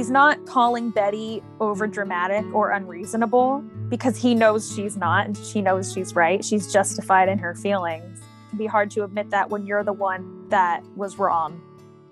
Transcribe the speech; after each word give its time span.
he's 0.00 0.10
not 0.10 0.46
calling 0.46 0.88
Betty 0.88 1.42
over 1.60 1.86
dramatic 1.86 2.46
or 2.54 2.70
unreasonable 2.70 3.62
because 3.90 4.16
he 4.16 4.34
knows 4.34 4.74
she's 4.74 4.96
not 4.96 5.26
and 5.26 5.36
she 5.36 5.60
knows 5.60 5.92
she's 5.92 6.16
right. 6.16 6.42
She's 6.42 6.72
justified 6.72 7.28
in 7.28 7.36
her 7.36 7.54
feelings. 7.54 8.18
It 8.18 8.48
can 8.48 8.58
be 8.58 8.64
hard 8.64 8.90
to 8.92 9.04
admit 9.04 9.28
that 9.28 9.50
when 9.50 9.66
you're 9.66 9.84
the 9.84 9.92
one 9.92 10.48
that 10.48 10.82
was 10.96 11.18
wrong 11.18 11.60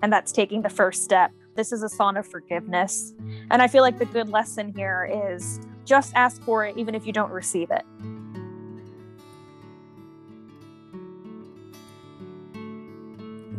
and 0.03 0.13
that's 0.13 0.31
taking 0.31 0.61
the 0.61 0.69
first 0.69 1.03
step. 1.03 1.31
This 1.55 1.71
is 1.71 1.81
a 1.81 1.89
song 1.89 2.15
of 2.15 2.27
forgiveness. 2.27 3.15
And 3.49 3.59
I 3.59 3.67
feel 3.67 3.81
like 3.81 3.97
the 3.97 4.05
good 4.05 4.29
lesson 4.29 4.71
here 4.75 5.09
is 5.11 5.59
just 5.83 6.13
ask 6.13 6.43
for 6.43 6.63
it 6.63 6.77
even 6.77 6.93
if 6.93 7.07
you 7.07 7.11
don't 7.11 7.31
receive 7.31 7.71
it. 7.71 7.85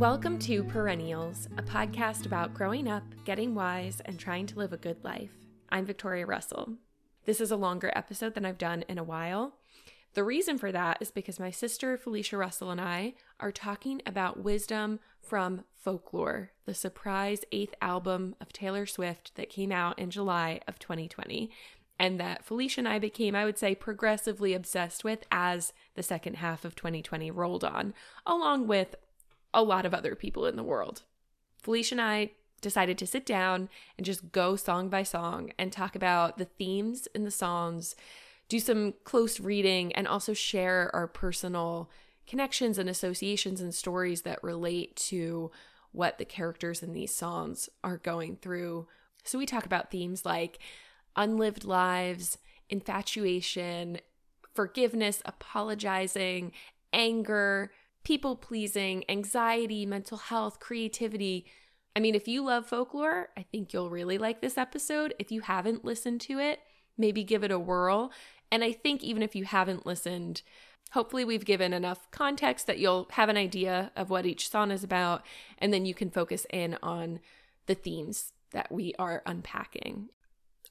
Welcome 0.01 0.39
to 0.39 0.65
Perennials, 0.65 1.47
a 1.59 1.63
podcast 1.63 2.25
about 2.25 2.55
growing 2.55 2.89
up, 2.89 3.03
getting 3.27 3.55
wise, 3.55 4.01
and 4.07 4.19
trying 4.19 4.47
to 4.47 4.59
live 4.59 4.73
a 4.73 4.79
good 4.79 5.05
life. 5.05 5.35
I'm 5.69 5.85
Victoria 5.85 6.25
Russell. 6.25 6.77
This 7.27 7.39
is 7.39 7.51
a 7.51 7.57
longer 7.57 7.93
episode 7.95 8.33
than 8.33 8.47
I've 8.47 8.57
done 8.57 8.83
in 8.89 8.97
a 8.97 9.05
while. 9.05 9.59
The 10.15 10.25
reason 10.25 10.57
for 10.57 10.73
that 10.73 10.97
is 11.03 11.11
because 11.11 11.39
my 11.39 11.51
sister 11.51 11.99
Felicia 11.99 12.39
Russell 12.39 12.71
and 12.71 12.81
I 12.81 13.13
are 13.41 13.53
talking 13.53 14.01
about 14.07 14.43
wisdom 14.43 15.01
from 15.21 15.65
Folklore, 15.77 16.53
the 16.65 16.73
surprise 16.73 17.45
eighth 17.53 17.75
album 17.83 18.37
of 18.41 18.55
Taylor 18.55 18.87
Swift 18.87 19.35
that 19.35 19.51
came 19.51 19.71
out 19.71 19.99
in 19.99 20.11
July 20.11 20.63
of 20.67 20.79
2020, 20.79 21.51
and 21.99 22.19
that 22.19 22.43
Felicia 22.43 22.81
and 22.81 22.89
I 22.89 22.99
became, 22.99 23.35
I 23.35 23.45
would 23.45 23.59
say, 23.59 23.75
progressively 23.75 24.55
obsessed 24.55 25.05
with 25.05 25.25
as 25.31 25.75
the 25.95 26.03
second 26.03 26.37
half 26.37 26.65
of 26.65 26.75
2020 26.75 27.31
rolled 27.31 27.65
on, 27.65 27.93
along 28.25 28.67
with 28.67 28.97
a 29.53 29.63
lot 29.63 29.87
of 29.87 29.95
other 29.95 30.15
people 30.15 30.47
in 30.47 30.57
the 30.57 30.63
world. 30.63 31.03
Felicia 31.63 31.95
and 31.95 32.01
I 32.01 32.31
decided 32.61 32.99
to 32.99 33.07
sit 33.07 33.25
down 33.25 33.69
and 33.97 34.05
just 34.05 34.33
go 34.33 34.57
song 34.57 34.89
by 34.89 35.03
song 35.03 35.53
and 35.59 35.73
talk 35.73 35.97
about 35.97 36.39
the 36.39 36.45
themes 36.45 37.09
in 37.15 37.25
the 37.25 37.31
songs, 37.31 37.97
do 38.49 38.59
some 38.59 38.95
close 39.05 39.41
reading, 39.41 39.93
and 39.95 40.07
also 40.07 40.35
share 40.35 40.91
our 40.95 41.07
personal 41.07 41.91
connections 42.27 42.79
and 42.79 42.89
associations 42.89 43.61
and 43.61 43.75
stories 43.75 44.23
that 44.23 44.43
relate 44.43 44.95
to 44.95 45.51
what 45.93 46.19
the 46.19 46.25
characters 46.25 46.83
in 46.83 46.93
these 46.93 47.15
songs 47.15 47.69
are 47.83 47.97
going 47.97 48.37
through. 48.37 48.87
So 49.25 49.39
we 49.39 49.47
talk 49.47 49.67
about 49.67 49.91
themes 49.91 50.25
like 50.25 50.59
unlived 51.17 51.65
lives, 51.65 52.39
infatuation, 52.69 53.99
forgiveness, 54.55 55.23
apologizing, 55.25 56.53
anger, 56.93 57.73
people 58.05 58.37
pleasing, 58.37 59.05
anxiety, 59.09 59.85
mental 59.87 60.19
health, 60.19 60.61
creativity. 60.61 61.47
I 61.95 62.01
mean, 62.01 62.15
if 62.15 62.29
you 62.29 62.45
love 62.45 62.67
folklore, 62.67 63.29
I 63.37 63.43
think 63.43 63.73
you'll 63.73 63.91
really 63.91 64.19
like 64.19 64.41
this 64.41 64.57
episode. 64.57 65.15
If 65.19 65.31
you 65.31 65.43
haven't 65.43 65.85
listened 65.85 66.21
to 66.23 66.39
it, 66.39 66.61
maybe 66.97 67.25
give 67.25 67.45
it 67.45 67.51
a 67.51 67.59
whirl. 67.59 68.13
And 68.51 68.65
I 68.65 68.73
think 68.73 69.03
even 69.03 69.23
if 69.23 69.35
you 69.35 69.45
haven't 69.45 69.87
listened, 69.87 70.43
hopefully 70.93 71.25
we've 71.25 71.45
given 71.45 71.73
enough 71.73 72.11
context 72.11 72.67
that 72.67 72.79
you'll 72.79 73.09
have 73.13 73.29
an 73.29 73.37
idea 73.37 73.93
of 73.97 74.11
what 74.11 74.27
each 74.27 74.49
song 74.49 74.71
is 74.71 74.85
about. 74.85 75.25
And 75.59 75.73
then 75.73 75.87
you 75.87 75.95
can 75.95 76.11
focus 76.11 76.47
in 76.51 76.77
on 76.83 77.21
the 77.67 77.75
themes 77.75 78.33
that 78.53 78.73
we 78.73 78.95
are 78.99 79.23
unpacking. 79.27 80.09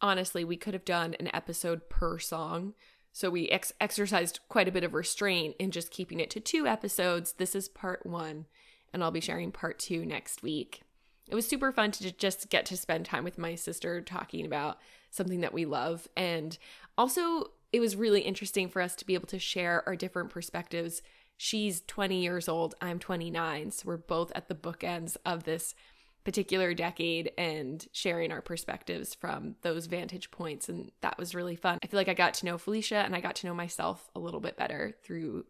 Honestly, 0.02 0.44
we 0.44 0.58
could 0.58 0.74
have 0.74 0.86
done 0.86 1.16
an 1.20 1.30
episode 1.34 1.90
per 1.90 2.20
song 2.20 2.74
so 3.12 3.30
we 3.30 3.50
ex- 3.50 3.74
exercised 3.80 4.40
quite 4.50 4.68
a 4.68 4.72
bit 4.72 4.84
of 4.84 4.94
restraint 4.94 5.56
in 5.60 5.72
just 5.72 5.92
keeping 5.92 6.20
it 6.20 6.30
to 6.32 6.40
two 6.40 6.68
episodes. 6.68 7.34
This 7.34 7.56
is 7.56 7.68
part 7.68 8.06
one, 8.06 8.46
and 8.94 9.04
I'll 9.04 9.12
be 9.12 9.22
sharing 9.22 9.52
part 9.52 9.80
two 9.80 10.06
next 10.06 10.44
week. 10.44 10.84
It 11.28 11.36
was 11.36 11.48
super 11.48 11.72
fun 11.72 11.92
to 11.92 12.12
just 12.12 12.50
get 12.50 12.66
to 12.68 12.78
spend 12.78 13.06
time 13.06 13.24
with 13.24 13.38
my 13.38 13.56
sister 13.56 14.02
talking 14.02 14.46
about 14.46 14.80
something 15.12 15.42
that 15.42 15.54
we 15.54 15.66
love. 15.66 16.08
And 16.18 16.58
also, 16.98 17.52
it 17.72 17.80
was 17.80 17.96
really 17.96 18.22
interesting 18.22 18.68
for 18.68 18.82
us 18.82 18.96
to 18.96 19.06
be 19.06 19.14
able 19.14 19.28
to 19.28 19.40
share 19.40 19.84
our 19.88 19.96
different 19.96 20.32
perspectives. 20.32 21.02
She's 21.38 21.82
20 21.82 22.22
years 22.22 22.50
old, 22.50 22.76
I'm 22.82 23.00
29. 23.00 23.72
So 23.72 23.84
we're 23.86 23.98
both 23.98 24.32
at 24.34 24.48
the 24.48 24.56
bookends 24.56 25.18
of 25.26 25.44
this 25.44 25.76
particular 26.24 26.74
decade 26.74 27.32
and 27.38 27.88
sharing 27.92 28.32
our 28.32 28.42
perspectives 28.42 29.14
from 29.14 29.56
those 29.62 29.86
vantage 29.86 30.32
points. 30.32 30.70
And 30.70 30.92
that 31.02 31.18
was 31.18 31.34
really 31.34 31.56
fun. 31.56 31.80
I 31.84 31.88
feel 31.88 32.00
like 32.00 32.10
I 32.10 32.14
got 32.14 32.34
to 32.36 32.46
know 32.46 32.58
Felicia 32.58 32.98
and 32.98 33.16
I 33.16 33.22
got 33.22 33.36
to 33.38 33.48
know 33.48 33.54
myself 33.54 34.10
a 34.16 34.20
little 34.20 34.40
bit 34.40 34.58
better 34.58 34.96
through 35.04 35.46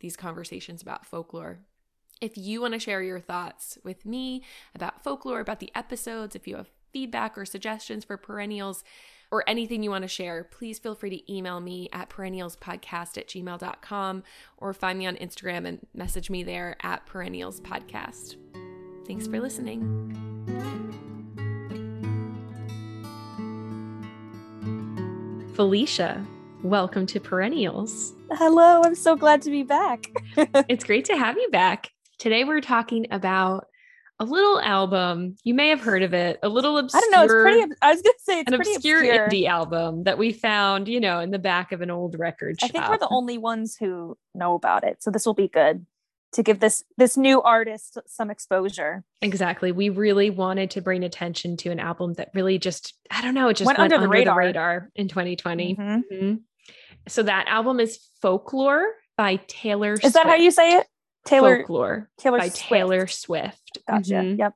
these 0.00 0.16
conversations 0.16 0.82
about 0.82 1.06
folklore. 1.06 1.60
If 2.20 2.36
you 2.36 2.60
want 2.60 2.74
to 2.74 2.80
share 2.80 3.02
your 3.02 3.20
thoughts 3.20 3.78
with 3.82 4.04
me 4.04 4.42
about 4.74 5.02
folklore, 5.02 5.40
about 5.40 5.60
the 5.60 5.72
episodes, 5.74 6.36
if 6.36 6.46
you 6.46 6.56
have 6.56 6.70
feedback 6.92 7.38
or 7.38 7.44
suggestions 7.44 8.04
for 8.04 8.16
perennials, 8.16 8.84
or 9.30 9.44
anything 9.46 9.82
you 9.82 9.90
want 9.90 10.02
to 10.02 10.08
share, 10.08 10.44
please 10.44 10.78
feel 10.78 10.94
free 10.94 11.10
to 11.10 11.32
email 11.32 11.60
me 11.60 11.88
at 11.92 12.10
perennialspodcast 12.10 13.16
at 13.16 13.28
gmail.com 13.28 14.22
or 14.58 14.72
find 14.72 14.98
me 14.98 15.06
on 15.06 15.16
Instagram 15.16 15.66
and 15.66 15.86
message 15.94 16.30
me 16.30 16.42
there 16.42 16.76
at 16.82 17.06
perennialspodcast. 17.06 18.69
Thanks 19.10 19.26
for 19.26 19.40
listening. 19.40 19.82
Felicia, 25.54 26.24
welcome 26.62 27.06
to 27.06 27.18
Perennials. 27.18 28.14
Hello, 28.30 28.82
I'm 28.84 28.94
so 28.94 29.16
glad 29.16 29.42
to 29.42 29.50
be 29.50 29.64
back. 29.64 30.06
it's 30.68 30.84
great 30.84 31.06
to 31.06 31.16
have 31.16 31.36
you 31.36 31.48
back. 31.50 31.90
Today 32.20 32.44
we're 32.44 32.60
talking 32.60 33.08
about 33.10 33.66
a 34.20 34.24
little 34.24 34.60
album. 34.60 35.34
You 35.42 35.54
may 35.54 35.70
have 35.70 35.80
heard 35.80 36.04
of 36.04 36.14
it. 36.14 36.38
A 36.44 36.48
little 36.48 36.78
obscure. 36.78 37.00
I 37.00 37.00
don't 37.00 37.10
know. 37.10 37.24
It's 37.24 37.32
pretty. 37.32 37.74
I 37.82 37.92
was 37.92 38.02
gonna 38.02 38.14
say 38.18 38.44
an 38.46 38.54
obscure, 38.54 38.98
obscure, 38.98 39.28
indie 39.28 39.48
album 39.48 40.04
that 40.04 40.18
we 40.18 40.32
found, 40.32 40.86
you 40.86 41.00
know, 41.00 41.18
in 41.18 41.32
the 41.32 41.40
back 41.40 41.72
of 41.72 41.80
an 41.80 41.90
old 41.90 42.16
record 42.16 42.60
shop. 42.60 42.70
I 42.70 42.72
think 42.72 42.88
we're 42.88 42.98
the 42.98 43.08
only 43.10 43.38
ones 43.38 43.76
who 43.76 44.16
know 44.36 44.54
about 44.54 44.84
it, 44.84 45.02
so 45.02 45.10
this 45.10 45.26
will 45.26 45.34
be 45.34 45.48
good 45.48 45.84
to 46.32 46.42
give 46.42 46.60
this 46.60 46.84
this 46.96 47.16
new 47.16 47.42
artist 47.42 47.98
some 48.06 48.30
exposure. 48.30 49.04
Exactly. 49.20 49.72
We 49.72 49.88
really 49.88 50.30
wanted 50.30 50.70
to 50.72 50.80
bring 50.80 51.02
attention 51.02 51.56
to 51.58 51.70
an 51.70 51.80
album 51.80 52.14
that 52.14 52.30
really 52.34 52.58
just 52.58 52.94
I 53.10 53.22
don't 53.22 53.34
know, 53.34 53.48
it 53.48 53.56
just 53.56 53.66
went, 53.66 53.78
went 53.78 53.92
under, 53.92 54.04
the, 54.04 54.08
radar. 54.08 54.34
the, 54.34 54.46
radar. 54.46 54.90
in 54.94 55.08
2020. 55.08 55.74
Mm-hmm. 55.74 56.14
Mm-hmm. 56.14 56.34
So 57.08 57.22
that 57.24 57.46
album 57.48 57.80
is 57.80 57.98
Folklore 58.22 58.86
by 59.16 59.36
Taylor 59.48 59.94
Is 59.94 60.00
Swift. 60.00 60.14
that 60.14 60.26
how 60.26 60.36
you 60.36 60.50
say 60.50 60.76
it? 60.76 60.86
Taylor 61.26 61.58
Folklore 61.58 62.10
Taylor 62.18 62.38
by 62.38 62.48
Swift. 62.48 62.68
Taylor 62.68 63.06
Swift. 63.06 63.78
Gotcha. 63.88 64.14
Mm-hmm. 64.14 64.38
Yep. 64.38 64.54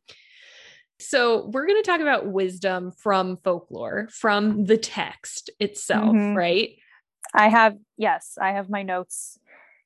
So 1.01 1.51
we're 1.53 1.67
going 1.67 1.83
to 1.83 1.91
talk 1.91 2.01
about 2.01 2.27
wisdom 2.27 2.93
from 2.93 3.39
folklore, 3.39 4.09
from 4.11 4.65
the 4.65 4.79
text 4.79 5.51
itself, 5.59 6.15
mm-hmm. 6.15 6.37
right? 6.37 6.77
I 7.35 7.49
have 7.49 7.77
yes, 7.97 8.39
I 8.41 8.53
have 8.53 8.71
my 8.71 8.85
notes 8.85 9.39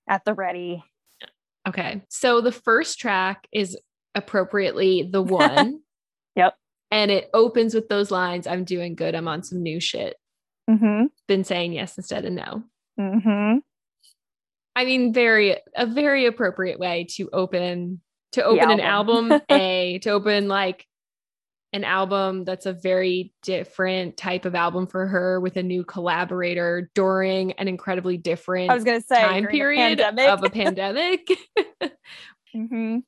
at 0.06 0.24
the 0.24 0.34
ready 0.34 0.84
Okay. 1.68 2.02
So 2.08 2.40
the 2.40 2.52
first 2.52 2.98
track 2.98 3.46
is 3.52 3.76
appropriately 4.14 5.08
the 5.10 5.22
one. 5.22 5.80
yep. 6.34 6.54
And 6.90 7.10
it 7.10 7.28
opens 7.34 7.74
with 7.74 7.88
those 7.88 8.10
lines 8.10 8.46
I'm 8.46 8.64
doing 8.64 8.94
good. 8.94 9.14
I'm 9.14 9.28
on 9.28 9.42
some 9.42 9.62
new 9.62 9.80
shit. 9.80 10.16
Mm-hmm. 10.68 11.06
Been 11.26 11.44
saying 11.44 11.72
yes 11.72 11.96
instead 11.96 12.24
of 12.24 12.32
no. 12.32 12.62
Mm-hmm. 12.98 13.58
I 14.74 14.84
mean, 14.84 15.12
very, 15.12 15.56
a 15.74 15.86
very 15.86 16.26
appropriate 16.26 16.78
way 16.78 17.06
to 17.16 17.28
open, 17.32 18.00
to 18.32 18.44
open 18.44 18.80
album. 18.80 19.32
an 19.32 19.32
album, 19.32 19.42
a, 19.50 19.98
to 20.00 20.10
open 20.10 20.48
like 20.48 20.86
an 21.72 21.84
album 21.84 22.44
that's 22.44 22.66
a 22.66 22.72
very 22.72 23.32
different 23.42 24.16
type 24.16 24.44
of 24.44 24.54
album 24.54 24.86
for 24.86 25.06
her 25.06 25.38
with 25.40 25.56
a 25.56 25.62
new 25.62 25.84
collaborator 25.84 26.90
during 26.94 27.52
an 27.52 27.68
incredibly 27.68 28.16
different 28.16 28.70
I 28.70 28.74
was 28.74 28.84
gonna 28.84 29.00
say 29.00 29.20
time 29.20 29.46
period 29.46 30.00
of 30.00 30.42
a 30.42 30.50
pandemic. 30.50 31.28
mm-hmm. 32.54 32.98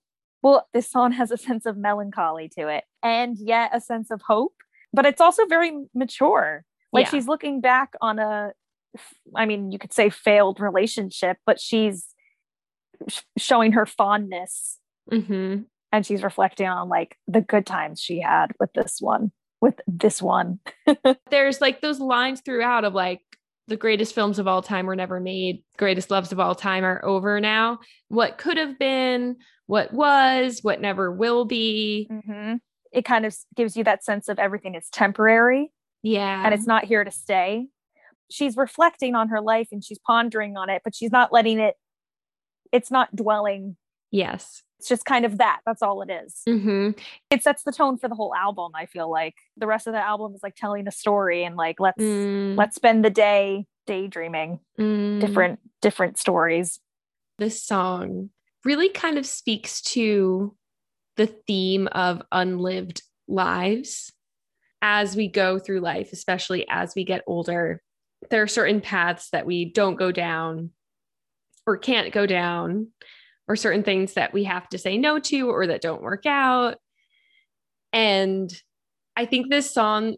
Well, 0.42 0.68
this 0.72 0.90
song 0.90 1.12
has 1.12 1.30
a 1.30 1.36
sense 1.36 1.66
of 1.66 1.76
melancholy 1.76 2.48
to 2.58 2.68
it 2.68 2.84
and 3.02 3.36
yet 3.38 3.70
a 3.74 3.80
sense 3.80 4.10
of 4.10 4.22
hope, 4.22 4.54
but 4.92 5.06
it's 5.06 5.20
also 5.20 5.46
very 5.46 5.72
mature. 5.94 6.64
Like 6.92 7.06
yeah. 7.06 7.10
she's 7.10 7.28
looking 7.28 7.60
back 7.60 7.92
on 8.00 8.18
a, 8.18 8.52
I 9.34 9.46
mean, 9.46 9.70
you 9.70 9.78
could 9.78 9.92
say 9.92 10.10
failed 10.10 10.60
relationship, 10.60 11.38
but 11.46 11.60
she's 11.60 12.06
sh- 13.08 13.20
showing 13.38 13.72
her 13.72 13.86
fondness 13.86 14.78
mm-hmm 15.10 15.62
and 15.92 16.06
she's 16.06 16.22
reflecting 16.22 16.68
on 16.68 16.88
like 16.88 17.16
the 17.26 17.40
good 17.40 17.66
times 17.66 18.00
she 18.00 18.20
had 18.20 18.52
with 18.58 18.72
this 18.74 18.98
one 19.00 19.32
with 19.60 19.80
this 19.86 20.22
one. 20.22 20.58
There's 21.30 21.60
like 21.60 21.80
those 21.80 22.00
lines 22.00 22.40
throughout 22.40 22.84
of 22.84 22.94
like 22.94 23.20
the 23.68 23.76
greatest 23.76 24.14
films 24.14 24.38
of 24.38 24.48
all 24.48 24.62
time 24.62 24.86
were 24.86 24.96
never 24.96 25.20
made. 25.20 25.62
Greatest 25.76 26.10
loves 26.10 26.32
of 26.32 26.40
all 26.40 26.54
time 26.54 26.84
are 26.84 27.04
over 27.04 27.40
now. 27.40 27.80
What 28.08 28.38
could 28.38 28.56
have 28.56 28.78
been 28.78 29.36
what 29.66 29.92
was 29.92 30.60
what 30.62 30.80
never 30.80 31.12
will 31.12 31.44
be. 31.44 32.08
Mm-hmm. 32.10 32.54
it 32.92 33.04
kind 33.04 33.24
of 33.24 33.36
gives 33.54 33.76
you 33.76 33.84
that 33.84 34.04
sense 34.04 34.28
of 34.28 34.38
everything 34.38 34.74
is 34.74 34.88
temporary. 34.90 35.70
Yeah. 36.02 36.44
And 36.44 36.52
it's 36.52 36.66
not 36.66 36.84
here 36.84 37.04
to 37.04 37.10
stay. 37.10 37.68
She's 38.30 38.56
reflecting 38.56 39.14
on 39.14 39.28
her 39.28 39.40
life 39.40 39.68
and 39.70 39.84
she's 39.84 39.98
pondering 40.04 40.56
on 40.56 40.70
it 40.70 40.82
but 40.84 40.94
she's 40.94 41.12
not 41.12 41.32
letting 41.32 41.58
it 41.58 41.74
it's 42.72 42.90
not 42.90 43.14
dwelling 43.14 43.76
yes 44.12 44.62
It's 44.80 44.88
just 44.88 45.04
kind 45.04 45.26
of 45.26 45.36
that. 45.36 45.60
That's 45.66 45.82
all 45.82 46.00
it 46.00 46.08
is. 46.08 46.40
Mm-hmm. 46.48 46.92
It 47.28 47.42
sets 47.42 47.64
the 47.64 47.70
tone 47.70 47.98
for 47.98 48.08
the 48.08 48.14
whole 48.14 48.34
album. 48.34 48.72
I 48.74 48.86
feel 48.86 49.10
like 49.10 49.34
the 49.58 49.66
rest 49.66 49.86
of 49.86 49.92
the 49.92 49.98
album 49.98 50.34
is 50.34 50.42
like 50.42 50.56
telling 50.56 50.88
a 50.88 50.90
story 50.90 51.44
and 51.44 51.54
like 51.54 51.78
let's 51.80 52.00
Mm, 52.00 52.56
let's 52.56 52.76
spend 52.76 53.04
the 53.04 53.10
day 53.10 53.66
daydreaming 53.86 54.58
mm. 54.78 55.20
different 55.20 55.60
different 55.82 56.16
stories. 56.16 56.80
This 57.38 57.62
song 57.62 58.30
really 58.64 58.88
kind 58.88 59.18
of 59.18 59.26
speaks 59.26 59.82
to 59.82 60.56
the 61.18 61.26
theme 61.26 61.86
of 61.88 62.22
unlived 62.32 63.02
lives 63.28 64.10
as 64.80 65.14
we 65.14 65.28
go 65.28 65.58
through 65.58 65.80
life, 65.80 66.08
especially 66.14 66.66
as 66.70 66.94
we 66.96 67.04
get 67.04 67.22
older. 67.26 67.82
There 68.30 68.42
are 68.42 68.48
certain 68.48 68.80
paths 68.80 69.28
that 69.32 69.44
we 69.44 69.66
don't 69.66 69.96
go 69.96 70.10
down 70.10 70.70
or 71.66 71.76
can't 71.76 72.14
go 72.14 72.24
down, 72.24 72.88
or 73.50 73.56
certain 73.56 73.82
things 73.82 74.14
that 74.14 74.32
we 74.32 74.44
have 74.44 74.68
to 74.68 74.78
say 74.78 74.96
no 74.96 75.18
to 75.18 75.50
or 75.50 75.66
that 75.66 75.82
don't 75.82 76.04
work 76.04 76.24
out. 76.24 76.76
And 77.92 78.48
I 79.16 79.26
think 79.26 79.50
this 79.50 79.74
song, 79.74 80.14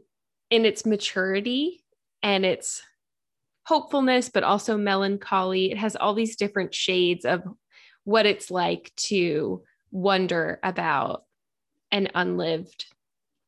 in 0.50 0.66
its 0.66 0.84
maturity 0.84 1.82
and 2.22 2.44
its 2.44 2.82
hopefulness, 3.64 4.28
but 4.28 4.44
also 4.44 4.76
melancholy, 4.76 5.72
it 5.72 5.78
has 5.78 5.96
all 5.96 6.12
these 6.12 6.36
different 6.36 6.74
shades 6.74 7.24
of 7.24 7.42
what 8.04 8.26
it's 8.26 8.50
like 8.50 8.92
to 8.96 9.62
wonder 9.90 10.60
about 10.62 11.24
an 11.90 12.08
unlived 12.14 12.84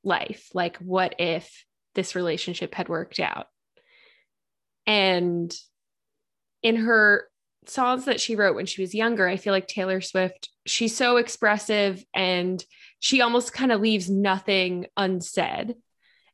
life. 0.02 0.48
Like, 0.54 0.78
what 0.78 1.14
if 1.18 1.66
this 1.94 2.14
relationship 2.14 2.74
had 2.74 2.88
worked 2.88 3.20
out? 3.20 3.48
And 4.86 5.54
in 6.62 6.76
her 6.76 7.28
songs 7.66 8.04
that 8.06 8.20
she 8.20 8.36
wrote 8.36 8.56
when 8.56 8.66
she 8.66 8.82
was 8.82 8.94
younger, 8.94 9.28
I 9.28 9.36
feel 9.36 9.52
like 9.52 9.66
Taylor 9.68 10.00
Swift, 10.00 10.50
she's 10.66 10.96
so 10.96 11.16
expressive 11.16 12.04
and 12.14 12.64
she 12.98 13.20
almost 13.20 13.52
kind 13.52 13.72
of 13.72 13.80
leaves 13.80 14.08
nothing 14.10 14.86
unsaid. 14.96 15.74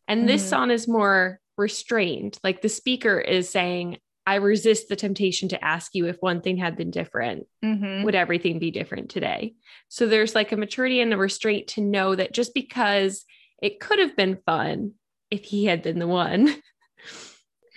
And 0.09 0.29
this 0.29 0.45
Mhm. 0.45 0.49
song 0.49 0.71
is 0.71 0.89
more 0.89 1.41
restrained. 1.57 2.39
Like 2.43 2.63
the 2.63 2.69
speaker 2.69 3.19
is 3.21 3.49
saying, 3.49 3.99
I 4.27 4.37
resist 4.37 4.89
the 4.89 4.97
temptation 4.97 5.49
to 5.49 5.65
ask 5.65 5.95
you 5.95 6.07
if 6.07 6.17
one 6.21 6.41
thing 6.41 6.57
had 6.59 6.77
been 6.77 6.91
different 6.91 7.47
Mm-hmm. 7.65 8.05
would 8.05 8.15
everything 8.15 8.59
be 8.59 8.71
different 8.71 9.11
today? 9.11 9.55
So 9.89 10.07
there's 10.07 10.35
like 10.35 10.53
a 10.53 10.57
maturity 10.57 11.01
and 11.01 11.13
a 11.13 11.17
restraint 11.17 11.69
to 11.69 11.81
know 11.81 12.15
that 12.15 12.33
just 12.33 12.55
because 12.55 13.25
it 13.63 13.81
could 13.81 13.99
have 13.99 14.17
been 14.17 14.39
fun 14.47 14.93
if 15.31 15.45
he 15.45 15.65
had 15.67 15.83
been 15.83 15.99
the 15.99 16.07
one, 16.07 16.55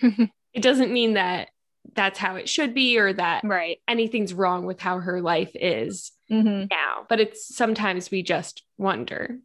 it 0.00 0.60
doesn't 0.62 0.92
mean 0.92 1.14
that 1.14 1.48
that's 1.94 2.18
how 2.18 2.36
it 2.36 2.48
should 2.48 2.74
be 2.74 2.98
or 2.98 3.12
that 3.12 3.42
Right. 3.44 3.78
anything's 3.88 4.34
wrong 4.34 4.66
with 4.66 4.80
how 4.80 4.98
her 5.00 5.20
life 5.20 5.52
is 5.54 6.12
Mm-hmm. 6.30 6.66
now. 6.70 7.06
But 7.08 7.20
it's 7.20 7.54
sometimes 7.54 8.10
we 8.10 8.22
just 8.22 8.62
wonder. 8.78 9.38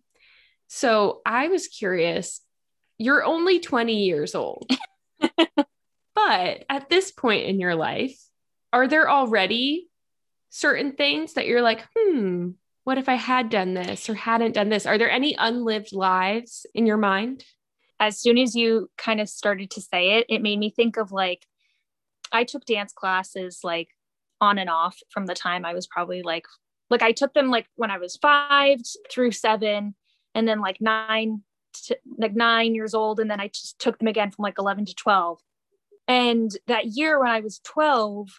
So 0.67 1.21
I 1.25 1.47
was 1.49 1.67
curious. 1.67 2.41
You're 2.97 3.23
only 3.23 3.59
20 3.59 4.05
years 4.05 4.33
old. 4.35 4.69
but 6.15 6.65
at 6.69 6.89
this 6.89 7.11
point 7.11 7.47
in 7.47 7.59
your 7.59 7.75
life, 7.75 8.17
are 8.73 8.87
there 8.87 9.09
already 9.09 9.87
certain 10.49 10.93
things 10.93 11.33
that 11.33 11.47
you're 11.47 11.61
like, 11.61 11.85
hmm, 11.97 12.49
what 12.83 12.97
if 12.97 13.09
I 13.09 13.15
had 13.15 13.49
done 13.49 13.73
this 13.73 14.09
or 14.09 14.15
hadn't 14.15 14.53
done 14.53 14.69
this? 14.69 14.85
Are 14.85 14.97
there 14.97 15.11
any 15.11 15.35
unlived 15.37 15.93
lives 15.93 16.65
in 16.73 16.85
your 16.85 16.97
mind? 16.97 17.43
As 17.99 18.19
soon 18.19 18.37
as 18.37 18.55
you 18.55 18.89
kind 18.97 19.19
of 19.19 19.27
started 19.29 19.71
to 19.71 19.81
say 19.81 20.17
it, 20.19 20.25
it 20.29 20.41
made 20.41 20.57
me 20.59 20.69
think 20.69 20.97
of 20.97 21.11
like 21.11 21.45
I 22.31 22.43
took 22.43 22.65
dance 22.65 22.93
classes 22.93 23.59
like 23.63 23.89
on 24.41 24.57
and 24.57 24.69
off 24.69 24.97
from 25.09 25.25
the 25.25 25.35
time 25.35 25.65
I 25.65 25.73
was 25.73 25.87
probably 25.87 26.21
like 26.21 26.45
like 26.89 27.01
I 27.01 27.11
took 27.11 27.33
them 27.33 27.49
like 27.49 27.67
when 27.75 27.91
I 27.91 27.97
was 27.97 28.17
five 28.17 28.79
through 29.11 29.31
seven, 29.31 29.95
and 30.33 30.47
then 30.47 30.59
like 30.59 30.77
nine 30.79 31.43
to 31.85 31.97
like 32.17 32.35
nine 32.35 32.73
years 32.73 32.93
old, 32.93 33.19
and 33.19 33.29
then 33.29 33.39
I 33.39 33.47
just 33.49 33.79
took 33.79 33.99
them 33.99 34.07
again 34.07 34.31
from 34.31 34.43
like 34.43 34.55
eleven 34.57 34.85
to 34.85 34.93
twelve. 34.95 35.39
And 36.07 36.51
that 36.67 36.87
year 36.87 37.19
when 37.19 37.29
I 37.29 37.41
was 37.41 37.59
twelve, 37.59 38.29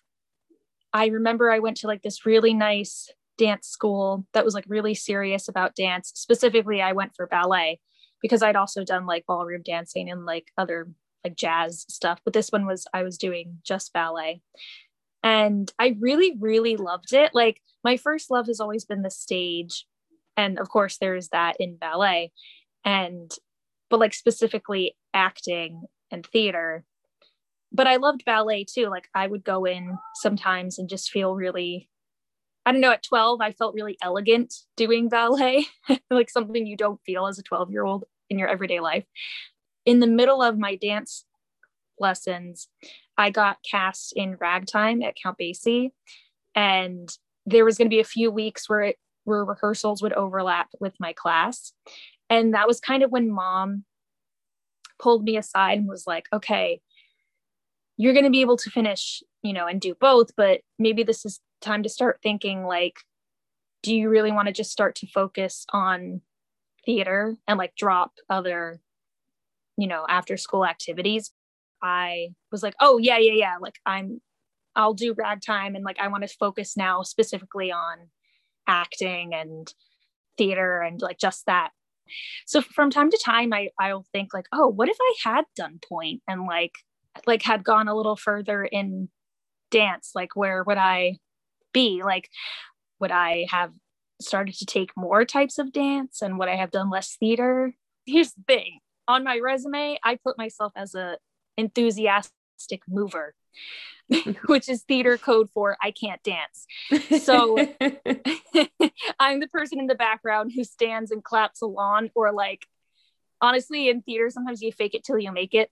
I 0.92 1.06
remember 1.06 1.50
I 1.50 1.60
went 1.60 1.76
to 1.78 1.86
like 1.86 2.02
this 2.02 2.26
really 2.26 2.54
nice 2.54 3.08
dance 3.38 3.68
school 3.68 4.26
that 4.34 4.44
was 4.44 4.54
like 4.54 4.64
really 4.68 4.94
serious 4.94 5.48
about 5.48 5.76
dance. 5.76 6.12
Specifically, 6.14 6.82
I 6.82 6.92
went 6.92 7.12
for 7.14 7.26
ballet 7.26 7.80
because 8.20 8.42
I'd 8.42 8.56
also 8.56 8.84
done 8.84 9.06
like 9.06 9.24
ballroom 9.26 9.62
dancing 9.64 10.10
and 10.10 10.26
like 10.26 10.48
other 10.58 10.88
like 11.24 11.36
jazz 11.36 11.84
stuff, 11.88 12.20
but 12.24 12.32
this 12.32 12.50
one 12.50 12.66
was 12.66 12.86
I 12.94 13.02
was 13.02 13.18
doing 13.18 13.58
just 13.64 13.92
ballet. 13.92 14.42
And 15.22 15.70
I 15.78 15.96
really, 16.00 16.36
really 16.38 16.76
loved 16.76 17.12
it. 17.12 17.30
Like 17.34 17.60
my 17.84 17.96
first 17.96 18.30
love 18.30 18.46
has 18.46 18.60
always 18.60 18.84
been 18.84 19.02
the 19.02 19.10
stage. 19.10 19.86
And 20.36 20.58
of 20.58 20.68
course, 20.68 20.96
there's 20.98 21.28
that 21.28 21.56
in 21.60 21.76
ballet. 21.76 22.32
And, 22.84 23.30
but 23.90 24.00
like 24.00 24.14
specifically 24.14 24.96
acting 25.12 25.82
and 26.10 26.24
theater. 26.26 26.84
But 27.72 27.86
I 27.86 27.96
loved 27.96 28.24
ballet 28.24 28.64
too. 28.64 28.88
Like 28.88 29.08
I 29.14 29.26
would 29.26 29.44
go 29.44 29.64
in 29.64 29.96
sometimes 30.14 30.78
and 30.78 30.88
just 30.88 31.10
feel 31.10 31.34
really, 31.34 31.88
I 32.64 32.72
don't 32.72 32.80
know, 32.80 32.92
at 32.92 33.02
12, 33.02 33.40
I 33.40 33.52
felt 33.52 33.74
really 33.74 33.98
elegant 34.02 34.54
doing 34.76 35.08
ballet, 35.08 35.66
like 36.10 36.30
something 36.30 36.66
you 36.66 36.76
don't 36.76 37.00
feel 37.04 37.26
as 37.26 37.38
a 37.38 37.42
12 37.42 37.70
year 37.70 37.84
old 37.84 38.04
in 38.30 38.38
your 38.38 38.48
everyday 38.48 38.80
life. 38.80 39.04
In 39.84 40.00
the 40.00 40.06
middle 40.06 40.42
of 40.42 40.58
my 40.58 40.76
dance 40.76 41.24
lessons, 41.98 42.68
I 43.16 43.30
got 43.30 43.58
cast 43.68 44.12
in 44.14 44.36
ragtime 44.36 45.02
at 45.02 45.16
Count 45.20 45.38
Basie, 45.38 45.90
and 46.54 47.08
there 47.46 47.64
was 47.64 47.78
going 47.78 47.86
to 47.86 47.94
be 47.94 48.00
a 48.00 48.04
few 48.04 48.30
weeks 48.30 48.68
where 48.68 48.82
it 48.82 48.96
where 49.24 49.44
rehearsals 49.44 50.02
would 50.02 50.14
overlap 50.14 50.68
with 50.80 50.94
my 50.98 51.12
class, 51.12 51.72
and 52.28 52.54
that 52.54 52.66
was 52.66 52.80
kind 52.80 53.02
of 53.02 53.10
when 53.10 53.30
mom 53.30 53.84
pulled 54.98 55.24
me 55.24 55.36
aside 55.36 55.78
and 55.78 55.88
was 55.88 56.06
like, 56.06 56.26
"Okay, 56.32 56.80
you're 58.00 58.14
going 58.14 58.24
to 58.24 58.30
be 58.30 58.40
able 58.40 58.56
to 58.56 58.70
finish, 58.70 59.22
you 59.42 59.52
know, 59.52 59.66
and 59.66 59.78
do 59.78 59.94
both, 59.94 60.34
but 60.34 60.62
maybe 60.78 61.02
this 61.02 61.26
is 61.26 61.38
time 61.60 61.82
to 61.82 61.88
start 61.90 62.18
thinking 62.22 62.64
like, 62.64 62.94
do 63.82 63.94
you 63.94 64.08
really 64.08 64.32
want 64.32 64.46
to 64.46 64.54
just 64.54 64.70
start 64.70 64.94
to 64.94 65.06
focus 65.06 65.66
on 65.70 66.22
theater 66.86 67.36
and 67.46 67.58
like 67.58 67.74
drop 67.76 68.12
other, 68.30 68.80
you 69.80 69.88
know, 69.88 70.06
after 70.08 70.36
school 70.36 70.64
activities?" 70.66 71.32
I 71.82 72.28
was 72.52 72.62
like, 72.62 72.74
oh 72.80 72.98
yeah, 72.98 73.18
yeah, 73.18 73.32
yeah. 73.32 73.54
Like 73.60 73.76
I'm 73.86 74.20
I'll 74.76 74.94
do 74.94 75.14
ragtime 75.16 75.74
and 75.74 75.84
like 75.84 75.98
I 76.00 76.08
want 76.08 76.22
to 76.26 76.36
focus 76.38 76.76
now 76.76 77.02
specifically 77.02 77.72
on 77.72 78.08
acting 78.66 79.34
and 79.34 79.72
theater 80.38 80.80
and 80.82 81.00
like 81.00 81.18
just 81.18 81.46
that. 81.46 81.70
So 82.46 82.60
from 82.60 82.90
time 82.90 83.10
to 83.10 83.20
time 83.24 83.52
I 83.52 83.70
I'll 83.78 84.06
think 84.12 84.34
like, 84.34 84.46
oh, 84.52 84.68
what 84.68 84.88
if 84.88 84.96
I 85.00 85.14
had 85.24 85.44
done 85.56 85.80
pointe 85.88 86.22
and 86.28 86.46
like 86.46 86.72
like 87.26 87.42
had 87.42 87.64
gone 87.64 87.88
a 87.88 87.96
little 87.96 88.16
further 88.16 88.64
in 88.64 89.08
dance? 89.70 90.12
Like 90.14 90.36
where 90.36 90.62
would 90.64 90.78
I 90.78 91.16
be? 91.72 92.02
Like 92.04 92.28
would 93.00 93.10
I 93.12 93.46
have 93.50 93.72
started 94.20 94.54
to 94.56 94.66
take 94.66 94.90
more 94.96 95.24
types 95.24 95.58
of 95.58 95.72
dance 95.72 96.20
and 96.22 96.38
would 96.38 96.48
I 96.48 96.56
have 96.56 96.70
done 96.70 96.90
less 96.90 97.16
theater? 97.18 97.74
Here's 98.06 98.32
the 98.32 98.42
thing. 98.46 98.80
On 99.08 99.24
my 99.24 99.38
resume, 99.38 99.98
I 100.02 100.16
put 100.16 100.38
myself 100.38 100.72
as 100.76 100.94
a 100.94 101.18
enthusiastic 101.56 102.82
mover, 102.88 103.34
which 104.46 104.68
is 104.68 104.82
theater 104.82 105.18
code 105.18 105.48
for 105.52 105.76
I 105.82 105.90
can't 105.90 106.22
dance. 106.22 106.66
So 107.22 107.56
I'm 109.18 109.40
the 109.40 109.48
person 109.48 109.78
in 109.80 109.86
the 109.86 109.94
background 109.94 110.52
who 110.54 110.64
stands 110.64 111.10
and 111.10 111.24
claps 111.24 111.60
along, 111.60 112.10
or 112.14 112.32
like, 112.32 112.66
honestly, 113.40 113.88
in 113.88 114.02
theater, 114.02 114.30
sometimes 114.30 114.62
you 114.62 114.72
fake 114.72 114.94
it 114.94 115.04
till 115.04 115.18
you 115.18 115.32
make 115.32 115.54
it. 115.54 115.70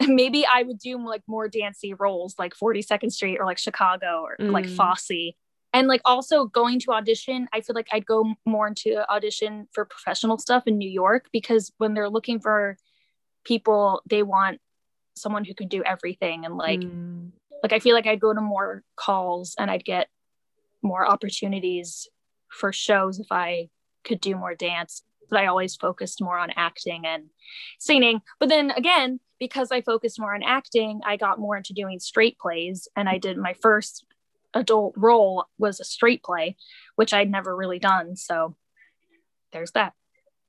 Maybe 0.06 0.44
I 0.44 0.62
would 0.64 0.78
do 0.78 0.98
like 1.04 1.22
more 1.28 1.48
dancey 1.48 1.94
roles 1.94 2.34
like 2.38 2.54
42nd 2.54 3.12
Street 3.12 3.38
or 3.38 3.46
like 3.46 3.58
Chicago 3.58 4.24
or 4.24 4.36
like 4.50 4.66
Mm. 4.66 4.76
Fosse. 4.76 5.34
And 5.72 5.88
like 5.88 6.02
also 6.04 6.44
going 6.46 6.78
to 6.80 6.92
audition, 6.92 7.48
I 7.52 7.62
feel 7.62 7.74
like 7.74 7.88
I'd 7.92 8.06
go 8.06 8.34
more 8.44 8.66
into 8.68 9.10
audition 9.10 9.68
for 9.72 9.84
professional 9.86 10.38
stuff 10.38 10.64
in 10.66 10.76
New 10.76 10.90
York 10.90 11.28
because 11.32 11.72
when 11.78 11.94
they're 11.94 12.10
looking 12.10 12.40
for 12.40 12.76
people, 13.44 14.02
they 14.08 14.22
want 14.22 14.60
someone 15.16 15.44
who 15.44 15.54
can 15.54 15.68
do 15.68 15.82
everything 15.84 16.44
and 16.44 16.56
like 16.56 16.80
Mm. 16.80 17.32
like 17.62 17.72
I 17.72 17.78
feel 17.78 17.94
like 17.94 18.06
I'd 18.06 18.20
go 18.20 18.32
to 18.32 18.40
more 18.40 18.82
calls 18.96 19.54
and 19.58 19.70
I'd 19.70 19.84
get 19.84 20.08
more 20.82 21.06
opportunities 21.06 22.08
for 22.48 22.72
shows 22.72 23.18
if 23.18 23.28
I 23.30 23.68
could 24.04 24.20
do 24.20 24.36
more 24.36 24.54
dance. 24.54 25.02
But 25.30 25.40
I 25.40 25.46
always 25.46 25.76
focused 25.76 26.20
more 26.20 26.38
on 26.38 26.50
acting 26.56 27.06
and 27.06 27.30
singing. 27.78 28.20
But 28.38 28.48
then 28.50 28.70
again, 28.72 29.20
because 29.38 29.72
I 29.72 29.80
focused 29.80 30.20
more 30.20 30.34
on 30.34 30.42
acting, 30.42 31.00
I 31.04 31.16
got 31.16 31.38
more 31.38 31.56
into 31.56 31.72
doing 31.72 31.98
straight 32.00 32.38
plays 32.38 32.88
and 32.96 33.08
I 33.08 33.18
did 33.18 33.38
my 33.38 33.54
first 33.54 34.04
adult 34.54 34.94
role 34.96 35.46
was 35.58 35.80
a 35.80 35.84
straight 35.84 36.22
play, 36.22 36.56
which 36.96 37.12
I'd 37.12 37.30
never 37.30 37.54
really 37.54 37.78
done. 37.78 38.16
So 38.16 38.56
there's 39.52 39.72
that. 39.72 39.94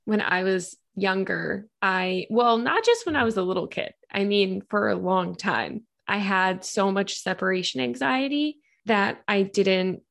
when 0.04 0.20
I 0.20 0.42
was 0.44 0.76
younger, 0.94 1.66
I, 1.82 2.26
well, 2.30 2.58
not 2.58 2.84
just 2.84 3.06
when 3.06 3.16
I 3.16 3.24
was 3.24 3.36
a 3.36 3.42
little 3.42 3.66
kid, 3.66 3.92
I 4.10 4.24
mean, 4.24 4.62
for 4.68 4.88
a 4.88 4.96
long 4.96 5.34
time, 5.34 5.84
I 6.06 6.18
had 6.18 6.64
so 6.64 6.92
much 6.92 7.18
separation 7.20 7.80
anxiety 7.80 8.58
that 8.86 9.22
I 9.26 9.42
didn't 9.42 10.02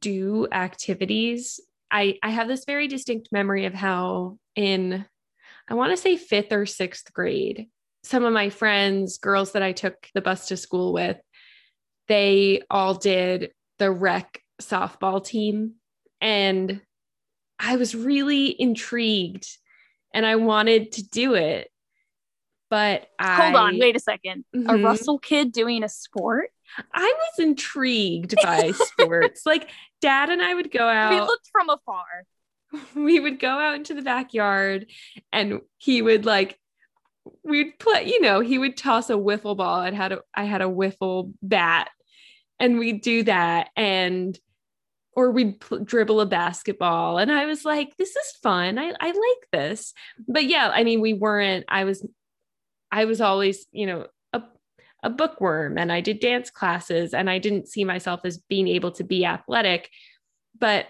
do 0.00 0.46
activities 0.52 1.60
I 1.90 2.18
I 2.22 2.30
have 2.30 2.48
this 2.48 2.64
very 2.64 2.88
distinct 2.88 3.30
memory 3.32 3.66
of 3.66 3.74
how 3.74 4.38
in 4.54 5.04
I 5.68 5.74
want 5.74 5.92
to 5.92 5.96
say 5.96 6.16
5th 6.16 6.52
or 6.52 6.64
6th 6.64 7.12
grade, 7.12 7.68
some 8.02 8.24
of 8.24 8.32
my 8.32 8.50
friends, 8.50 9.18
girls 9.18 9.52
that 9.52 9.62
I 9.62 9.72
took 9.72 10.08
the 10.14 10.20
bus 10.20 10.48
to 10.48 10.56
school 10.56 10.92
with, 10.92 11.16
they 12.10 12.60
all 12.68 12.94
did 12.94 13.52
the 13.78 13.88
rec 13.90 14.42
softball 14.60 15.24
team 15.24 15.74
and 16.20 16.80
I 17.58 17.76
was 17.76 17.94
really 17.94 18.60
intrigued 18.60 19.46
and 20.12 20.26
I 20.26 20.34
wanted 20.36 20.90
to 20.92 21.08
do 21.08 21.34
it. 21.34 21.70
But 22.68 23.06
hold 23.20 23.54
I, 23.54 23.58
on, 23.58 23.78
wait 23.78 23.94
a 23.94 24.00
2nd 24.00 24.44
A 24.54 24.56
Mhm. 24.56 24.84
Russell 24.84 25.20
kid 25.20 25.52
doing 25.52 25.84
a 25.84 25.88
sport? 25.88 26.50
I 26.92 27.14
was 27.16 27.44
intrigued 27.46 28.34
by 28.42 28.72
sports. 28.74 29.46
Like 29.46 29.70
dad 30.00 30.30
and 30.30 30.42
I 30.42 30.52
would 30.52 30.72
go 30.72 30.88
out. 30.88 31.12
We 31.12 31.20
looked 31.20 31.48
from 31.52 31.70
afar. 31.70 32.24
we 32.96 33.20
would 33.20 33.38
go 33.38 33.50
out 33.50 33.76
into 33.76 33.94
the 33.94 34.02
backyard 34.02 34.86
and 35.32 35.60
he 35.78 36.02
would 36.02 36.24
like 36.26 36.58
we'd 37.44 37.78
play 37.78 38.08
you 38.08 38.20
know 38.20 38.40
he 38.40 38.58
would 38.58 38.76
toss 38.76 39.10
a 39.10 39.14
wiffle 39.14 39.56
ball 39.56 39.78
i 39.80 39.90
had 39.90 40.10
a 40.12 40.20
i 40.34 40.44
had 40.44 40.62
a 40.62 40.66
wiffle 40.66 41.32
bat 41.42 41.90
and 42.60 42.78
we'd 42.78 43.02
do 43.02 43.24
that 43.24 43.70
and 43.76 44.38
or 45.16 45.32
we'd 45.32 45.60
pl- 45.60 45.80
dribble 45.80 46.20
a 46.20 46.26
basketball. 46.26 47.18
And 47.18 47.32
i 47.32 47.46
was 47.46 47.64
like 47.64 47.96
this 47.96 48.10
is 48.10 48.32
fun. 48.42 48.78
I 48.78 48.92
i 49.00 49.06
like 49.06 49.50
this. 49.52 49.92
But 50.28 50.44
yeah 50.44 50.70
i 50.72 50.84
mean 50.84 51.00
we 51.00 51.14
weren't 51.14 51.64
i 51.68 51.84
was 51.84 52.06
i 52.92 53.04
was 53.04 53.20
always 53.20 53.66
you 53.72 53.86
know 53.86 54.06
a 54.32 54.42
a 55.02 55.10
bookworm 55.10 55.78
and 55.78 55.90
i 55.90 56.00
did 56.00 56.20
dance 56.20 56.50
classes 56.50 57.14
and 57.14 57.30
i 57.30 57.38
didn't 57.38 57.68
see 57.68 57.84
myself 57.84 58.20
as 58.24 58.38
being 58.38 58.68
able 58.68 58.92
to 58.92 59.04
be 59.04 59.24
athletic 59.24 59.90
but 60.58 60.86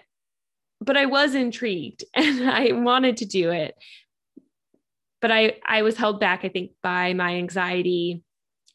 but 0.81 0.97
I 0.97 1.05
was 1.05 1.35
intrigued 1.35 2.03
and 2.13 2.49
I 2.49 2.71
wanted 2.73 3.17
to 3.17 3.25
do 3.25 3.51
it. 3.51 3.75
But 5.21 5.31
I 5.31 5.53
I 5.63 5.83
was 5.83 5.95
held 5.95 6.19
back 6.19 6.43
I 6.43 6.49
think 6.49 6.71
by 6.81 7.13
my 7.13 7.35
anxiety 7.35 8.23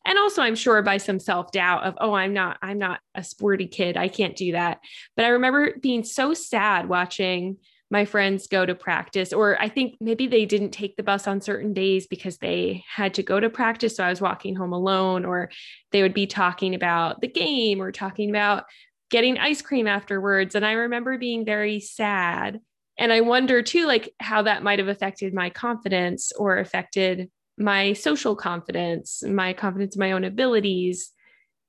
and 0.07 0.19
also 0.19 0.41
I'm 0.41 0.55
sure 0.55 0.81
by 0.83 0.97
some 0.97 1.19
self-doubt 1.19 1.83
of 1.83 1.95
oh 2.01 2.15
I'm 2.15 2.33
not 2.33 2.59
I'm 2.63 2.79
not 2.79 3.01
a 3.15 3.23
sporty 3.23 3.67
kid. 3.67 3.97
I 3.97 4.09
can't 4.09 4.37
do 4.37 4.53
that. 4.53 4.81
But 5.17 5.25
I 5.25 5.29
remember 5.29 5.75
being 5.81 6.05
so 6.05 6.33
sad 6.33 6.89
watching 6.89 7.59
my 7.91 8.05
friends 8.05 8.49
go 8.49 8.67
to 8.67 8.75
practice 8.75 9.33
or 9.33 9.61
I 9.61 9.69
think 9.69 9.97
maybe 10.01 10.27
they 10.27 10.45
didn't 10.45 10.71
take 10.71 10.97
the 10.97 11.05
bus 11.05 11.29
on 11.29 11.41
certain 11.41 11.73
days 11.73 12.07
because 12.07 12.39
they 12.39 12.83
had 12.89 13.15
to 13.15 13.23
go 13.23 13.39
to 13.39 13.49
practice 13.49 13.97
so 13.97 14.05
I 14.05 14.11
was 14.11 14.21
walking 14.21 14.57
home 14.57 14.73
alone 14.73 15.25
or 15.25 15.51
they 15.93 16.03
would 16.03 16.15
be 16.15 16.27
talking 16.27 16.75
about 16.75 17.21
the 17.21 17.29
game 17.29 17.81
or 17.81 17.93
talking 17.93 18.31
about 18.31 18.65
getting 19.11 19.39
ice 19.39 19.63
cream 19.63 19.87
afterwards. 19.87 20.55
And 20.55 20.67
I 20.67 20.73
remember 20.73 21.17
being 21.19 21.45
very 21.45 21.81
sad. 21.81 22.61
And 22.99 23.13
I 23.13 23.21
wonder 23.21 23.63
too, 23.63 23.87
like 23.87 24.13
how 24.19 24.43
that 24.43 24.63
might 24.63 24.79
have 24.79 24.89
affected 24.89 25.35
my 25.35 25.51
confidence 25.51 26.33
or 26.33 26.59
affected 26.59 27.31
my 27.59 27.93
social 27.93 28.37
confidence, 28.37 29.23
my 29.23 29.53
confidence 29.53 29.97
in 29.97 30.01
my 30.01 30.13
own 30.13 30.25
abilities. 30.25 31.11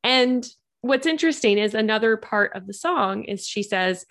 And 0.03 0.48
what's 0.82 1.08
interesting 1.08 1.58
is 1.58 1.74
another 1.74 2.17
part 2.17 2.56
of 2.56 2.67
the 2.67 2.74
song 2.74 3.24
is 3.24 3.48
she 3.48 3.63
says, 3.63 4.06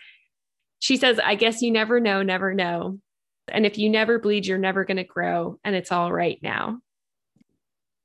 she 0.78 0.97
says, 0.97 1.18
I 1.23 1.35
guess 1.35 1.62
you 1.62 1.71
never 1.71 2.00
know, 2.00 2.23
never 2.23 2.54
know. 2.54 2.99
And 3.49 3.64
if 3.64 3.78
you 3.78 3.88
never 3.88 4.18
bleed, 4.18 4.47
you're 4.47 4.59
never 4.59 4.85
going 4.85 4.97
to 4.97 5.04
grow. 5.04 5.59
And 5.64 5.76
it's 5.76 5.92
all 5.92 6.12
right 6.12 6.38
now. 6.42 6.80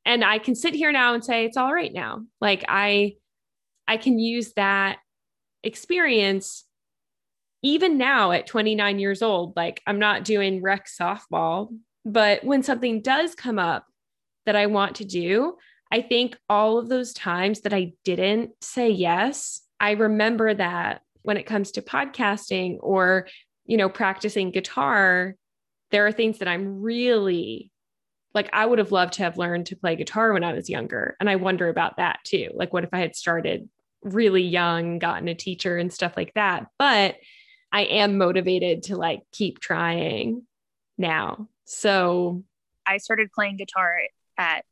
And 0.06 0.24
I 0.24 0.40
can 0.40 0.56
sit 0.56 0.74
here 0.74 0.92
now 0.92 1.14
and 1.14 1.24
say, 1.24 1.46
it's 1.46 1.58
all 1.58 1.74
right 1.74 1.94
now. 1.94 2.24
Like 2.40 2.66
I, 2.68 3.16
I 3.88 3.98
can 3.98 4.20
use 4.20 4.54
that 4.54 5.00
experience 5.64 6.66
even 7.64 7.98
now 7.98 8.32
at 8.32 8.48
29 8.48 9.00
years 9.00 9.22
old 9.22 9.56
like 9.56 9.82
i'm 9.86 10.00
not 10.00 10.24
doing 10.24 10.62
rec 10.62 10.88
softball 10.88 11.70
but 12.06 12.44
when 12.44 12.64
something 12.64 13.02
does 13.02 13.36
come 13.36 13.60
up 13.60 13.86
that 14.46 14.56
i 14.56 14.66
want 14.66 14.96
to 14.96 15.06
do 15.06 15.56
i 15.92 16.02
think 16.02 16.38
all 16.50 16.78
of 16.78 16.90
those 16.90 17.14
times 17.14 17.62
that 17.62 17.74
i 17.74 17.92
didn't 18.04 18.52
say 18.62 18.90
yes 18.90 19.62
i 19.80 19.92
remember 19.92 20.54
that 20.54 21.02
when 21.24 21.38
it 21.38 21.46
comes 21.46 21.72
to 21.72 21.82
podcasting 21.82 22.78
or 22.82 23.28
you 23.66 23.78
know 23.78 23.90
practicing 23.90 24.52
guitar 24.52 25.36
there 25.92 26.06
are 26.06 26.12
things 26.12 26.40
that 26.40 26.48
i'm 26.48 26.82
really 26.82 27.72
like 28.34 28.50
i 28.54 28.66
would 28.66 28.80
have 28.80 28.92
loved 28.92 29.14
to 29.14 29.24
have 29.24 29.38
learned 29.38 29.66
to 29.66 29.76
play 29.76 29.96
guitar 29.96 30.34
when 30.34 30.44
i 30.44 30.54
was 30.54 30.70
younger 30.70 31.16
and 31.20 31.30
i 31.30 31.36
wonder 31.36 31.70
about 31.70 31.98
that 31.98 32.20
too 32.24 32.50
like 32.54 32.74
what 32.74 32.84
if 32.84 32.90
i 32.94 33.00
had 33.00 33.16
started 33.16 33.70
really 34.04 34.44
young, 34.44 35.00
gotten 35.00 35.28
a 35.28 35.36
teacher 35.36 35.78
and 35.78 35.92
stuff 35.92 36.14
like 36.18 36.34
that. 36.34 36.68
But 36.78 37.18
I 37.72 37.84
am 37.84 38.18
motivated 38.18 38.84
to 38.84 38.98
like 38.98 39.22
keep 39.32 39.60
trying 39.60 40.46
now. 40.98 41.48
So 41.74 42.44
I 42.86 42.98
started 42.98 43.32
playing 43.32 43.56
guitar 43.56 43.96
at 44.38 44.66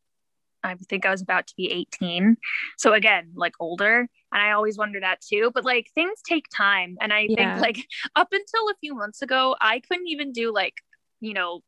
I 0.61 0.75
think 0.75 1.05
I 1.05 1.11
was 1.11 1.21
about 1.21 1.47
to 1.47 1.53
be 1.55 1.71
18. 1.71 2.35
So 2.77 2.93
again, 2.93 3.31
like 3.35 3.53
older. 3.61 3.99
And 4.33 4.41
I 4.41 4.51
always 4.51 4.77
wonder 4.77 4.99
that 4.99 5.21
too. 5.21 5.51
But 5.53 5.63
like 5.63 5.87
things 5.95 6.19
take 6.27 6.47
time. 6.55 6.97
And 6.99 7.13
I 7.13 7.29
Yeah. 7.29 7.53
think 7.53 7.61
like 7.61 7.85
up 8.17 8.27
until 8.33 8.67
a 8.69 8.75
few 8.81 8.93
months 8.95 9.21
ago, 9.21 9.55
I 9.61 9.79
couldn't 9.79 10.07
even 10.09 10.33
do 10.33 10.53
like, 10.53 10.73
you 11.21 11.33
know, 11.33 11.61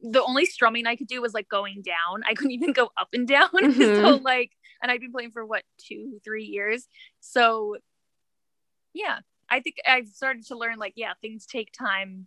the 0.00 0.24
only 0.24 0.46
strumming 0.46 0.86
I 0.86 0.96
could 0.96 1.06
do 1.06 1.20
was 1.20 1.34
like 1.34 1.48
going 1.50 1.82
down. 1.82 2.22
I 2.26 2.32
couldn't 2.32 2.52
even 2.52 2.72
go 2.72 2.90
up 2.98 3.08
and 3.12 3.28
down. 3.28 3.50
so 3.52 3.66
Mhm. 3.66 4.22
like, 4.22 4.52
and 4.82 4.90
I've 4.90 5.00
been 5.00 5.12
playing 5.12 5.32
for 5.32 5.44
what, 5.44 5.62
two, 5.78 6.18
three 6.24 6.44
years. 6.44 6.88
So 7.20 7.76
yeah, 8.94 9.18
I 9.50 9.60
think 9.60 9.76
I've 9.86 10.08
started 10.08 10.46
to 10.46 10.56
learn 10.56 10.78
like, 10.78 10.94
yeah, 10.96 11.12
things 11.20 11.44
take 11.44 11.72
time. 11.72 12.26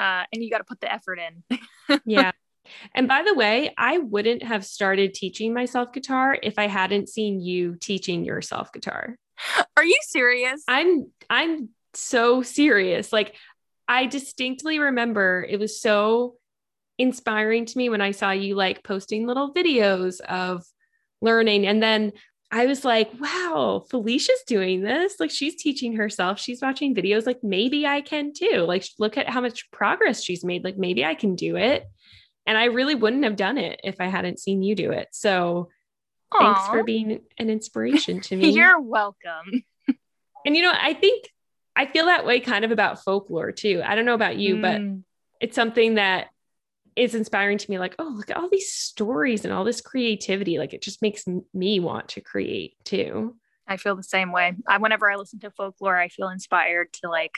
Uh, 0.00 0.24
and 0.32 0.42
you 0.42 0.50
got 0.50 0.58
to 0.58 0.64
put 0.64 0.80
the 0.80 0.92
effort 0.92 1.18
in. 1.18 1.60
yeah. 2.06 2.32
And 2.94 3.06
by 3.06 3.22
the 3.22 3.34
way, 3.34 3.74
I 3.76 3.98
wouldn't 3.98 4.42
have 4.42 4.64
started 4.64 5.12
teaching 5.12 5.52
myself 5.52 5.92
guitar 5.92 6.38
if 6.42 6.58
I 6.58 6.68
hadn't 6.68 7.08
seen 7.08 7.40
you 7.40 7.76
teaching 7.76 8.24
yourself 8.24 8.72
guitar. 8.72 9.16
Are 9.76 9.84
you 9.84 9.98
serious? 10.02 10.62
I'm 10.68 11.10
I'm 11.28 11.70
so 11.94 12.42
serious. 12.42 13.12
Like 13.12 13.34
I 13.88 14.06
distinctly 14.06 14.78
remember 14.78 15.46
it 15.48 15.58
was 15.58 15.80
so 15.80 16.36
inspiring 16.98 17.66
to 17.66 17.78
me 17.78 17.88
when 17.88 18.00
I 18.00 18.12
saw 18.12 18.30
you 18.30 18.54
like 18.54 18.84
posting 18.84 19.26
little 19.26 19.52
videos 19.52 20.20
of 20.20 20.64
learning 21.20 21.66
and 21.66 21.82
then 21.82 22.12
I 22.52 22.66
was 22.66 22.84
like, 22.84 23.10
wow, 23.20 23.84
Felicia's 23.90 24.42
doing 24.46 24.82
this. 24.82 25.20
Like 25.20 25.30
she's 25.30 25.54
teaching 25.54 25.94
herself. 25.96 26.40
She's 26.40 26.60
watching 26.60 26.94
videos. 26.94 27.24
Like 27.26 27.44
maybe 27.44 27.86
I 27.86 28.00
can 28.00 28.32
too. 28.32 28.64
Like 28.66 28.84
look 28.98 29.16
at 29.16 29.28
how 29.28 29.40
much 29.40 29.70
progress 29.70 30.22
she's 30.24 30.44
made. 30.44 30.64
Like 30.64 30.76
maybe 30.76 31.04
I 31.04 31.14
can 31.14 31.36
do 31.36 31.56
it. 31.56 31.84
And 32.46 32.58
I 32.58 32.64
really 32.64 32.96
wouldn't 32.96 33.22
have 33.24 33.36
done 33.36 33.56
it 33.58 33.80
if 33.84 34.00
I 34.00 34.06
hadn't 34.06 34.40
seen 34.40 34.62
you 34.62 34.74
do 34.74 34.90
it. 34.90 35.08
So 35.12 35.68
thanks 36.36 36.66
for 36.66 36.82
being 36.82 37.20
an 37.38 37.50
inspiration 37.50 38.20
to 38.22 38.36
me. 38.36 38.50
You're 38.50 38.80
welcome. 38.80 39.62
And 40.44 40.56
you 40.56 40.62
know, 40.62 40.72
I 40.74 40.94
think 40.94 41.26
I 41.76 41.86
feel 41.86 42.06
that 42.06 42.26
way 42.26 42.40
kind 42.40 42.64
of 42.64 42.72
about 42.72 43.04
folklore 43.04 43.52
too. 43.52 43.80
I 43.84 43.94
don't 43.94 44.06
know 44.06 44.14
about 44.14 44.36
you, 44.36 44.60
but 44.60 44.80
Mm. 44.80 45.04
it's 45.40 45.54
something 45.54 45.94
that 45.94 46.28
is 47.00 47.14
inspiring 47.14 47.58
to 47.58 47.70
me. 47.70 47.78
Like, 47.78 47.94
oh, 47.98 48.12
look 48.14 48.30
at 48.30 48.36
all 48.36 48.48
these 48.50 48.72
stories 48.72 49.44
and 49.44 49.54
all 49.54 49.64
this 49.64 49.80
creativity. 49.80 50.58
Like, 50.58 50.74
it 50.74 50.82
just 50.82 51.00
makes 51.02 51.24
me 51.54 51.80
want 51.80 52.10
to 52.10 52.20
create 52.20 52.74
too. 52.84 53.36
I 53.66 53.76
feel 53.76 53.96
the 53.96 54.02
same 54.02 54.32
way. 54.32 54.54
I, 54.68 54.78
whenever 54.78 55.10
I 55.10 55.16
listen 55.16 55.38
to 55.40 55.50
folklore, 55.50 55.96
I 55.96 56.08
feel 56.08 56.28
inspired 56.28 56.92
to 56.94 57.08
like 57.08 57.34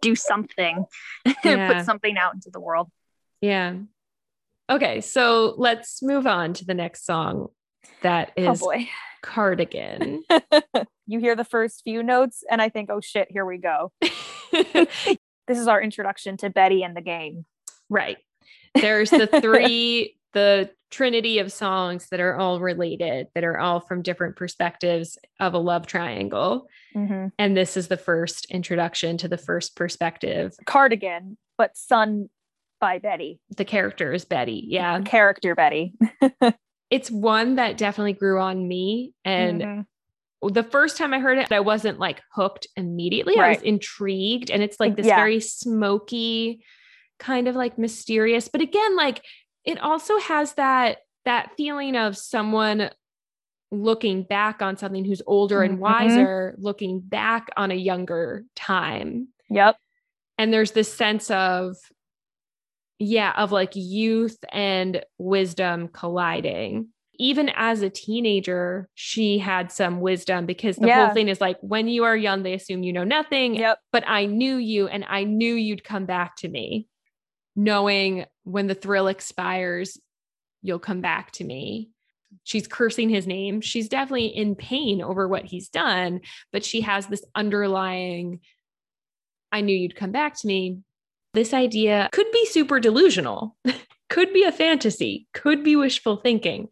do 0.00 0.14
something, 0.14 0.84
Yeah. 1.44 1.74
put 1.74 1.84
something 1.84 2.16
out 2.16 2.34
into 2.34 2.50
the 2.50 2.60
world. 2.60 2.88
Yeah. 3.40 3.74
Okay, 4.70 5.00
so 5.00 5.54
let's 5.58 6.02
move 6.02 6.26
on 6.26 6.54
to 6.54 6.64
the 6.64 6.74
next 6.74 7.04
song. 7.04 7.48
That 8.02 8.32
oh, 8.38 8.52
is 8.52 8.62
oh 8.62 8.66
boy. 8.66 8.88
Cardigan. 9.22 10.22
you 11.06 11.18
hear 11.20 11.36
the 11.36 11.44
first 11.44 11.82
few 11.84 12.02
notes 12.02 12.44
and 12.50 12.62
I 12.62 12.68
think, 12.68 12.90
oh 12.90 13.00
shit, 13.00 13.28
here 13.30 13.44
we 13.44 13.58
go. 13.58 13.92
This 14.52 15.58
is 15.58 15.68
our 15.68 15.80
introduction 15.80 16.36
to 16.38 16.50
Betty 16.50 16.82
and 16.82 16.96
the 16.96 17.00
game. 17.00 17.44
right. 17.88 18.16
There's 18.80 19.10
the 19.10 19.26
three, 19.26 20.16
the 20.32 20.70
trinity 20.90 21.38
of 21.40 21.50
songs 21.52 22.08
that 22.10 22.20
are 22.20 22.36
all 22.36 22.60
related, 22.60 23.26
that 23.34 23.44
are 23.44 23.58
all 23.58 23.80
from 23.80 24.02
different 24.02 24.36
perspectives 24.36 25.18
of 25.40 25.54
a 25.54 25.58
love 25.58 25.86
triangle. 25.86 26.66
Mm-hmm. 26.94 27.28
And 27.38 27.56
this 27.56 27.76
is 27.76 27.88
the 27.88 27.96
first 27.96 28.46
introduction 28.50 29.16
to 29.18 29.28
the 29.28 29.38
first 29.38 29.76
perspective. 29.76 30.54
Cardigan, 30.64 31.36
but 31.58 31.76
sung 31.76 32.28
by 32.80 32.98
Betty, 32.98 33.40
The 33.56 33.64
character 33.64 34.12
is 34.12 34.24
Betty. 34.24 34.64
Yeah. 34.68 35.00
character 35.02 35.54
Betty. 35.54 35.94
It's 36.88 37.10
one 37.10 37.56
that 37.56 37.76
definitely 37.78 38.12
grew 38.12 38.40
on 38.40 38.68
me. 38.68 39.12
And 39.24 39.60
Mhm. 39.60 39.86
the 40.54 40.62
first 40.62 40.96
time 40.96 41.12
I 41.12 41.18
heard 41.18 41.36
it, 41.36 41.50
I 41.50 41.58
wasn't 41.58 41.98
like 41.98 42.22
hooked 42.32 42.68
immediately. 42.76 43.36
I 43.40 43.48
was 43.48 43.62
intrigued. 43.62 44.52
And 44.52 44.62
it's 44.62 44.78
like 44.78 44.94
this 44.94 45.06
Yeah. 45.06 45.16
very 45.16 45.40
smoky, 45.40 46.62
kind 47.18 47.48
of 47.48 47.54
like 47.56 47.78
mysterious. 47.78 48.48
But 48.48 48.60
again, 48.60 48.96
like 48.96 49.22
it 49.64 49.80
also 49.80 50.18
has 50.20 50.54
that 50.54 50.98
that 51.24 51.50
feeling 51.56 51.96
of 51.96 52.16
someone 52.16 52.90
looking 53.72 54.22
back 54.22 54.62
on 54.62 54.76
something 54.76 55.04
who's 55.04 55.22
older 55.26 55.62
and 55.62 55.76
Mhm. 55.78 55.80
wiser, 55.80 56.54
looking 56.58 57.00
back 57.00 57.48
on 57.56 57.72
a 57.72 57.74
younger 57.74 58.44
time. 58.54 59.28
Yep. 59.50 59.76
And 60.38 60.52
there's 60.52 60.70
this 60.70 60.92
sense 60.92 61.30
of, 61.32 61.76
yeah, 62.98 63.32
of 63.36 63.52
like 63.52 63.72
youth 63.74 64.38
and 64.52 65.04
wisdom 65.18 65.88
colliding. 65.88 66.88
Even 67.18 67.50
as 67.56 67.82
a 67.82 67.90
teenager, 67.90 68.88
she 68.94 69.38
had 69.38 69.72
some 69.72 70.00
wisdom 70.00 70.46
because 70.46 70.76
the 70.76 70.86
Yeah. 70.86 71.06
whole 71.06 71.14
thing 71.14 71.28
is 71.28 71.40
like 71.40 71.58
when 71.60 71.88
you 71.88 72.04
are 72.04 72.16
young, 72.16 72.42
they 72.42 72.54
assume 72.54 72.82
you 72.82 72.92
know 72.92 73.04
nothing. 73.04 73.56
Yep. 73.56 73.80
But 73.90 74.04
I 74.06 74.26
knew 74.26 74.56
you 74.56 74.86
and 74.86 75.04
I 75.08 75.24
knew 75.24 75.54
you'd 75.54 75.82
come 75.82 76.06
back 76.06 76.36
to 76.36 76.48
me, 76.48 76.86
knowing 77.56 78.26
when 78.44 78.66
the 78.66 78.74
thrill 78.74 79.08
expires, 79.08 79.98
you'll 80.62 80.78
come 80.78 81.00
back 81.00 81.32
to 81.32 81.44
me. 81.44 81.90
She's 82.44 82.68
cursing 82.68 83.08
his 83.08 83.26
name. 83.26 83.60
She's 83.60 83.88
definitely 83.88 84.26
in 84.26 84.54
pain 84.54 85.00
over 85.00 85.26
what 85.26 85.44
he's 85.44 85.68
done, 85.68 86.20
but 86.52 86.64
she 86.64 86.82
has 86.82 87.06
this 87.06 87.24
underlying, 87.34 88.40
I 89.50 89.62
knew 89.62 89.74
you'd 89.76 89.96
come 89.96 90.12
back 90.12 90.38
to 90.40 90.46
me. 90.46 90.80
This 91.34 91.54
idea 91.54 92.08
could 92.12 92.30
be 92.32 92.46
super 92.46 92.78
delusional, 92.78 93.56
could 94.08 94.32
be 94.32 94.44
a 94.44 94.52
fantasy, 94.52 95.26
could 95.32 95.64
be 95.64 95.76
wishful 95.76 96.16
thinking. 96.16 96.68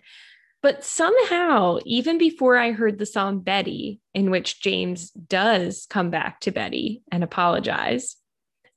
But 0.62 0.82
somehow, 0.82 1.78
even 1.84 2.16
before 2.16 2.56
I 2.56 2.72
heard 2.72 2.98
the 2.98 3.04
song 3.04 3.40
Betty, 3.40 4.00
in 4.14 4.30
which 4.30 4.62
James 4.62 5.10
does 5.10 5.86
come 5.90 6.10
back 6.10 6.40
to 6.40 6.52
Betty 6.52 7.02
and 7.12 7.22
apologize, 7.22 8.16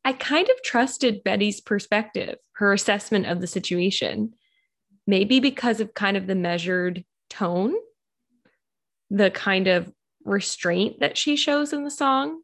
I 0.08 0.14
kind 0.14 0.48
of 0.48 0.64
trusted 0.64 1.22
Betty's 1.26 1.60
perspective, 1.60 2.38
her 2.54 2.72
assessment 2.72 3.26
of 3.26 3.42
the 3.42 3.46
situation. 3.46 4.32
Maybe 5.06 5.42
because 5.42 5.82
of 5.82 5.94
kind 5.94 6.16
of 6.16 6.28
the 6.28 6.34
measured 6.34 7.04
tone, 7.30 7.74
the 9.10 9.30
kind 9.32 9.68
of 9.68 9.92
restraint 10.24 11.02
that 11.02 11.18
she 11.18 11.36
shows 11.36 11.74
in 11.74 11.84
the 11.84 11.92
song. 11.92 12.40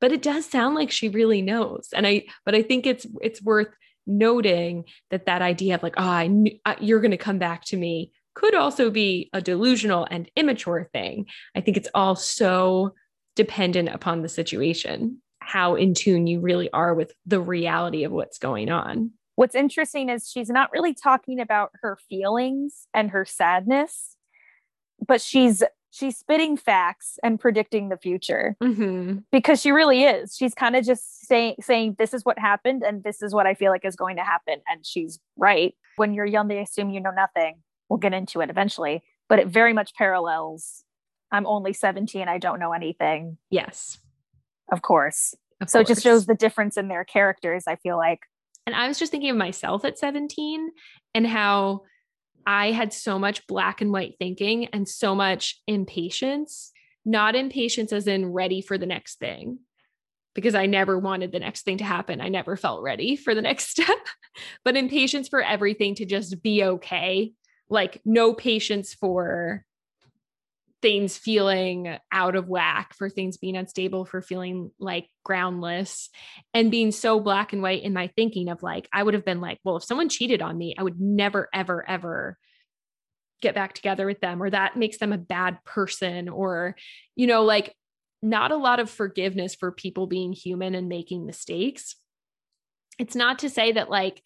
But 0.00 0.12
it 0.12 0.22
does 0.22 0.46
sound 0.46 0.76
like 0.76 0.92
she 0.92 1.08
really 1.08 1.42
knows. 1.42 1.88
And 1.92 2.06
I, 2.06 2.26
but 2.44 2.54
I 2.54 2.62
think 2.62 2.86
it's, 2.86 3.08
it's 3.20 3.42
worth 3.42 3.74
noting 4.06 4.84
that 5.10 5.26
that 5.26 5.42
idea 5.42 5.74
of 5.74 5.82
like, 5.82 5.94
oh, 5.96 6.08
I 6.08 6.28
knew, 6.28 6.52
uh, 6.64 6.76
you're 6.80 7.00
going 7.00 7.10
to 7.10 7.16
come 7.16 7.38
back 7.38 7.64
to 7.66 7.76
me 7.76 8.12
could 8.34 8.54
also 8.54 8.88
be 8.88 9.30
a 9.32 9.42
delusional 9.42 10.06
and 10.12 10.30
immature 10.36 10.88
thing. 10.92 11.26
I 11.56 11.60
think 11.60 11.76
it's 11.76 11.90
all 11.92 12.14
so 12.14 12.94
dependent 13.34 13.88
upon 13.88 14.22
the 14.22 14.28
situation, 14.28 15.20
how 15.40 15.74
in 15.74 15.94
tune 15.94 16.26
you 16.26 16.40
really 16.40 16.70
are 16.72 16.94
with 16.94 17.12
the 17.26 17.40
reality 17.40 18.04
of 18.04 18.12
what's 18.12 18.38
going 18.38 18.70
on. 18.70 19.10
What's 19.36 19.54
interesting 19.54 20.08
is 20.10 20.28
she's 20.30 20.50
not 20.50 20.70
really 20.72 20.92
talking 20.94 21.40
about 21.40 21.70
her 21.82 21.96
feelings 22.08 22.86
and 22.92 23.10
her 23.10 23.24
sadness, 23.24 24.16
but 25.06 25.20
she's 25.20 25.62
she's 25.92 26.16
spitting 26.18 26.56
facts 26.56 27.18
and 27.22 27.40
predicting 27.40 27.88
the 27.88 27.96
future 27.96 28.54
Mm-hmm. 28.62 29.18
because 29.32 29.60
she 29.60 29.72
really 29.72 30.04
is. 30.04 30.36
She's 30.36 30.54
kind 30.54 30.76
of 30.76 30.84
just 30.84 31.26
saying 31.26 31.56
saying 31.60 31.96
this 31.98 32.12
is 32.14 32.24
what 32.24 32.38
happened 32.38 32.82
and 32.82 33.02
this 33.02 33.22
is 33.22 33.34
what 33.34 33.46
I 33.46 33.54
feel 33.54 33.72
like 33.72 33.84
is 33.84 33.96
going 33.96 34.16
to 34.16 34.22
happen 34.24 34.60
and 34.68 34.84
she's 34.86 35.18
right. 35.36 35.74
When 35.96 36.14
you're 36.14 36.26
young 36.26 36.48
they 36.48 36.60
assume 36.60 36.90
you 36.90 37.00
know 37.00 37.10
nothing. 37.10 37.56
We'll 37.88 37.98
get 37.98 38.12
into 38.14 38.40
it 38.40 38.50
eventually, 38.50 39.02
but 39.28 39.38
it 39.40 39.48
very 39.48 39.72
much 39.72 39.94
parallels 39.94 40.84
I'm 41.32 41.46
only 41.46 41.72
17, 41.72 42.26
I 42.28 42.38
don't 42.38 42.58
know 42.58 42.72
anything, 42.72 43.38
Yes. 43.50 43.98
Of 44.70 44.82
course. 44.82 45.34
of 45.60 45.70
So 45.70 45.80
it 45.80 45.86
just 45.86 46.02
shows 46.02 46.26
the 46.26 46.34
difference 46.34 46.76
in 46.76 46.88
their 46.88 47.04
characters, 47.04 47.64
I 47.66 47.76
feel 47.76 47.96
like. 47.96 48.20
And 48.66 48.74
I 48.74 48.88
was 48.88 48.98
just 48.98 49.10
thinking 49.10 49.30
of 49.30 49.36
myself 49.36 49.84
at 49.84 49.98
17 49.98 50.70
and 51.14 51.26
how 51.26 51.82
I 52.46 52.70
had 52.72 52.92
so 52.92 53.18
much 53.18 53.46
black 53.46 53.80
and 53.80 53.92
white 53.92 54.14
thinking 54.18 54.66
and 54.66 54.88
so 54.88 55.14
much 55.14 55.60
impatience, 55.66 56.72
not 57.04 57.34
impatience 57.34 57.92
as 57.92 58.06
in 58.06 58.32
ready 58.32 58.60
for 58.60 58.78
the 58.78 58.86
next 58.86 59.18
thing, 59.18 59.58
because 60.34 60.54
I 60.54 60.66
never 60.66 60.98
wanted 60.98 61.32
the 61.32 61.40
next 61.40 61.62
thing 61.62 61.78
to 61.78 61.84
happen. 61.84 62.20
I 62.20 62.28
never 62.28 62.56
felt 62.56 62.82
ready 62.82 63.16
for 63.16 63.34
the 63.34 63.42
next 63.50 63.70
step, 63.70 63.98
but 64.64 64.76
impatience 64.76 65.28
for 65.28 65.42
everything 65.42 65.94
to 65.96 66.04
just 66.04 66.42
be 66.42 66.64
okay. 66.64 67.32
Like 67.68 68.00
no 68.04 68.34
patience 68.34 68.94
for 68.94 69.64
things 70.82 71.18
feeling 71.18 71.98
out 72.10 72.36
of 72.36 72.48
whack, 72.48 72.94
for 72.94 73.10
things 73.10 73.36
being 73.36 73.56
unstable, 73.56 74.04
for 74.04 74.22
feeling 74.22 74.70
like 74.78 75.08
groundless, 75.24 76.08
and 76.54 76.70
being 76.70 76.90
so 76.90 77.20
black 77.20 77.52
and 77.52 77.62
white 77.62 77.82
in 77.82 77.92
my 77.92 78.10
thinking 78.16 78.48
of 78.48 78.62
like, 78.62 78.88
I 78.92 79.02
would 79.02 79.14
have 79.14 79.24
been 79.24 79.40
like, 79.40 79.58
well, 79.64 79.76
if 79.76 79.84
someone 79.84 80.08
cheated 80.08 80.42
on 80.42 80.56
me, 80.56 80.74
I 80.78 80.82
would 80.82 81.00
never, 81.00 81.48
ever, 81.52 81.88
ever 81.88 82.38
get 83.42 83.54
back 83.54 83.74
together 83.74 84.06
with 84.06 84.20
them, 84.20 84.42
or 84.42 84.50
that 84.50 84.76
makes 84.76 84.98
them 84.98 85.12
a 85.12 85.18
bad 85.18 85.58
person, 85.64 86.28
or, 86.28 86.76
you 87.16 87.26
know, 87.26 87.44
like 87.44 87.74
not 88.22 88.50
a 88.52 88.56
lot 88.56 88.80
of 88.80 88.90
forgiveness 88.90 89.54
for 89.54 89.72
people 89.72 90.06
being 90.06 90.32
human 90.32 90.74
and 90.74 90.88
making 90.88 91.26
mistakes. 91.26 91.96
It's 92.98 93.16
not 93.16 93.38
to 93.40 93.48
say 93.48 93.72
that 93.72 93.90
like 93.90 94.22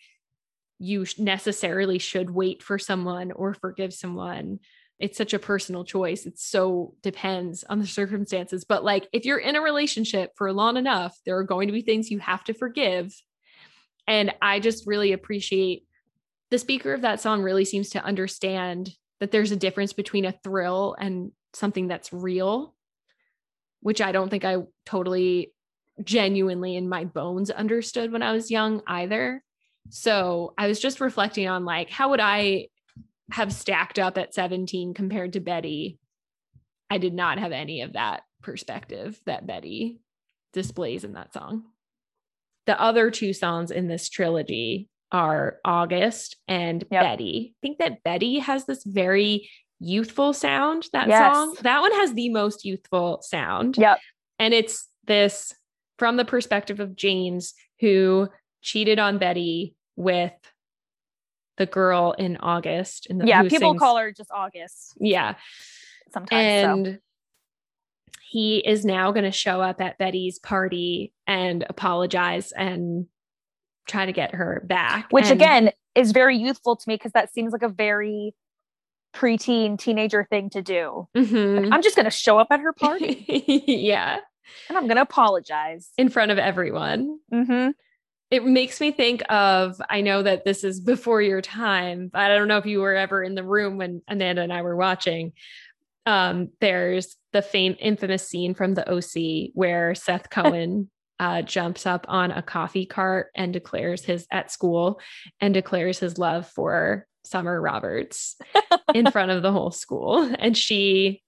you 0.81 1.07
necessarily 1.19 1.99
should 1.99 2.31
wait 2.31 2.63
for 2.63 2.79
someone 2.79 3.31
or 3.31 3.55
forgive 3.55 3.95
someone 3.95 4.59
it's 5.05 5.19
such 5.19 5.35
a 5.35 5.39
personal 5.39 5.85
choice. 5.85 6.25
It 6.25 6.39
so 6.39 6.95
depends 7.03 7.63
on 7.65 7.79
the 7.79 7.87
circumstances. 8.01 8.65
But 8.65 8.85
like 8.85 9.07
if 9.13 9.27
you're 9.27 9.39
in 9.39 9.55
a 9.55 9.61
relationship 9.61 10.33
for 10.35 10.51
long 10.51 10.79
enough, 10.79 11.15
there 11.27 11.37
are 11.37 11.45
going 11.45 11.69
to 11.69 11.75
be 11.75 11.83
things 11.83 12.11
you 12.11 12.21
have 12.21 12.43
to 12.45 12.55
forgive. 12.55 13.15
And 14.09 14.35
I 14.41 14.61
just 14.61 14.87
really 14.87 15.13
appreciate 15.13 15.85
the 16.51 16.59
speaker 16.59 16.95
of 16.95 17.03
that 17.03 17.21
song 17.21 17.43
really 17.43 17.67
seems 17.67 17.91
to 17.91 18.03
understand 18.03 18.95
that 19.21 19.31
there's 19.31 19.53
a 19.53 19.57
difference 19.57 19.93
between 19.93 20.25
a 20.25 20.35
thrill 20.43 20.97
and 20.99 21.33
something 21.53 21.87
that's 21.87 22.13
real, 22.13 22.75
which 23.81 24.01
I 24.01 24.11
don't 24.11 24.31
think 24.31 24.47
I 24.47 24.57
totally 24.87 25.53
genuinely 26.03 26.77
in 26.77 26.89
my 26.89 27.05
bones 27.05 27.51
understood 27.51 28.11
when 28.11 28.23
I 28.23 28.33
was 28.33 28.51
young 28.51 28.83
either. 28.87 29.43
So 29.91 30.55
I 30.57 30.67
was 30.67 30.81
just 30.81 31.01
reflecting 31.01 31.47
on 31.47 31.67
like, 31.67 31.91
how 31.91 32.11
would 32.11 32.21
I 32.21 32.69
have 33.33 33.53
stacked 33.53 33.99
up 33.99 34.19
at 34.19 34.35
17 34.35 34.95
compared 34.95 35.33
to 35.35 35.41
Betty, 35.41 35.99
I 36.91 36.99
did 36.99 37.15
not 37.15 37.39
have 37.39 37.53
any 37.53 37.81
of 37.83 37.95
that 37.95 38.23
perspective 38.43 39.19
that 39.27 39.47
Betty 39.47 40.01
displays 40.53 41.05
in 41.05 41.15
that 41.15 41.33
song. 41.33 41.65
The 42.67 42.81
other 42.81 43.11
two 43.11 43.33
songs 43.33 43.71
in 43.71 43.89
this 43.89 44.09
trilogy 44.09 44.89
are 45.13 45.59
August 45.65 46.37
and 46.49 46.85
Yep. 46.91 47.03
Betty. 47.03 47.55
I 47.55 47.59
think 47.67 47.79
that 47.79 48.03
Betty 48.03 48.39
has 48.39 48.67
this 48.67 48.85
very 48.85 49.49
youthful 49.81 50.33
sound, 50.33 50.87
that 50.93 51.09
Yes. 51.09 51.35
song. 51.35 51.57
That 51.63 51.81
one 51.81 51.93
has 51.93 52.15
the 52.15 52.31
most 52.31 52.65
youthful 52.65 53.21
sound. 53.23 53.77
Yep. 53.77 53.99
And 54.39 54.55
it's 54.55 54.89
this 55.07 55.53
from 55.99 56.17
the 56.17 56.25
perspective 56.25 56.81
of 56.81 56.97
James, 56.97 57.55
who 57.81 58.29
cheated 58.63 58.99
on 58.99 59.19
Betty 59.19 59.75
with 59.97 60.33
the 61.57 61.67
girl 61.67 62.13
in 62.19 62.37
August. 62.39 63.07
In 63.07 63.19
the, 63.19 63.27
Yeah, 63.27 63.43
people 63.43 63.71
sings- 63.73 63.79
call 63.81 63.97
her 63.99 64.13
just 64.13 64.31
August 64.33 64.95
Yeah. 64.99 65.35
sometimes. 66.13 66.63
so. 66.65 66.73
And 66.73 66.99
he 68.29 68.59
is 68.59 68.85
now 68.85 69.13
going 69.13 69.25
to 69.25 69.31
show 69.31 69.61
up 69.61 69.81
at 69.81 69.97
Betty's 69.99 70.39
party 70.39 71.13
and 71.27 71.65
apologize 71.69 72.53
and 72.53 73.07
try 73.87 74.07
to 74.07 74.13
get 74.13 74.35
her 74.35 74.63
back. 74.67 75.07
Which 75.11 75.27
And- 75.27 75.35
again 75.35 75.71
is 75.95 76.11
very 76.13 76.37
youthful 76.37 76.75
to 76.77 76.89
me 76.89 76.97
because 76.97 77.13
that 77.13 77.33
seems 77.33 77.53
like 77.53 77.63
a 77.63 77.69
very 77.69 78.35
preteen 79.15 79.79
teenager 79.79 80.25
thing 80.29 80.51
to 80.51 80.61
do. 80.63 81.07
Mhm. 81.15 81.73
I'm 81.73 81.83
just 81.83 81.95
going 81.95 82.05
to 82.07 82.11
show 82.11 82.37
up 82.39 82.49
at 82.51 82.59
her 82.61 82.73
party 82.81 83.25
yeah, 83.69 84.19
and 84.69 84.77
I'm 84.77 84.85
going 84.89 84.97
to 84.97 85.03
apologize. 85.03 85.91
in 85.97 86.09
front 86.09 86.33
of 86.33 86.39
everyone. 86.39 87.21
hmm 87.31 87.69
It 88.35 88.45
makes 88.45 88.81
me 88.81 88.91
think 88.91 89.23
of 89.31 89.81
I 89.89 90.01
know 90.01 90.21
that 90.21 90.45
this 90.45 90.65
is 90.65 90.81
before 90.81 91.23
your 91.23 91.41
time, 91.41 92.11
but 92.13 92.21
I 92.21 92.37
don't 92.37 92.49
know 92.49 92.59
if 92.59 92.67
you 92.67 92.81
were 92.81 92.97
ever 92.97 93.23
in 93.23 93.37
the 93.37 93.45
room 93.45 93.77
when 93.77 94.03
Amanda 94.09 94.43
and 94.43 94.53
I 94.53 94.63
were 94.63 94.75
watching. 94.75 95.35
Um, 96.05 96.49
there's 96.61 97.15
the 97.33 97.43
fame 97.43 97.77
infamous 97.79 98.29
scene 98.29 98.55
from 98.55 98.75
the 98.75 98.91
OC 98.91 99.53
where 99.55 99.95
Seth 99.95 100.31
Cohen 100.33 100.91
uh, 101.21 101.43
jumps 101.43 101.87
up 101.87 102.07
on 102.09 102.33
a 102.33 102.43
coffee 102.43 102.87
cart 102.87 103.29
and 103.37 103.53
declares 103.53 104.05
his 104.05 104.27
at 104.33 104.51
school 104.51 104.99
and 105.41 105.55
declares 105.55 106.01
his 106.01 106.19
love 106.19 106.49
for 106.49 107.07
Summer 107.23 107.61
Roberts 107.61 108.35
in 108.95 109.13
front 109.13 109.31
of 109.31 109.43
the 109.43 109.53
whole 109.53 109.71
school. 109.71 110.29
And 110.41 110.59
she 110.59 111.23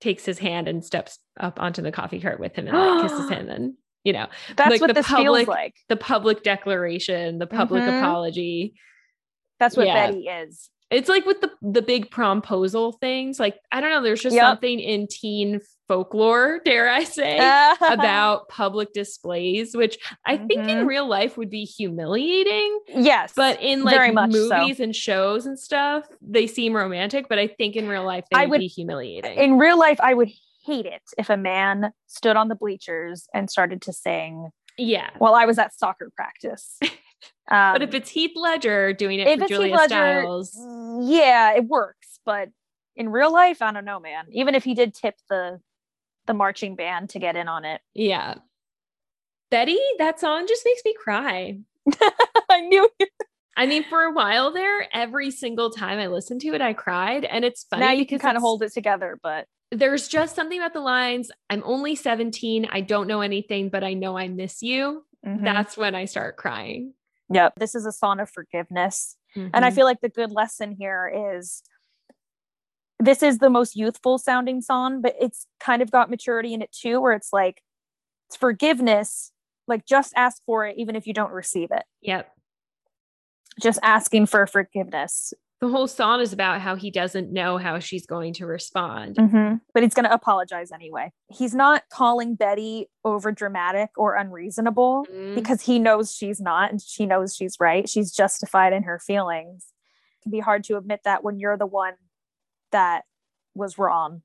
takes 0.00 0.24
his 0.24 0.38
hand 0.38 0.68
and 0.68 0.84
steps 0.84 1.18
up 1.40 1.60
onto 1.60 1.82
the 1.82 1.90
coffee 1.90 2.20
cart 2.20 2.38
with 2.38 2.54
him 2.54 2.68
and 2.68 2.78
like 2.78 3.02
kisses 3.02 3.30
him. 3.36 3.48
And, 3.48 3.74
you 4.04 4.12
know, 4.12 4.26
That's 4.56 4.70
Like 4.70 4.80
what 4.80 4.88
the 4.88 4.94
this 4.94 5.06
public- 5.08 5.46
feels 5.46 5.48
like. 5.48 5.74
the 5.88 5.96
public 5.96 6.42
declaration, 6.42 7.38
the 7.38 7.46
public 7.46 7.82
Mhm. 7.82 7.98
apology. 7.98 8.74
That's 9.58 9.76
what 9.76 9.86
yeah. 9.86 10.06
Betty 10.10 10.26
is. 10.28 10.70
It's 10.90 11.08
like 11.08 11.24
with 11.26 11.40
the 11.40 11.50
the 11.62 11.80
big 11.82 12.10
promposal 12.10 12.98
things. 13.00 13.40
Like 13.40 13.56
I 13.72 13.80
don't 13.80 13.90
know, 13.90 14.02
there's 14.02 14.20
just 14.22 14.36
Yep. 14.36 14.42
something 14.44 14.78
in 14.78 15.06
teen 15.08 15.60
folklore, 15.88 16.60
dare 16.64 16.88
I 16.90 17.04
say, 17.04 17.38
about 17.80 18.48
public 18.48 18.92
displays, 18.92 19.74
which 19.74 19.96
I 20.26 20.36
think 20.36 20.68
in 20.68 20.78
Mhm. 20.84 20.86
real 20.86 21.06
life 21.06 21.36
would 21.38 21.50
be 21.50 21.64
humiliating. 21.64 22.78
yes, 22.88 23.32
But 23.34 23.60
in 23.62 23.82
like 23.82 24.12
much 24.12 24.32
so. 24.32 24.58
movies 24.58 24.78
and 24.80 24.94
shows 24.94 25.46
and 25.46 25.58
stuff, 25.58 26.06
they 26.20 26.46
seem 26.46 26.76
romantic. 26.76 27.28
But 27.28 27.38
I 27.38 27.46
think 27.48 27.76
in 27.76 27.88
real 27.88 28.04
life 28.04 28.24
they 28.30 28.38
I 28.38 28.42
would, 28.44 28.50
would- 28.52 28.60
be 28.60 28.66
humiliating. 28.66 29.36
in 29.38 29.58
real 29.58 29.78
life, 29.78 29.98
I 30.02 30.12
would 30.14 30.28
hate 30.64 30.86
it 30.86 31.02
if 31.18 31.30
a 31.30 31.36
man 31.36 31.92
stood 32.06 32.36
on 32.36 32.48
the 32.48 32.54
bleachers 32.54 33.28
and 33.34 33.50
started 33.50 33.82
to 33.82 33.92
sing 33.92 34.50
Yeah. 34.78 35.10
while 35.18 35.34
I 35.34 35.44
was 35.44 35.58
at 35.58 35.74
soccer 35.74 36.10
practice. 36.16 36.78
Um, 36.82 36.88
But 37.74 37.82
if 37.82 37.94
it's 37.94 38.10
Heath 38.10 38.32
Ledger 38.34 38.92
doing 38.92 39.20
it 39.20 39.26
if 39.28 39.38
for 39.38 39.44
it's 39.44 39.50
Heath 39.50 39.58
Julia 39.58 39.74
Ledger, 39.74 39.86
Stiles, 39.88 40.56
yeah, 41.02 41.52
it 41.54 41.64
works. 41.66 42.18
But 42.24 42.48
in 42.96 43.08
real 43.10 43.32
life, 43.32 43.60
I 43.62 43.72
don't 43.72 43.84
know, 43.84 44.00
man. 44.00 44.26
Even 44.30 44.54
if 44.54 44.64
he 44.64 44.74
did 44.74 44.94
tip 44.94 45.16
the 45.28 45.60
the 46.26 46.32
marching 46.34 46.74
band 46.74 47.10
to 47.10 47.18
get 47.18 47.36
in 47.36 47.48
on 47.48 47.64
it, 47.66 47.80
yeah. 47.92 48.36
Betty, 49.50 49.78
that 49.98 50.18
song 50.18 50.46
just 50.48 50.62
makes 50.64 50.82
me 50.84 50.94
cry. 50.98 51.58
I 52.50 52.60
knew. 52.62 52.88
I 53.56 53.66
mean, 53.66 53.84
for 53.84 54.02
a 54.02 54.12
while 54.12 54.52
there, 54.52 54.88
every 54.92 55.30
single 55.30 55.70
time 55.70 55.98
I 55.98 56.08
listened 56.08 56.40
to 56.40 56.54
it, 56.54 56.60
I 56.60 56.72
cried. 56.72 57.24
And 57.24 57.44
it's 57.44 57.64
funny 57.64 57.84
now 57.84 57.92
you 57.92 58.06
can 58.06 58.18
kind 58.18 58.36
of 58.36 58.42
hold 58.42 58.62
it 58.62 58.72
together, 58.72 59.18
but 59.22 59.46
there's 59.74 60.08
just 60.08 60.34
something 60.36 60.58
about 60.58 60.72
the 60.72 60.80
lines. 60.80 61.30
I'm 61.50 61.62
only 61.64 61.94
17. 61.94 62.66
I 62.70 62.80
don't 62.80 63.06
know 63.08 63.20
anything, 63.20 63.68
but 63.68 63.84
I 63.84 63.94
know 63.94 64.16
I 64.16 64.28
miss 64.28 64.62
you. 64.62 65.04
mhm. 65.26 65.42
That's 65.42 65.76
when 65.76 65.94
I 65.94 66.04
start 66.04 66.36
crying. 66.36 66.94
yep. 67.30 67.54
This 67.56 67.74
is 67.74 67.86
a 67.86 67.92
song 67.92 68.20
of 68.20 68.30
forgiveness. 68.30 69.16
And 69.34 69.64
I 69.64 69.70
Mhm. 69.70 69.74
feel 69.74 69.84
like 69.86 70.00
the 70.00 70.08
good 70.10 70.30
lesson 70.30 70.72
here 70.72 71.10
is 71.36 71.62
this 73.00 73.22
is 73.22 73.38
the 73.38 73.50
most 73.50 73.74
youthful 73.74 74.18
sounding 74.18 74.60
song, 74.60 75.00
but 75.00 75.16
it's 75.20 75.46
kind 75.58 75.82
of 75.82 75.90
got 75.90 76.08
maturity 76.10 76.54
in 76.54 76.62
it 76.62 76.70
too, 76.72 77.00
where 77.00 77.12
it's 77.12 77.32
like 77.32 77.62
it's 78.28 78.36
forgiveness, 78.36 79.32
like 79.66 79.84
just 79.86 80.12
ask 80.16 80.42
for 80.46 80.66
it, 80.66 80.76
even 80.78 80.94
if 80.94 81.06
you 81.06 81.12
don't 81.14 81.32
receive 81.32 81.70
it. 81.72 81.84
yep. 82.00 82.30
Just 83.60 83.78
asking 83.82 84.26
for 84.26 84.46
forgiveness. 84.46 85.32
The 85.64 85.70
whole 85.70 85.88
song 85.88 86.20
is 86.20 86.34
about 86.34 86.60
how 86.60 86.76
he 86.76 86.90
doesn't 86.90 87.32
know 87.32 87.56
how 87.56 87.78
she's 87.78 88.04
going 88.04 88.34
to 88.34 88.44
respond. 88.44 89.16
Mhm. 89.16 89.62
But 89.72 89.82
he's 89.82 89.94
going 89.94 90.04
to 90.04 90.12
apologize 90.12 90.70
anyway. 90.70 91.10
He's 91.30 91.54
not 91.54 91.84
calling 91.90 92.34
Betty 92.34 92.90
over 93.02 93.32
dramatic 93.32 93.88
or 93.96 94.14
unreasonable 94.14 95.06
Mhm. 95.10 95.34
because 95.34 95.62
he 95.62 95.78
knows 95.78 96.14
she's 96.14 96.38
not 96.38 96.70
and 96.70 96.82
she 96.82 97.06
knows 97.06 97.34
she's 97.34 97.56
right. 97.58 97.88
She's 97.88 98.12
justified 98.12 98.74
in 98.74 98.82
her 98.82 98.98
feelings. 98.98 99.72
It 100.18 100.24
can 100.24 100.32
be 100.32 100.40
hard 100.40 100.64
to 100.64 100.76
admit 100.76 101.00
that 101.04 101.24
when 101.24 101.38
you're 101.38 101.56
the 101.56 101.64
one 101.64 101.94
that 102.70 103.04
was 103.54 103.78
wrong 103.78 104.20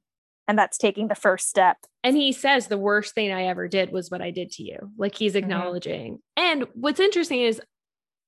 and 0.46 0.60
that's 0.60 0.78
taking 0.78 1.08
the 1.08 1.16
first 1.16 1.48
step. 1.48 1.78
And 2.04 2.18
he 2.18 2.34
says 2.34 2.68
the 2.68 2.78
worst 2.78 3.16
thing 3.16 3.32
I 3.32 3.46
ever 3.46 3.70
did 3.70 3.94
was 3.94 4.12
what 4.12 4.22
I 4.22 4.32
did 4.32 4.52
to 4.52 4.64
you. 4.64 4.92
Like 4.98 5.16
he's 5.16 5.36
Mhm. 5.36 5.40
acknowledging. 5.40 6.20
And 6.36 6.68
what's 6.74 7.00
interesting 7.00 7.40
is 7.44 7.62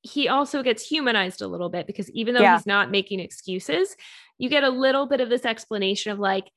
he 0.04 0.28
also 0.28 0.64
gets 0.64 0.86
humanized 0.88 1.42
a 1.42 1.48
little 1.48 1.70
bit 1.70 1.86
because 1.88 2.10
even 2.12 2.34
though 2.34 2.42
Yeah. 2.42 2.58
he's 2.58 2.66
not 2.66 2.90
making 2.90 3.20
excuses, 3.20 3.96
you 4.38 4.50
get 4.50 4.64
a 4.64 4.70
little 4.70 5.06
bit 5.06 5.22
of 5.22 5.30
this 5.30 5.46
explanation 5.46 6.12
of 6.12 6.18
like 6.20 6.50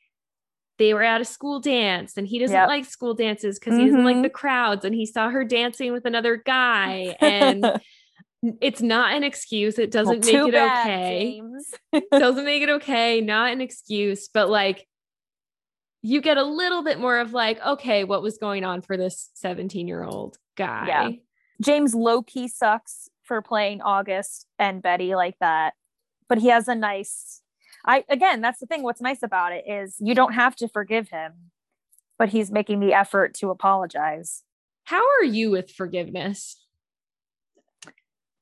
they 0.78 0.92
were 0.94 1.02
at 1.02 1.20
a 1.20 1.24
school 1.24 1.60
dance 1.60 2.16
and 2.16 2.26
he 2.26 2.38
doesn't 2.38 2.54
Yep. 2.56 2.68
like 2.68 2.84
school 2.84 3.14
dances 3.14 3.58
because 3.58 3.76
he 3.76 3.84
doesn't 3.84 4.02
like 4.04 4.16
Mhm. 4.16 4.22
the 4.22 4.30
crowds 4.30 4.84
and 4.84 4.94
he 4.94 5.06
saw 5.06 5.28
her 5.30 5.44
dancing 5.44 5.92
with 5.92 6.04
another 6.06 6.36
guy 6.36 7.14
and 7.20 7.70
it's 8.60 8.82
not 8.82 9.14
an 9.14 9.22
excuse 9.24 9.78
it 9.78 9.90
doesn't 9.90 10.22
too 10.22 10.44
make 10.46 10.48
it 10.48 10.52
bad, 10.54 10.86
okay 10.86 11.42
doesn't 12.12 12.44
make 12.44 12.62
it 12.62 12.68
okay, 12.70 13.20
not 13.20 13.52
an 13.52 13.60
excuse, 13.60 14.28
but 14.28 14.48
like 14.48 14.86
you 16.02 16.20
get 16.20 16.36
a 16.36 16.44
little 16.44 16.82
bit 16.82 16.98
more 17.00 17.18
of 17.18 17.32
like, 17.32 17.64
okay, 17.64 18.04
what 18.04 18.20
was 18.22 18.36
going 18.36 18.64
on 18.64 18.82
for 18.82 18.96
this 18.96 19.30
17 19.34 19.88
year 19.88 20.04
old 20.04 20.36
guy? 20.56 20.86
Yeah. 20.86 21.10
James 21.62 21.94
low 21.94 22.20
key 22.22 22.48
sucks 22.48 23.08
for 23.24 23.42
playing 23.42 23.82
August 23.82 24.46
and 24.58 24.82
Betty 24.82 25.14
like 25.14 25.36
that, 25.40 25.74
but 26.28 26.38
he 26.38 26.48
has 26.48 26.68
a 26.68 26.74
nice. 26.74 27.42
I 27.86 28.04
again, 28.08 28.40
that's 28.40 28.60
the 28.60 28.66
thing. 28.66 28.82
What's 28.82 29.00
nice 29.00 29.22
about 29.22 29.52
it 29.52 29.64
is 29.66 29.96
you 30.00 30.14
don't 30.14 30.34
have 30.34 30.56
to 30.56 30.68
forgive 30.68 31.08
him, 31.08 31.50
but 32.18 32.28
he's 32.30 32.50
making 32.50 32.80
the 32.80 32.92
effort 32.92 33.34
to 33.34 33.50
apologize. 33.50 34.42
How 34.84 35.02
are 35.18 35.24
you 35.24 35.50
with 35.50 35.70
forgiveness? 35.70 36.60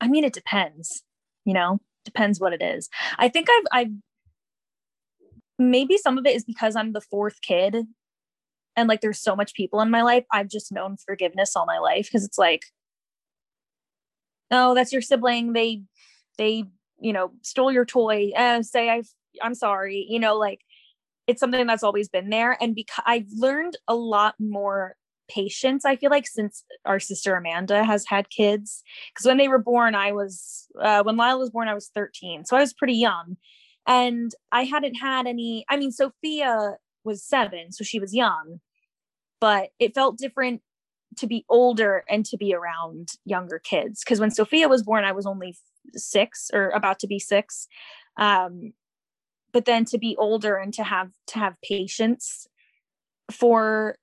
I 0.01 0.07
mean, 0.07 0.23
it 0.23 0.33
depends. 0.33 1.03
You 1.45 1.53
know, 1.53 1.79
depends 2.05 2.39
what 2.39 2.53
it 2.53 2.61
is. 2.61 2.89
I 3.17 3.29
think 3.29 3.47
I've 3.49 3.65
I've 3.71 3.91
maybe 5.59 5.97
some 5.97 6.17
of 6.17 6.25
it 6.25 6.35
is 6.35 6.43
because 6.43 6.75
I'm 6.75 6.93
the 6.93 7.01
fourth 7.01 7.41
kid, 7.41 7.75
and 8.75 8.89
like 8.89 9.01
there's 9.01 9.19
so 9.19 9.35
much 9.35 9.53
people 9.53 9.81
in 9.81 9.89
my 9.89 10.01
life. 10.01 10.25
I've 10.31 10.49
just 10.49 10.71
known 10.71 10.97
forgiveness 10.97 11.55
all 11.55 11.65
my 11.65 11.79
life 11.79 12.07
because 12.07 12.25
it's 12.25 12.37
like, 12.37 12.65
oh, 14.53 14.73
that's 14.73 14.93
your 14.93 15.01
sibling. 15.01 15.53
They 15.53 15.83
they 16.37 16.65
you 16.99 17.13
know 17.13 17.31
stole 17.41 17.71
your 17.71 17.85
toy. 17.85 18.31
Uh, 18.35 18.63
say 18.63 18.89
I've 18.89 19.09
I'm 19.41 19.55
sorry. 19.55 20.05
You 20.09 20.19
know, 20.19 20.37
like 20.37 20.61
it's 21.27 21.39
something 21.39 21.65
that's 21.67 21.83
always 21.83 22.09
been 22.09 22.29
there, 22.29 22.57
and 22.61 22.75
because 22.75 23.03
I've 23.05 23.27
learned 23.31 23.77
a 23.87 23.95
lot 23.95 24.35
more 24.39 24.95
patience 25.29 25.85
i 25.85 25.95
feel 25.95 26.09
like 26.09 26.27
since 26.27 26.63
our 26.85 26.99
sister 26.99 27.35
amanda 27.35 27.83
has 27.83 28.05
had 28.07 28.29
kids 28.29 28.83
because 29.13 29.25
when 29.25 29.37
they 29.37 29.47
were 29.47 29.57
born 29.57 29.95
i 29.95 30.11
was 30.11 30.67
uh, 30.81 31.01
when 31.03 31.17
lila 31.17 31.37
was 31.37 31.49
born 31.49 31.67
i 31.67 31.73
was 31.73 31.89
13 31.95 32.43
so 32.45 32.57
i 32.57 32.59
was 32.59 32.73
pretty 32.73 32.95
young 32.95 33.37
and 33.87 34.33
i 34.51 34.63
hadn't 34.63 34.95
had 34.95 35.25
any 35.25 35.65
i 35.69 35.77
mean 35.77 35.91
sophia 35.91 36.75
was 37.05 37.23
seven 37.23 37.71
so 37.71 37.83
she 37.83 37.99
was 37.99 38.13
young 38.13 38.59
but 39.39 39.69
it 39.79 39.95
felt 39.95 40.17
different 40.17 40.61
to 41.17 41.27
be 41.27 41.45
older 41.49 42.03
and 42.09 42.25
to 42.25 42.37
be 42.37 42.53
around 42.53 43.09
younger 43.25 43.59
kids. 43.59 44.03
Because 44.03 44.19
when 44.19 44.31
sophia 44.31 44.67
was 44.67 44.83
born 44.83 45.03
i 45.03 45.11
was 45.11 45.25
only 45.25 45.55
six 45.95 46.49
or 46.53 46.69
about 46.69 46.99
to 46.99 47.07
be 47.07 47.19
six. 47.19 47.67
Um 48.17 48.73
but 49.51 49.65
then 49.65 49.85
to 49.85 49.99
be 49.99 50.15
older 50.17 50.57
and 50.57 50.73
to 50.73 50.83
have 50.83 51.11
to 51.27 51.39
have 51.39 51.55
patience 51.61 52.47
for 53.31 53.95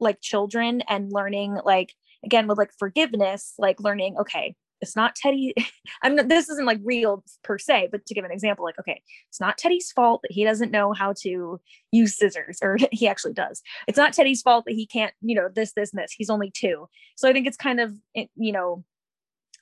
like 0.00 0.20
children 0.20 0.82
and 0.88 1.12
learning 1.12 1.58
like 1.64 1.92
again 2.24 2.46
with 2.46 2.58
like 2.58 2.72
forgiveness 2.78 3.54
like 3.58 3.78
learning 3.80 4.16
okay 4.18 4.54
it's 4.88 4.96
not 4.96 5.14
teddy 5.14 5.54
i'm 6.02 6.16
this 6.28 6.48
isn't 6.48 6.66
like 6.66 6.80
real 6.84 7.24
per 7.42 7.58
se 7.58 7.88
but 7.90 8.04
to 8.06 8.14
give 8.14 8.24
an 8.24 8.30
example 8.30 8.64
like 8.64 8.78
okay 8.78 9.02
it's 9.28 9.40
not 9.40 9.58
teddy's 9.58 9.90
fault 9.92 10.20
that 10.22 10.32
he 10.32 10.44
doesn't 10.44 10.70
know 10.70 10.92
how 10.92 11.12
to 11.12 11.60
use 11.94 12.16
scissors 12.16 12.58
or 12.62 12.76
he 12.92 13.08
actually 13.08 13.32
does. 13.32 13.62
It's 13.86 13.98
not 13.98 14.12
teddy's 14.12 14.42
fault 14.42 14.64
that 14.66 14.74
he 14.74 14.86
can't 14.86 15.14
you 15.20 15.34
know 15.34 15.48
this 15.54 15.72
this 15.72 15.92
and 15.92 16.02
this. 16.02 16.12
He's 16.16 16.30
only 16.30 16.50
two. 16.50 16.88
So 17.16 17.28
i 17.28 17.32
think 17.32 17.46
it's 17.46 17.56
kind 17.56 17.80
of 17.80 17.92
eh, 18.16 18.26
you 18.36 18.52
know 18.52 18.84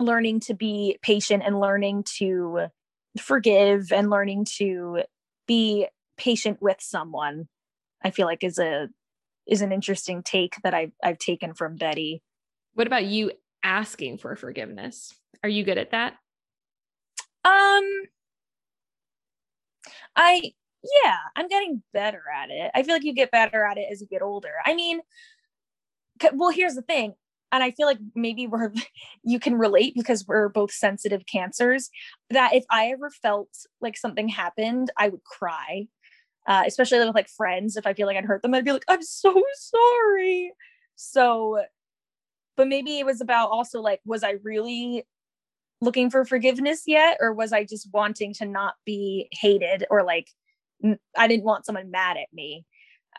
learning 0.01 0.41
to 0.41 0.55
be 0.55 0.99
patient 1.03 1.43
and 1.47 1.61
learning 1.61 2.05
to 2.17 2.67
forgive 3.19 3.93
and 3.93 4.11
learning 4.11 4.47
to 4.57 5.03
be 5.47 5.87
patient 6.17 6.59
with 6.63 6.79
someone 6.81 7.47
i 8.03 8.11
feel 8.11 8.27
like 8.27 8.43
is 8.43 8.59
a 8.59 8.89
is 9.47 9.61
an 9.61 9.73
interesting 9.73 10.23
take 10.23 10.55
that 10.63 10.75
I've 10.75 10.93
I've 11.03 11.19
taken 11.19 11.55
from 11.55 11.77
Betty. 11.77 12.23
What 12.75 12.87
about 12.87 13.05
you 13.05 13.33
asking 13.62 14.18
for 14.18 14.37
forgiveness? 14.37 15.14
Are 15.42 15.48
you 15.48 15.64
good 15.64 15.79
at 15.79 15.90
that? 15.92 16.14
Um 17.44 17.85
I 20.16 20.53
yeah, 20.83 21.16
I'm 21.37 21.48
getting 21.48 21.83
better 21.92 22.22
at 22.35 22.51
it. 22.51 22.70
I 22.75 22.83
feel 22.83 22.94
like 22.94 23.05
you 23.05 23.14
get 23.14 23.31
better 23.31 23.64
at 23.64 23.79
it 23.79 23.87
as 23.90 24.01
you 24.01 24.07
get 24.09 24.22
older. 24.22 24.51
I 24.66 24.75
mean, 24.75 25.01
well, 26.33 26.51
here's 26.51 26.75
the 26.75 26.83
thing, 26.83 27.14
and 27.53 27.62
I 27.62 27.70
feel 27.70 27.87
like 27.87 27.98
maybe 28.14 28.46
we're 28.46 28.72
you 29.22 29.38
can 29.38 29.55
relate 29.57 29.94
because 29.94 30.27
we're 30.27 30.48
both 30.48 30.72
sensitive 30.72 31.25
cancers. 31.27 31.90
That 32.31 32.55
if 32.55 32.64
I 32.70 32.87
ever 32.88 33.11
felt 33.11 33.48
like 33.81 33.96
something 33.96 34.29
happened, 34.29 34.90
I 34.96 35.09
would 35.09 35.25
cry. 35.25 35.87
Uh, 36.48 36.64
especially 36.66 36.98
with 36.98 37.14
like 37.14 37.29
friends, 37.29 37.77
if 37.77 37.87
I 37.87 37.94
feel 37.94 38.09
like 38.09 38.16
I'd 38.16 38.25
hurt 38.25 38.42
them, 38.42 38.55
I'd 38.55 38.64
be 38.64 38.72
like, 38.72 38.85
"I'm 38.88 39.03
so 39.03 39.40
sorry." 39.55 40.53
So, 40.96 41.62
but 42.57 42.69
maybe 42.69 42.99
it 42.99 43.07
was 43.07 43.21
about 43.21 43.51
also 43.51 43.81
like, 43.81 44.01
was 44.05 44.23
I 44.23 44.37
really 44.43 45.05
looking 45.81 46.11
for 46.11 46.25
forgiveness 46.25 46.83
yet, 46.87 47.19
or 47.21 47.33
was 47.33 47.53
I 47.53 47.65
just 47.65 47.88
wanting 47.93 48.35
to 48.35 48.47
not 48.47 48.75
be 48.87 49.29
hated 49.33 49.85
or 49.91 50.05
like 50.05 50.29
i 51.17 51.29
didn't 51.29 51.45
want 51.45 51.65
someone 51.65 51.91
mad 51.91 52.17
at 52.17 52.33
me? 52.33 52.65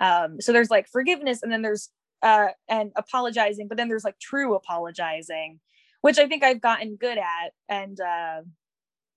Um, 0.01 0.41
so 0.41 0.51
there's 0.51 0.71
like 0.71 0.87
forgiveness, 0.87 1.43
and 1.43 1.51
then 1.51 1.61
there's 1.61 1.89
uh, 2.21 2.47
and 2.69 2.91
apologizing, 2.95 3.67
but 3.67 3.77
then 3.77 3.89
there's 3.89 4.03
like 4.03 4.19
true 4.19 4.55
apologizing, 4.55 5.59
which 6.01 6.17
I 6.17 6.27
think 6.27 6.43
I've 6.43 6.61
gotten 6.61 6.95
good 6.95 7.17
at, 7.17 7.51
and 7.69 7.99
uh, 7.99 8.41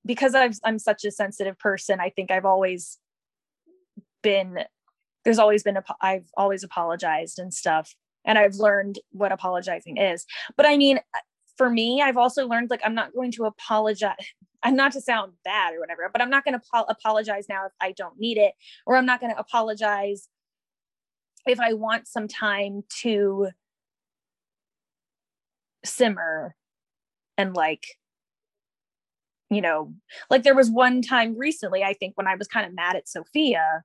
because 0.05 0.35
I've 0.35 0.59
I'm 0.65 0.79
such 0.79 1.05
a 1.05 1.11
sensitive 1.11 1.59
person, 1.59 2.01
I 2.01 2.11
think 2.11 2.31
I've 2.31 2.45
always 2.45 2.99
been 4.23 4.59
there's 5.25 5.39
always 5.39 5.63
been 5.63 5.77
a 5.77 5.85
I've 6.01 6.29
always 6.37 6.63
apologized 6.63 7.39
and 7.39 7.53
stuff 7.53 7.95
and 8.27 8.37
I've 8.37 8.57
learned 8.57 8.99
what 9.13 9.33
apologizing 9.33 9.97
is. 9.97 10.27
But 10.57 10.67
I 10.67 10.77
mean, 10.77 11.01
for 11.57 11.71
me, 11.71 12.03
I've 12.03 12.19
also 12.19 12.47
learned 12.47 12.69
like 12.69 12.83
I'm 12.85 12.95
not 12.95 13.15
going 13.15 13.33
to 13.33 13.45
apologize. 13.45 14.17
I'm 14.63 14.77
not 14.77 14.93
to 14.93 15.01
sound 15.01 15.33
bad 15.45 15.75
or 15.75 15.81
whatever, 15.81 16.11
but 16.13 16.21
I'm 16.21 16.29
not 16.31 16.45
going 16.45 16.59
to 16.59 16.63
apo- 16.75 16.91
apologize 16.91 17.47
now 17.49 17.67
if 17.67 17.73
I 17.81 17.93
don't 17.93 18.19
need 18.19 18.37
it, 18.37 18.53
or 18.85 18.97
I'm 18.97 19.07
not 19.07 19.21
going 19.21 19.33
to 19.33 19.39
apologize 19.39 20.29
if 21.47 21.61
I 21.61 21.73
want 21.73 22.09
some 22.09 22.27
time 22.29 22.83
to 23.03 23.49
simmer 25.85 26.57
and 27.39 27.55
like 27.55 27.87
you 29.51 29.61
know 29.61 29.95
like 30.31 30.43
there 30.43 30.57
was 30.57 30.69
one 30.69 31.01
time 31.01 31.39
recently 31.39 31.85
i 31.85 31.93
think 31.93 32.17
when 32.17 32.27
i 32.27 32.35
was 32.35 32.49
kind 32.49 32.67
of 32.67 32.75
mad 32.75 32.97
at 32.97 33.09
sophia 33.09 33.85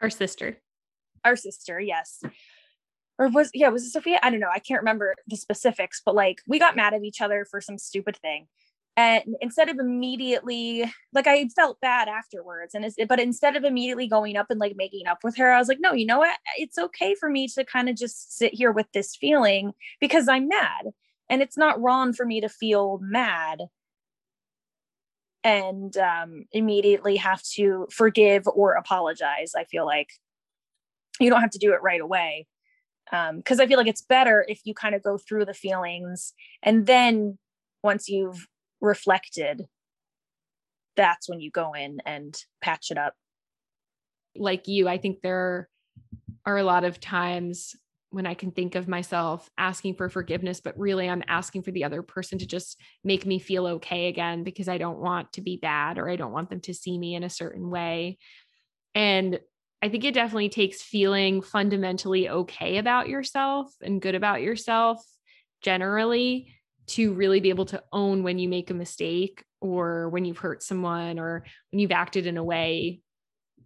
Our 0.00 0.08
sister. 0.08 0.58
our 1.24 1.36
sister, 1.36 1.78
yes. 1.78 2.22
Or 3.18 3.28
was 3.28 3.50
yeah, 3.54 3.68
was 3.68 3.84
it 3.84 3.90
Sophia? 3.90 4.18
I 4.22 4.30
don't 4.30 4.40
know. 4.40 4.50
I 4.52 4.58
can't 4.58 4.80
remember 4.80 5.14
the 5.26 5.36
specifics, 5.36 6.00
but 6.04 6.14
like 6.14 6.38
we 6.46 6.58
got 6.58 6.76
mad 6.76 6.94
at 6.94 7.04
each 7.04 7.20
other 7.20 7.46
for 7.50 7.60
some 7.60 7.78
stupid 7.78 8.16
thing. 8.16 8.46
And 8.96 9.36
instead 9.40 9.70
of 9.70 9.78
immediately 9.78 10.84
like 11.12 11.26
I 11.26 11.48
felt 11.48 11.80
bad 11.80 12.08
afterwards. 12.08 12.74
And 12.74 12.84
it's, 12.84 12.96
but 13.08 13.20
instead 13.20 13.56
of 13.56 13.64
immediately 13.64 14.06
going 14.06 14.36
up 14.36 14.46
and 14.50 14.60
like 14.60 14.74
making 14.76 15.06
up 15.06 15.18
with 15.24 15.36
her, 15.36 15.50
I 15.50 15.58
was 15.58 15.68
like, 15.68 15.78
no, 15.80 15.92
you 15.92 16.04
know 16.04 16.18
what? 16.18 16.36
It's 16.56 16.78
okay 16.78 17.14
for 17.14 17.30
me 17.30 17.48
to 17.48 17.64
kind 17.64 17.88
of 17.88 17.96
just 17.96 18.36
sit 18.36 18.52
here 18.54 18.72
with 18.72 18.86
this 18.92 19.16
feeling 19.16 19.72
because 20.00 20.28
I'm 20.28 20.48
mad. 20.48 20.88
And 21.30 21.40
it's 21.40 21.56
not 21.56 21.80
wrong 21.80 22.12
for 22.12 22.26
me 22.26 22.42
to 22.42 22.48
feel 22.50 22.98
mad 23.02 23.62
and 25.42 25.96
um, 25.96 26.44
immediately 26.52 27.16
have 27.16 27.42
to 27.54 27.86
forgive 27.90 28.46
or 28.46 28.74
apologize. 28.74 29.52
I 29.56 29.64
feel 29.64 29.86
like 29.86 30.08
you 31.18 31.30
don't 31.30 31.40
have 31.40 31.50
to 31.50 31.58
do 31.58 31.72
it 31.72 31.82
right 31.82 32.00
away 32.00 32.46
because 33.10 33.60
um, 33.60 33.60
I 33.60 33.66
feel 33.66 33.78
like 33.78 33.88
it's 33.88 34.02
better 34.02 34.44
if 34.48 34.60
you 34.64 34.74
kind 34.74 34.94
of 34.94 35.02
go 35.02 35.18
through 35.18 35.44
the 35.44 35.54
feelings 35.54 36.32
and 36.62 36.86
then 36.86 37.38
once 37.82 38.08
you've 38.08 38.46
reflected, 38.80 39.62
that's 40.96 41.28
when 41.28 41.40
you 41.40 41.50
go 41.50 41.72
in 41.72 42.00
and 42.06 42.36
patch 42.60 42.90
it 42.90 42.98
up. 42.98 43.14
Like 44.36 44.68
you, 44.68 44.88
I 44.88 44.98
think 44.98 45.20
there 45.20 45.68
are 46.46 46.58
a 46.58 46.64
lot 46.64 46.84
of 46.84 47.00
times 47.00 47.74
when 48.10 48.26
I 48.26 48.34
can 48.34 48.50
think 48.50 48.74
of 48.74 48.88
myself 48.88 49.48
asking 49.56 49.94
for 49.94 50.10
forgiveness, 50.10 50.60
but 50.60 50.78
really 50.78 51.08
I'm 51.08 51.22
asking 51.28 51.62
for 51.62 51.70
the 51.70 51.84
other 51.84 52.02
person 52.02 52.38
to 52.38 52.46
just 52.46 52.78
make 53.04 53.24
me 53.24 53.38
feel 53.38 53.66
okay 53.66 54.08
again 54.08 54.44
because 54.44 54.68
I 54.68 54.76
don't 54.76 54.98
want 54.98 55.32
to 55.34 55.40
be 55.40 55.56
bad 55.56 55.96
or 55.96 56.10
I 56.10 56.16
don't 56.16 56.32
want 56.32 56.50
them 56.50 56.60
to 56.62 56.74
see 56.74 56.98
me 56.98 57.14
in 57.14 57.24
a 57.24 57.30
certain 57.30 57.70
way. 57.70 58.18
And 58.94 59.40
I 59.82 59.88
think 59.88 60.04
it 60.04 60.14
definitely 60.14 60.48
takes 60.48 60.80
feeling 60.80 61.42
fundamentally 61.42 62.28
okay 62.28 62.78
about 62.78 63.08
yourself 63.08 63.74
and 63.82 64.00
good 64.00 64.14
about 64.14 64.40
yourself 64.40 65.04
generally 65.60 66.54
to 66.86 67.12
really 67.14 67.40
be 67.40 67.48
able 67.48 67.66
to 67.66 67.82
own 67.92 68.22
when 68.22 68.38
you 68.38 68.48
make 68.48 68.70
a 68.70 68.74
mistake 68.74 69.44
or 69.60 70.08
when 70.10 70.24
you've 70.24 70.38
hurt 70.38 70.62
someone 70.62 71.18
or 71.18 71.44
when 71.70 71.80
you've 71.80 71.90
acted 71.90 72.26
in 72.26 72.36
a 72.36 72.44
way 72.44 73.00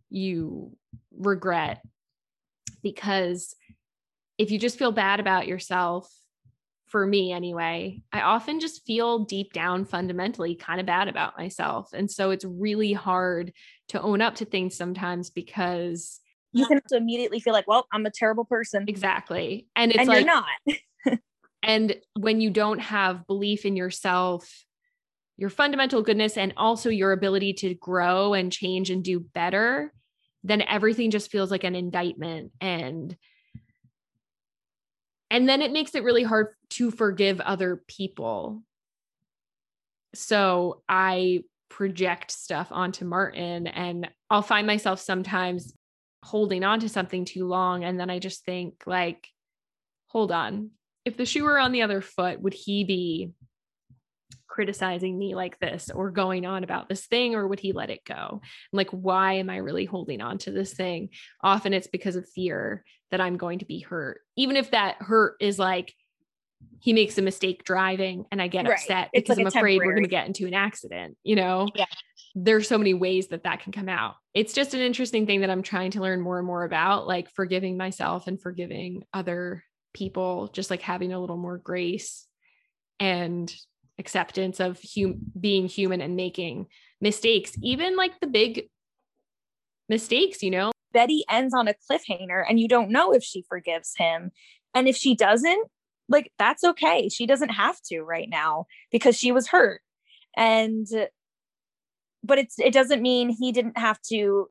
you 0.09 0.75
regret. 1.17 1.83
Because 2.83 3.55
if 4.39 4.51
you 4.51 4.59
just 4.59 4.79
feel 4.79 4.93
bad 4.93 5.21
about 5.21 5.47
yourself, 5.47 6.11
for 6.87 7.07
me 7.07 7.33
anyway, 7.33 8.03
I 8.13 8.21
often 8.21 8.61
just 8.61 8.87
feel 8.87 9.21
deep 9.21 9.53
down 9.53 9.85
fundamentally 9.85 10.55
kind 10.55 10.81
of 10.81 10.87
bad 10.87 11.09
about 11.09 11.37
myself. 11.37 11.91
And 11.93 12.11
so 12.11 12.31
it's 12.31 12.45
really 12.45 12.93
hard 12.93 13.53
to 13.89 14.01
own 14.01 14.23
up 14.23 14.37
to 14.37 14.45
things 14.45 14.77
sometimes 14.77 15.31
because 15.31 16.21
you 16.53 16.67
can 16.67 16.81
immediately 16.93 17.41
feel 17.41 17.53
like, 17.53 17.69
well, 17.69 17.87
I'm 17.93 18.07
a 18.07 18.11
terrible 18.11 18.45
person. 18.45 18.85
Exactly. 18.89 19.67
And 19.75 19.91
it's 19.91 20.01
and 20.01 20.09
like, 20.09 20.25
you're 20.25 20.35
not. 20.35 21.19
and 21.63 21.97
when 22.19 22.41
you 22.41 22.51
don't 22.51 22.79
have 22.79 23.27
belief 23.27 23.67
in 23.67 23.77
yourself, 23.77 24.65
your 25.37 25.51
fundamental 25.51 26.03
goodness, 26.03 26.37
and 26.39 26.55
also 26.57 26.89
your 26.89 27.13
ability 27.13 27.53
to 27.55 27.75
grow 27.75 28.33
and 28.33 28.51
change 28.51 28.91
and 28.91 29.05
do 29.05 29.21
better, 29.21 29.93
then 30.45 30.63
everything 30.63 31.11
just 31.11 31.31
feels 31.31 31.51
like 31.51 31.65
an 31.65 31.75
indictment. 31.75 32.53
And 32.61 33.15
and 35.31 35.49
then 35.49 35.63
it 35.63 35.73
makes 35.73 35.95
it 35.95 36.05
really 36.05 36.23
hard 36.23 36.49
to 36.71 36.91
forgive 36.91 37.41
other 37.41 37.83
people. 37.89 38.63
So 40.15 40.83
I 40.89 41.45
project 41.69 42.31
stuff 42.31 42.69
onto 42.71 43.05
Martin 43.05 43.67
and 43.67 44.09
I'll 44.31 44.43
find 44.43 44.67
myself 44.67 45.01
sometimes 45.01 45.75
holding 46.23 46.65
on 46.65 46.81
to 46.81 46.89
something 46.89 47.25
too 47.25 47.47
long 47.47 47.85
and 47.85 47.99
then 48.01 48.11
I 48.11 48.19
just 48.19 48.45
think 48.45 48.85
like 48.87 49.29
hold 50.09 50.33
on. 50.33 50.71
If 51.05 51.17
the 51.17 51.27
shoe 51.27 51.45
were 51.45 51.59
on 51.59 51.73
the 51.73 51.83
other 51.83 52.01
foot, 52.01 52.41
would 52.41 52.55
he 52.55 52.85
be 52.85 53.33
criticizing 54.57 55.19
me 55.19 55.35
like 55.35 55.59
this 55.59 55.91
or 55.95 56.11
going 56.11 56.47
on 56.47 56.65
about 56.65 56.89
this 56.89 57.07
thing 57.07 57.35
or 57.35 57.47
would 57.47 57.61
he 57.61 57.73
let 57.73 57.91
it 57.91 58.03
go 58.07 58.41
like 58.73 58.89
why 58.89 59.35
am 59.35 59.51
i 59.51 59.59
really 59.59 59.85
holding 59.85 60.23
on 60.23 60.39
to 60.39 60.51
this 60.51 60.73
thing 60.73 61.11
often 61.43 61.75
it's 61.75 61.89
because 61.89 62.17
of 62.17 62.27
fear 62.31 62.83
that 63.11 63.21
i'm 63.21 63.37
going 63.37 63.59
to 63.59 63.65
be 63.65 63.81
hurt 63.81 64.21
even 64.37 64.57
if 64.57 64.71
that 64.71 64.97
hurt 65.01 65.37
is 65.41 65.59
like 65.59 65.95
he 66.81 66.93
makes 66.93 67.19
a 67.19 67.23
mistake 67.23 67.65
driving 67.65 68.25
and 68.31 68.41
i 68.41 68.49
get 68.49 68.67
right. 68.67 68.75
upset 68.75 69.09
it's 69.13 69.25
because 69.25 69.37
like 69.37 69.45
i'm 69.45 69.59
afraid 69.59 69.75
temporary. 69.75 69.87
we're 69.87 69.95
going 69.95 70.05
to 70.05 70.11
get 70.11 70.27
into 70.27 70.47
an 70.47 70.55
accident 70.55 71.17
you 71.23 71.37
know 71.37 71.69
yeah 71.75 71.85
there's 72.35 72.69
so 72.69 72.77
many 72.77 72.93
ways 72.93 73.29
that 73.29 73.45
that 73.45 73.61
can 73.61 73.73
come 73.73 73.89
out 73.89 74.15
it's 74.35 74.53
just 74.53 74.75
an 74.75 74.81
interesting 74.81 75.27
thing 75.27 75.41
that 75.41 75.51
i'm 75.51 75.63
trying 75.63 75.91
to 75.91 76.01
learn 76.01 76.21
more 76.21 76.39
and 76.39 76.47
more 76.47 76.65
about 76.65 77.07
like 77.07 77.31
forgiving 77.35 77.77
myself 77.77 78.27
and 78.27 78.41
forgiving 78.41 79.03
other 79.13 79.63
people 79.95 80.49
just 80.49 80.71
like 80.71 80.83
having 80.83 81.13
a 81.13 81.19
little 81.19 81.37
more 81.39 81.59
grace 81.59 82.27
and 83.01 83.55
acceptance 83.99 84.61
of 84.61 84.79
hum- 84.95 85.21
being 85.39 85.67
human 85.67 86.01
and 86.01 86.17
making 86.17 86.67
mistakes, 87.01 87.53
even 87.63 87.97
like 87.97 88.19
the 88.21 88.27
big 88.27 88.69
mistakes, 89.89 90.43
you 90.43 90.51
know? 90.51 90.71
Betty 90.93 91.25
ends 91.31 91.55
on 91.55 91.69
a 91.69 91.75
cliffhanger 91.75 92.45
and 92.49 92.59
you 92.61 92.69
don't 92.69 92.91
know 92.91 93.13
if 93.13 93.23
she 93.23 93.45
forgives 93.49 93.93
him. 93.97 94.31
And 94.75 94.89
if 94.89 94.97
she 94.97 95.15
doesn't, 95.15 95.69
like 96.09 96.33
that's 96.39 96.65
okay. 96.65 97.09
She 97.09 97.27
doesn't 97.27 97.51
have 97.51 97.81
to 97.89 98.03
right 98.03 98.29
now 98.29 98.67
because 98.91 99.17
she 99.17 99.33
was 99.33 99.49
hurt. 99.49 99.81
And 100.37 100.87
but 102.23 102.39
it's 102.39 102.59
it 102.59 102.73
doesn't 102.73 103.03
mean 103.03 103.29
he 103.31 103.53
didn't 103.53 103.79
have 103.79 104.01
to 104.11 104.49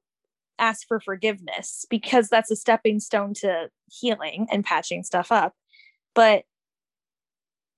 ask 0.57 0.87
for 0.87 0.99
forgiveness 0.99 1.85
because 1.89 2.29
that's 2.29 2.51
a 2.51 2.55
stepping 2.55 2.99
stone 2.99 3.33
to 3.33 3.69
healing 3.87 4.47
and 4.51 4.63
patching 4.63 5.03
stuff 5.03 5.31
up. 5.31 5.53
But 6.13 6.43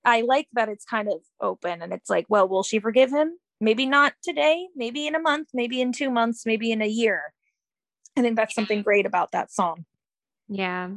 I 0.04 0.22
like 0.22 0.48
that 0.52 0.68
it's 0.68 0.84
kind 0.84 1.08
of 1.08 1.20
open 1.40 1.82
and 1.82 1.92
it's 1.92 2.08
like, 2.08 2.26
well, 2.28 2.48
will 2.48 2.62
she 2.62 2.78
forgive 2.78 3.10
him? 3.10 3.32
Maybe 3.60 3.86
not 3.86 4.14
today, 4.22 4.68
maybe 4.76 5.06
in 5.06 5.16
a 5.16 5.20
month, 5.20 5.48
maybe 5.52 5.80
in 5.80 5.92
two 5.92 6.10
months, 6.10 6.46
maybe 6.46 6.70
in 6.70 6.80
a 6.80 6.86
year. 6.86 7.34
I 8.18 8.22
think 8.22 8.36
that's 8.36 8.54
something 8.54 8.82
great 8.82 9.06
about 9.06 9.32
that 9.32 9.52
song. 9.52 9.84
Yeah. 10.48 10.90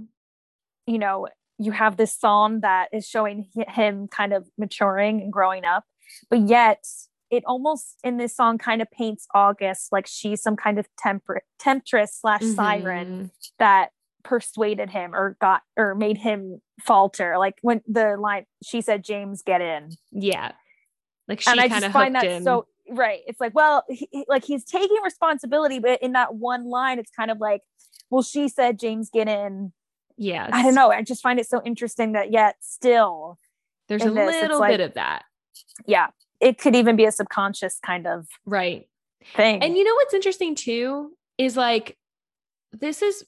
You 0.88 1.00
know, 1.00 1.28
you 1.58 1.72
have 1.72 1.98
this 1.98 2.18
song 2.18 2.62
that 2.62 2.90
is 2.92 3.08
showing 3.08 3.48
him 3.70 4.08
kind 4.08 4.34
of 4.34 4.48
maturing 4.58 5.22
and 5.22 5.32
growing 5.32 5.64
up, 5.64 5.86
but 6.30 6.48
yet 6.48 6.84
it 7.32 7.44
almost 7.46 7.98
in 8.04 8.18
this 8.18 8.36
song 8.36 8.58
kind 8.58 8.82
of 8.82 8.92
paints 8.92 9.26
August 9.34 9.92
like 9.92 10.06
she's 10.06 10.42
some 10.42 10.56
kind 10.56 10.78
of 10.78 10.88
temper- 10.98 11.44
temptress 11.58 12.18
slash 12.20 12.44
siren 12.44 13.08
mm-hmm. 13.08 13.26
that 13.58 13.92
persuaded 14.24 14.90
him 14.90 15.16
or 15.16 15.38
got 15.42 15.62
or 15.78 15.96
made 15.96 16.18
him 16.18 16.62
falter 16.80 17.38
like 17.38 17.56
when 17.62 17.82
the 17.88 18.16
line 18.18 18.46
she 18.64 18.82
said 18.82 19.04
james 19.04 19.42
get 19.42 19.62
in 19.62 19.90
yeah 20.12 20.52
like 21.28 21.42
she 21.42 21.50
and 21.50 21.60
i 21.60 21.68
just 21.68 21.88
find 21.92 22.14
that 22.14 22.24
him. 22.24 22.44
so 22.44 22.68
right. 22.92 23.22
It's 23.28 23.40
like 23.40 23.56
well 23.56 23.84
he, 23.90 24.26
like 24.28 24.46
he's 24.46 24.64
taking 24.64 24.98
responsibility 25.04 25.80
but 25.80 26.02
in 26.02 26.14
that 26.14 26.36
one 26.36 26.66
line 26.66 27.00
it's 27.00 27.12
kind 27.12 27.32
of 27.32 27.40
like 27.40 27.62
well 28.10 28.22
she 28.22 28.48
said 28.50 28.80
james 28.80 29.10
in 29.14 29.72
yeah 30.18 30.50
i 30.52 30.62
don't 30.62 30.76
know. 30.76 30.92
I 30.92 31.02
just 31.02 31.22
find 31.22 31.40
it 31.40 31.48
so 31.48 31.62
interesting 31.64 32.12
that 32.12 32.32
yet 32.32 32.58
still 32.62 33.40
there's 33.92 34.06
a 34.06 34.12
this, 34.12 34.42
little 34.42 34.60
like, 34.60 34.72
bit 34.72 34.80
of 34.80 34.94
that. 34.94 35.24
Yeah. 35.86 36.08
It 36.40 36.58
could 36.58 36.76
even 36.78 36.96
be 36.96 37.04
a 37.04 37.12
subconscious 37.12 37.78
kind 37.86 38.08
of 38.08 38.26
right. 38.46 38.88
thing. 39.36 39.62
And 39.62 39.76
you 39.76 39.84
know 39.84 39.94
what's 39.96 40.14
interesting 40.14 40.56
too 40.56 41.12
is 41.38 41.58
like 41.58 41.98
this 42.72 43.02
is 43.02 43.26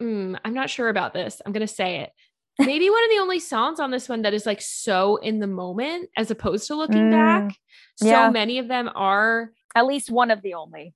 mm, 0.00 0.38
I'm 0.44 0.54
not 0.54 0.70
sure 0.70 0.88
about 0.88 1.14
this. 1.14 1.42
I'm 1.44 1.52
going 1.52 1.66
to 1.66 1.72
say 1.72 1.96
it. 2.00 2.12
Maybe 2.58 2.88
one 2.88 3.04
of 3.04 3.10
the 3.10 3.20
only 3.20 3.40
songs 3.40 3.80
on 3.80 3.90
this 3.90 4.08
one 4.08 4.22
that 4.22 4.34
is 4.34 4.46
like 4.46 4.60
so 4.60 5.16
in 5.16 5.40
the 5.40 5.46
moment 5.46 6.08
as 6.16 6.30
opposed 6.30 6.66
to 6.68 6.76
looking 6.76 7.10
mm, 7.10 7.10
back. 7.10 7.56
So 7.96 8.06
yeah. 8.06 8.30
many 8.30 8.58
of 8.58 8.68
them 8.68 8.90
are 8.94 9.50
at 9.74 9.86
least 9.86 10.10
one 10.10 10.30
of 10.30 10.42
the 10.42 10.54
only. 10.54 10.94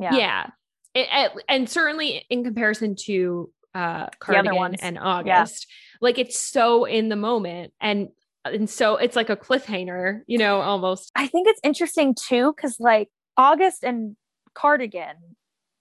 Yeah. 0.00 0.14
Yeah. 0.14 0.46
It, 0.94 1.08
it, 1.12 1.44
and 1.48 1.68
certainly 1.68 2.24
in 2.28 2.42
comparison 2.42 2.96
to 3.04 3.50
uh 3.74 4.06
Cardigan 4.18 4.76
and 4.80 4.98
August, 4.98 5.66
yeah. 5.68 5.98
like 6.00 6.18
it's 6.18 6.40
so 6.40 6.84
in 6.84 7.08
the 7.08 7.16
moment 7.16 7.72
and 7.80 8.08
and 8.44 8.70
so 8.70 8.96
it's 8.96 9.16
like 9.16 9.28
a 9.28 9.36
cliffhanger, 9.36 10.20
you 10.26 10.38
know, 10.38 10.60
almost. 10.60 11.10
I 11.14 11.26
think 11.26 11.48
it's 11.48 11.60
interesting 11.62 12.14
too 12.14 12.52
cuz 12.54 12.76
like 12.80 13.10
August 13.36 13.84
and 13.84 14.16
Cardigan 14.54 15.16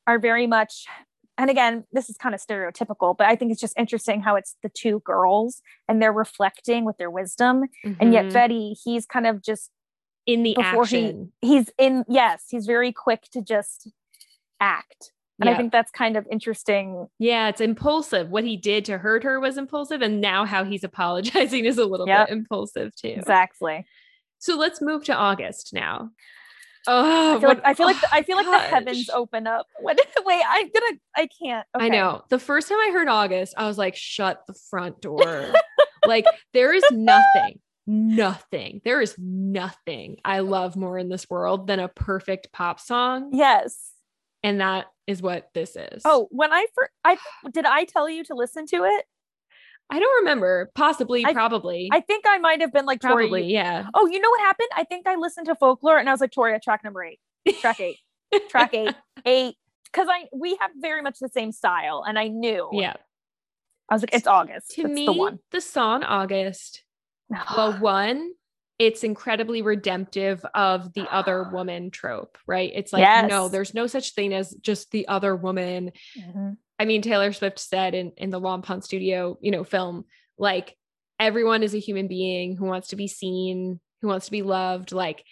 are 0.07 0.19
very 0.19 0.45
much 0.45 0.85
and 1.37 1.49
again, 1.49 1.83
this 1.91 2.09
is 2.09 2.17
kind 2.17 2.33
of 2.33 2.41
stereotypical, 2.41 3.15
but 3.17 3.27
I 3.27 3.35
think 3.35 3.51
it's 3.51 3.61
just 3.61 3.77
interesting 3.77 4.21
how 4.21 4.35
it's 4.35 4.55
the 4.63 4.69
two 4.69 5.01
girls 5.05 5.61
and 5.87 6.01
they're 6.01 6.13
reflecting 6.13 6.85
with 6.85 6.97
their 6.97 7.11
wisdom. 7.11 7.63
Mm-hmm. 7.85 7.93
And 7.99 8.13
yet 8.13 8.25
mm-hmm. 8.25 8.33
Betty, 8.33 8.75
he's 8.83 9.05
kind 9.05 9.27
of 9.27 9.41
just 9.41 9.69
in 10.25 10.43
the 10.43 10.55
action. 10.57 11.31
He, 11.41 11.47
he's 11.47 11.69
in, 11.77 12.05
yes, 12.07 12.45
he's 12.49 12.65
very 12.65 12.91
quick 12.91 13.23
to 13.33 13.41
just 13.41 13.89
act. 14.59 15.11
And 15.39 15.49
yeah. 15.49 15.53
I 15.53 15.57
think 15.57 15.73
that's 15.73 15.91
kind 15.91 16.15
of 16.15 16.25
interesting. 16.31 17.07
Yeah, 17.19 17.49
it's 17.49 17.59
impulsive. 17.59 18.29
What 18.29 18.45
he 18.45 18.55
did 18.55 18.85
to 18.85 18.97
hurt 18.97 19.23
her 19.23 19.39
was 19.39 19.57
impulsive. 19.57 20.01
And 20.01 20.21
now 20.21 20.45
how 20.45 20.63
he's 20.63 20.85
apologizing 20.85 21.65
is 21.65 21.77
a 21.77 21.85
little 21.85 22.07
yep. 22.07 22.27
bit 22.27 22.37
impulsive 22.37 22.95
too. 22.95 23.09
Exactly. 23.09 23.85
So 24.39 24.55
let's 24.55 24.81
move 24.81 25.03
to 25.05 25.13
August 25.13 25.73
now. 25.73 26.11
Oh, 26.87 27.35
I 27.35 27.39
feel 27.39 27.49
like 27.49 27.61
I 27.63 27.73
feel 27.73 27.85
like 27.85 27.95
oh, 28.03 28.07
I 28.11 28.23
feel 28.23 28.37
like 28.37 28.45
the 28.45 28.59
heavens 28.59 29.09
open 29.09 29.47
up. 29.47 29.67
When, 29.81 29.95
wait, 30.25 30.43
I'm 30.47 30.69
gonna. 30.69 30.99
I 31.15 31.27
can't. 31.41 31.67
I 31.73 31.89
know. 31.89 32.23
The 32.29 32.39
first 32.39 32.69
time 32.69 32.77
I 32.79 32.91
heard 32.91 33.07
August, 33.07 33.53
I 33.57 33.67
was 33.67 33.77
like, 33.77 33.95
shut 33.95 34.43
the 34.47 34.53
front 34.53 35.01
door. 35.01 35.53
like, 36.05 36.25
there 36.53 36.73
is 36.73 36.83
nothing, 36.91 37.59
nothing, 37.87 38.81
there 38.83 39.01
is 39.01 39.15
nothing 39.17 40.17
I 40.25 40.39
love 40.39 40.75
more 40.75 40.97
in 40.97 41.09
this 41.09 41.29
world 41.29 41.67
than 41.67 41.79
a 41.79 41.87
perfect 41.87 42.51
pop 42.51 42.79
song. 42.79 43.29
Yes. 43.33 43.91
And 44.43 44.61
that 44.61 44.85
is 45.07 45.21
what 45.21 45.49
this 45.53 45.75
is. 45.75 46.03
Oh, 46.05 46.27
when 46.31 46.53
I 46.53 46.65
first, 46.75 46.91
I 47.03 47.17
did 47.51 47.65
I 47.65 47.85
tell 47.85 48.09
you 48.09 48.23
to 48.25 48.35
listen 48.35 48.65
to 48.67 48.83
it? 48.83 49.05
I 49.89 49.99
don't 49.99 50.21
remember. 50.23 50.71
Possibly, 50.75 51.25
I- 51.25 51.33
probably. 51.33 51.89
I 51.91 52.01
think 52.01 52.25
I 52.27 52.37
might 52.39 52.61
have 52.61 52.73
been 52.73 52.85
like 52.85 53.01
Tori, 53.01 53.25
probably, 53.27 53.45
yeah. 53.53 53.87
Oh, 53.93 54.07
you 54.07 54.19
know 54.19 54.29
what 54.29 54.41
happened? 54.41 54.69
I 54.75 54.83
think 54.83 55.07
I 55.07 55.15
listened 55.15 55.45
to 55.47 55.55
folklore 55.55 55.97
and 55.97 56.09
I 56.09 56.11
was 56.11 56.21
like, 56.21 56.31
Toria, 56.31 56.59
track 56.59 56.83
number 56.83 57.03
eight, 57.03 57.19
track 57.61 57.79
eight, 57.79 57.97
track 58.49 58.73
eight, 58.73 58.95
eight. 59.25 59.55
Because 59.91 60.07
I 60.11 60.25
we 60.33 60.57
have 60.59 60.71
very 60.81 61.01
much 61.01 61.19
the 61.19 61.29
same 61.29 61.51
style, 61.53 62.03
and 62.05 62.19
I 62.19 62.27
knew. 62.27 62.67
Yeah. 62.73 62.95
I 63.87 63.93
was 63.93 64.01
like, 64.01 64.13
it's 64.13 64.27
August. 64.27 64.71
To 64.71 64.81
That's 64.83 64.93
me, 64.93 65.05
the 65.05 65.13
one. 65.13 65.39
the 65.51 65.61
song 65.61 66.03
August 66.03 66.83
Well, 67.55 67.73
one, 67.79 68.31
it's 68.79 69.03
incredibly 69.03 69.61
redemptive 69.61 70.43
of 70.55 70.91
the 70.93 71.07
other 71.13 71.43
woman 71.53 71.91
trope, 71.91 72.37
right? 72.47 72.71
It's 72.73 72.91
like, 72.91 73.29
no, 73.29 73.47
there's 73.47 73.73
no 73.75 73.85
such 73.87 74.13
thing 74.15 74.33
as 74.33 74.51
just 74.55 74.89
the 74.91 75.07
other 75.07 75.35
woman. 75.35 75.91
Mhm. 76.19 76.57
I 76.79 76.85
mean, 76.85 77.01
Taylor 77.01 77.31
Swift 77.31 77.59
said 77.59 77.95
in, 77.95 78.11
in 78.17 78.29
the 78.29 78.39
Long 78.39 78.61
Pond 78.61 78.83
Studio, 78.83 79.37
you 79.41 79.51
know, 79.51 79.63
film, 79.63 80.05
like 80.37 80.75
everyone 81.19 81.63
is 81.63 81.73
a 81.73 81.79
human 81.79 82.07
being 82.07 82.55
who 82.57 82.65
wants 82.65 82.89
to 82.89 82.95
be 82.95 83.07
seen, 83.07 83.79
who 84.01 84.07
wants 84.09 84.25
to 84.25 84.31
be 84.31 84.41
loved. 84.41 84.91
Like, 84.91 85.23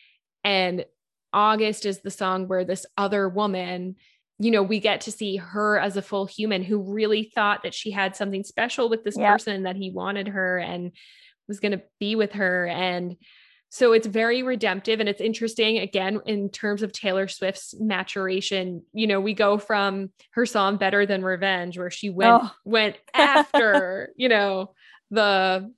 and 0.43 0.85
August 1.33 1.85
is 1.85 2.01
the 2.01 2.11
song 2.11 2.47
where 2.47 2.63
this 2.63 2.85
other 2.97 3.27
woman, 3.27 3.95
you 4.39 4.51
know, 4.51 4.63
we 4.63 4.79
get 4.79 5.01
to 5.01 5.11
see 5.11 5.35
her 5.37 5.77
as 5.77 5.97
a 5.97 6.01
full 6.01 6.25
human 6.25 6.63
who 6.63 6.93
really 6.93 7.31
thought 7.35 7.63
that 7.63 7.73
she 7.73 7.91
had 7.91 8.15
something 8.15 8.43
special 8.43 8.89
with 8.89 9.03
this 9.03 9.17
Yep. 9.17 9.31
person, 9.31 9.63
that 9.63 9.75
he 9.75 9.91
wanted 9.91 10.29
her 10.29 10.57
and 10.59 10.91
was 11.47 11.59
going 11.59 11.73
to 11.73 11.81
be 11.99 12.15
with 12.15 12.33
her. 12.33 12.67
And 12.67 13.17
so 13.73 13.91
it's 13.91 14.05
very 14.05 14.43
redemptive 14.43 14.99
and 14.99 15.09
it's 15.09 15.19
interesting 15.19 15.79
again 15.79 16.21
in 16.27 16.49
terms 16.49 16.83
of 16.83 16.91
Taylor 16.91 17.27
Swift's 17.27 17.73
maturation. 17.79 18.83
You 18.93 19.07
know, 19.07 19.19
we 19.19 19.33
go 19.33 19.57
from 19.57 20.11
her 20.33 20.45
song 20.45 20.77
Better 20.77 21.07
Than 21.07 21.23
Revenge 21.23 21.75
where 21.79 21.89
she 21.89 22.11
went 22.11 22.43
Oh. 22.43 22.51
went 22.65 22.97
after, 23.15 24.13
you 24.15 24.29
know, 24.29 24.75
the 25.09 25.73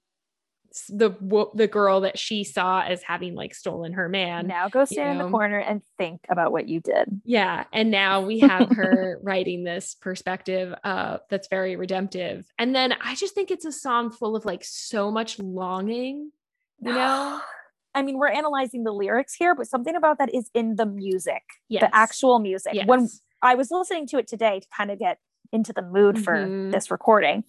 the 0.89 1.11
the 1.55 1.67
girl 1.67 2.01
that 2.01 2.19
she 2.19 2.43
saw 2.43 2.81
as 2.81 3.01
having 3.01 3.33
like 3.33 3.55
stolen 3.55 3.93
her 3.93 4.09
man. 4.09 4.47
now 4.47 4.67
go 4.67 4.83
stand 4.83 5.11
in 5.11 5.17
know. 5.19 5.25
the 5.27 5.31
corner 5.31 5.59
and 5.59 5.81
think 5.97 6.19
about 6.27 6.51
what 6.51 6.67
you 6.67 6.81
did. 6.81 7.21
Yeah, 7.23 7.63
and 7.71 7.91
now 7.91 8.19
we 8.25 8.39
have 8.39 8.71
her 8.71 9.19
writing 9.23 9.63
this 9.63 9.95
perspective 9.95 10.75
uh 10.83 11.19
that's 11.29 11.47
very 11.47 11.77
redemptive. 11.77 12.45
And 12.57 12.75
then 12.75 12.91
I 12.91 13.15
just 13.15 13.35
think 13.35 13.51
it's 13.51 13.63
a 13.63 13.71
song 13.71 14.11
full 14.11 14.35
of 14.35 14.43
like 14.43 14.65
so 14.65 15.11
much 15.11 15.39
longing, 15.39 16.33
you 16.81 16.91
know? 16.91 17.39
I 17.95 18.01
mean, 18.03 18.17
we're 18.17 18.27
analyzing 18.29 18.83
the 18.83 18.91
lyrics 18.91 19.33
here, 19.33 19.55
but 19.55 19.67
something 19.67 19.95
about 19.95 20.17
that 20.19 20.33
is 20.33 20.49
in 20.53 20.75
the 20.75 20.85
music, 20.85 21.41
Yes. 21.69 21.81
the 21.81 21.95
actual 21.95 22.39
music. 22.39 22.73
When 22.85 23.07
I 23.41 23.55
was 23.55 23.71
listening 23.71 24.05
to 24.07 24.17
it 24.17 24.27
today 24.27 24.59
to 24.59 24.67
kind 24.75 24.91
of 24.91 24.99
get 24.99 25.19
into 25.51 25.71
the 25.73 25.81
mood 25.81 26.19
for 26.23 26.33
Mhm. 26.35 26.71
this 26.71 26.91
recording. 26.91 27.43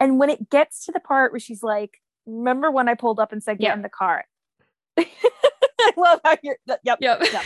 And 0.00 0.18
when 0.18 0.28
it 0.30 0.50
gets 0.50 0.84
to 0.86 0.92
the 0.92 1.00
part 1.00 1.32
where 1.32 1.38
she's 1.40 1.62
like, 1.62 1.98
Remember 2.24 2.70
when 2.70 2.88
I 2.88 2.94
pulled 2.94 3.18
up 3.18 3.32
and 3.32 3.42
said, 3.42 3.58
Get 3.58 3.66
Yeah. 3.68 3.74
in 3.74 3.82
the 3.82 3.88
car? 3.88 4.24
I 4.98 5.92
love 5.96 6.20
how 6.24 6.36
you're, 6.42 6.56
yep. 6.66 6.80
Yep. 6.84 6.98
Yep. 7.00 7.42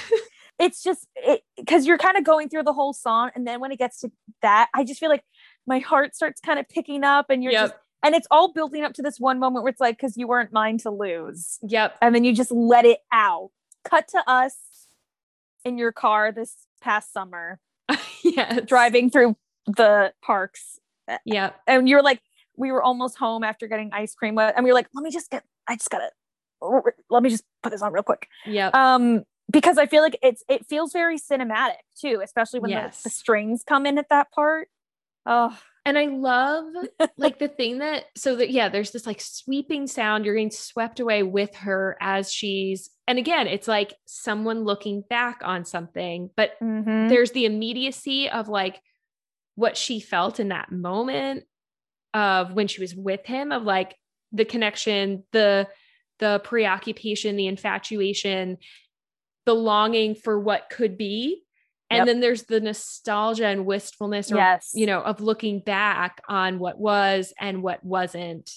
It's 0.59 0.83
just, 0.83 1.07
it 1.17 1.43
because 1.57 1.87
you're 1.87 1.99
kind 1.99 2.17
of 2.17 2.25
going 2.25 2.49
through 2.49 2.63
the 2.65 2.73
whole 2.73 2.93
song. 2.93 3.31
And 3.35 3.47
then 3.47 3.61
when 3.61 3.73
it 3.73 3.79
gets 3.79 4.01
to 4.01 4.11
that, 4.43 4.69
I 4.75 4.85
just 4.85 5.01
feel 5.01 5.09
like 5.11 5.25
my 5.67 5.79
heart 5.81 6.15
starts 6.15 6.41
kind 6.41 6.59
of 6.59 6.69
picking 6.69 7.05
up 7.05 7.27
and 7.31 7.43
you're 7.43 7.53
Yep. 7.53 7.63
just, 7.71 7.75
and 8.07 8.15
it's 8.15 8.27
all 8.31 8.53
building 8.53 8.85
up 8.85 8.93
to 8.95 9.03
this 9.03 9.19
one 9.19 9.39
moment 9.41 9.65
where 9.65 9.71
it's 9.71 9.81
like, 9.81 9.97
because 9.97 10.17
you 10.17 10.29
weren't 10.29 10.53
mine 10.53 10.79
to 10.79 10.91
lose 10.91 11.59
Yep. 11.63 11.97
and 12.01 12.15
then 12.15 12.23
you 12.25 12.33
just 12.33 12.53
let 12.53 12.85
it 12.85 13.01
out. 13.13 13.51
Cut 13.85 14.07
to 14.09 14.23
us 14.27 14.57
in 15.65 15.77
your 15.79 15.91
car 15.93 16.31
this 16.33 16.55
past 16.81 17.13
summer, 17.13 17.59
yeah. 18.25 18.61
driving 18.61 19.11
through 19.11 19.37
the 19.67 20.13
parks, 20.23 20.79
Yeah. 21.25 21.51
and 21.67 21.89
you're 21.89 22.03
like, 22.03 22.21
we 22.57 22.71
were 22.73 22.83
almost 22.83 23.17
home 23.19 23.43
after 23.45 23.67
getting 23.67 23.91
ice 23.93 24.15
cream, 24.15 24.39
and 24.39 24.65
we 24.65 24.71
were 24.71 24.75
like, 24.75 24.89
let 24.95 25.03
me 25.03 25.11
just 25.11 25.31
get, 25.31 25.43
I 25.67 25.75
just 25.77 25.91
gotta, 25.91 26.11
let 27.11 27.23
me 27.23 27.29
just 27.31 27.45
put 27.63 27.71
this 27.73 27.83
on 27.83 27.93
real 27.93 28.03
quick, 28.05 28.29
Yeah. 28.47 28.71
um, 28.73 29.25
because 29.53 29.79
I 29.79 29.87
feel 29.87 30.03
like 30.03 30.19
it's 30.23 30.43
it 30.49 30.67
feels 30.67 30.93
very 30.93 31.19
cinematic 31.19 31.77
too, 32.01 32.21
especially 32.25 32.59
when 32.61 32.71
the, 32.73 32.93
the 33.05 33.11
strings 33.11 33.63
come 33.67 33.87
in 33.87 33.99
at 33.99 34.09
that 34.09 34.31
part. 34.33 34.69
Oh, 35.25 35.57
And 35.87 35.97
I 35.97 36.07
love 36.07 36.65
like 37.17 37.39
the 37.39 37.47
thing 37.47 37.79
that 37.79 38.07
so 38.17 38.35
that 38.37 38.51
yeah, 38.51 38.69
there's 38.69 38.91
this 38.91 39.07
like 39.07 39.21
sweeping 39.21 39.87
sound. 39.87 40.25
You're 40.25 40.35
getting 40.35 40.51
swept 40.51 40.99
away 40.99 41.23
with 41.23 41.55
her 41.55 41.97
as 42.01 42.33
she's 42.33 42.91
and 43.07 43.19
again, 43.19 43.47
it's 43.47 43.69
like 43.69 43.95
someone 44.05 44.65
looking 44.65 45.05
back 45.09 45.43
on 45.45 45.65
something, 45.65 46.29
but 46.37 46.59
mhm. 46.61 47.09
there's 47.09 47.31
the 47.31 47.45
immediacy 47.45 48.29
of 48.29 48.49
like 48.49 48.81
what 49.55 49.77
she 49.77 50.01
felt 50.01 50.41
in 50.41 50.49
that 50.49 50.73
moment 50.73 51.45
of 52.13 52.53
when 52.53 52.67
she 52.67 52.81
was 52.81 52.95
with 52.95 53.25
him, 53.25 53.53
of 53.53 53.63
like 53.63 53.95
the 54.33 54.45
connection, 54.45 55.23
the 55.31 55.69
the 56.19 56.41
preoccupation, 56.43 57.37
the 57.37 57.47
infatuation, 57.47 58.59
the 59.45 59.55
longing 59.55 60.17
for 60.17 60.41
what 60.41 60.69
could 60.69 60.99
be. 60.99 61.45
And 61.91 61.99
Yep. 61.99 62.07
then 62.07 62.21
there's 62.21 62.43
the 62.45 62.61
nostalgia 62.61 63.47
and 63.47 63.65
wistfulness 63.65 64.33
or 64.33 64.37
yes, 64.37 64.73
you 64.75 64.87
know, 64.87 65.01
of 65.01 65.21
looking 65.21 65.61
back 65.61 66.21
on 66.29 66.59
what 66.59 66.79
was 66.79 67.33
and 67.41 67.63
what 67.63 67.85
wasn't. 67.85 68.51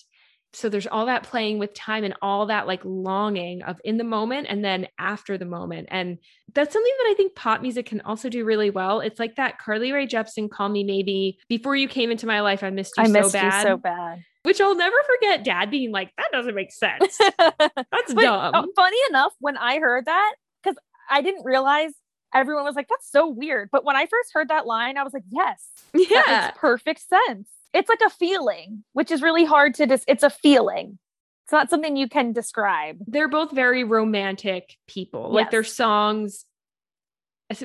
So 0.53 0.67
there's 0.67 0.87
all 0.87 1.05
that 1.05 1.21
playing 1.21 1.59
with 1.59 1.75
time 1.75 2.03
and 2.03 2.15
all 2.23 2.47
that 2.47 2.65
like 2.65 2.81
longing 2.83 3.61
of 3.61 3.79
in 3.83 3.97
the 3.97 4.03
moment 4.03 4.47
and 4.49 4.65
then 4.65 4.87
after 4.97 5.37
the 5.37 5.45
moment. 5.45 5.89
And 5.91 6.17
that's 6.55 6.73
something 6.73 6.93
that 6.97 7.07
I 7.11 7.13
think 7.15 7.35
pop 7.35 7.61
music 7.61 7.85
can 7.85 8.01
also 8.01 8.29
do 8.29 8.43
really 8.43 8.71
well. 8.71 8.99
It's 8.99 9.19
like 9.19 9.35
that 9.35 9.59
Carly 9.59 9.91
Rae 9.91 10.07
Jepsen 10.07 10.49
Call 10.49 10.69
Me 10.69 10.83
Maybe 10.83 11.37
before 11.49 11.75
you 11.75 11.87
came 11.87 12.09
into 12.09 12.25
my 12.25 12.41
life, 12.41 12.63
I 12.63 12.71
missed 12.71 12.93
you 12.97 13.03
I 13.03 13.07
so 13.07 13.11
missed 13.13 13.33
bad. 13.33 13.61
you 13.61 13.69
so 13.69 13.77
bad. 13.77 14.23
Which 14.41 14.59
I'll 14.59 14.75
never 14.75 14.95
forget 15.05 15.43
dad 15.43 15.69
being 15.69 15.91
like, 15.91 16.09
that 16.17 16.29
doesn't 16.31 16.55
make 16.55 16.71
sense. 16.71 17.19
That's 17.37 18.13
But, 18.13 18.21
dumb. 18.21 18.55
uh, 18.55 18.63
funny 18.75 18.97
enough, 19.09 19.33
when 19.39 19.55
I 19.57 19.77
heard 19.79 20.05
that, 20.05 20.33
because 20.63 20.77
I 21.11 21.21
didn't 21.21 21.43
realize 21.43 21.91
everyone 22.33 22.63
was 22.63 22.75
like, 22.75 22.87
that's 22.87 23.09
so 23.09 23.27
weird. 23.27 23.69
But 23.71 23.83
when 23.83 23.95
I 23.95 24.05
first 24.05 24.31
heard 24.33 24.49
that 24.49 24.65
line, 24.65 24.97
I 24.97 25.03
was 25.03 25.13
like, 25.13 25.23
yes, 25.29 25.67
that 25.93 26.07
yeah. 26.09 26.45
makes 26.45 26.57
perfect 26.57 27.01
sense. 27.07 27.49
It's 27.73 27.89
like 27.89 28.01
a 28.05 28.09
feeling, 28.09 28.83
which 28.93 29.11
is 29.11 29.21
really 29.21 29.45
hard 29.45 29.75
to 29.75 29.85
dis- 29.85 30.05
it's 30.07 30.23
a 30.23 30.29
feeling. 30.29 30.97
It's 31.45 31.51
not 31.51 31.69
something 31.69 31.95
you 31.95 32.07
can 32.07 32.31
describe. 32.31 32.97
They're 33.07 33.27
both 33.27 33.51
very 33.51 33.83
romantic 33.83 34.77
people. 34.87 35.33
Like 35.33 35.49
their 35.49 35.63
songs 35.63 36.45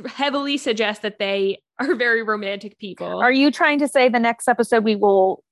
heavily 0.07 0.57
suggest 0.57 1.03
that 1.03 1.19
they 1.19 1.61
are 1.79 1.95
very 1.97 2.23
romantic 2.23 2.79
people. 2.79 3.21
Are 3.21 3.33
you 3.33 3.51
trying 3.51 3.79
to 3.81 3.89
say 3.89 4.09
the 4.09 4.19
next 4.19 4.49
episode 4.49 4.85
we 4.85 4.97
will 4.97 5.44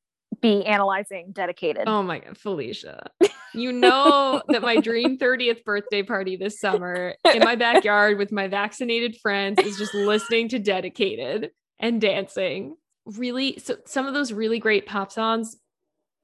be 0.42 0.64
analyzing 0.66 1.32
dedicated? 1.32 1.84
Oh 1.86 2.02
my 2.02 2.18
god, 2.18 2.36
Felicia. 2.36 3.10
You 3.54 3.72
know 3.72 4.42
that 4.48 4.62
my 4.62 4.76
dream 4.76 5.18
30th 5.18 5.64
birthday 5.64 6.02
party 6.02 6.36
this 6.36 6.58
summer 6.58 7.14
in 7.34 7.40
my 7.40 7.54
backyard 7.54 8.18
with 8.18 8.32
my 8.32 8.48
vaccinated 8.48 9.16
friends 9.16 9.58
is 9.60 9.78
just 9.78 9.94
listening 9.94 10.48
to 10.50 10.58
dedicated 10.58 11.50
and 11.78 12.00
dancing. 12.00 12.76
Really 13.04 13.58
so 13.58 13.76
some 13.84 14.06
of 14.06 14.14
those 14.14 14.32
really 14.32 14.58
great 14.58 14.86
pop 14.86 15.12
songs 15.12 15.56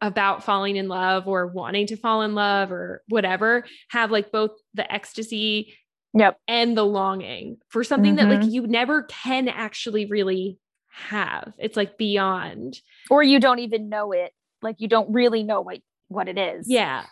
about 0.00 0.44
falling 0.44 0.76
in 0.76 0.88
love 0.88 1.26
or 1.26 1.46
wanting 1.46 1.86
to 1.88 1.96
fall 1.96 2.22
in 2.22 2.34
love 2.34 2.70
or 2.70 3.02
whatever 3.08 3.64
have 3.90 4.10
like 4.10 4.30
both 4.30 4.52
the 4.74 4.90
ecstasy 4.92 5.74
Yep. 6.14 6.38
and 6.48 6.76
the 6.76 6.86
longing 6.86 7.58
for 7.68 7.84
something 7.84 8.16
that 8.16 8.28
like 8.28 8.40
mm-hmm. 8.40 8.48
you 8.48 8.66
never 8.66 9.02
can 9.02 9.46
actually 9.46 10.06
really 10.06 10.58
have. 10.88 11.52
It's 11.58 11.76
like 11.76 11.98
beyond. 11.98 12.80
Or 13.10 13.22
you 13.22 13.40
don't 13.40 13.60
even 13.60 13.88
know 13.88 14.12
it. 14.12 14.32
Like 14.62 14.76
you 14.78 14.88
don't 14.88 15.12
really 15.12 15.42
know 15.42 15.60
what 15.60 15.80
what 16.08 16.28
it 16.28 16.38
is. 16.38 16.68
Yeah. 16.68 17.04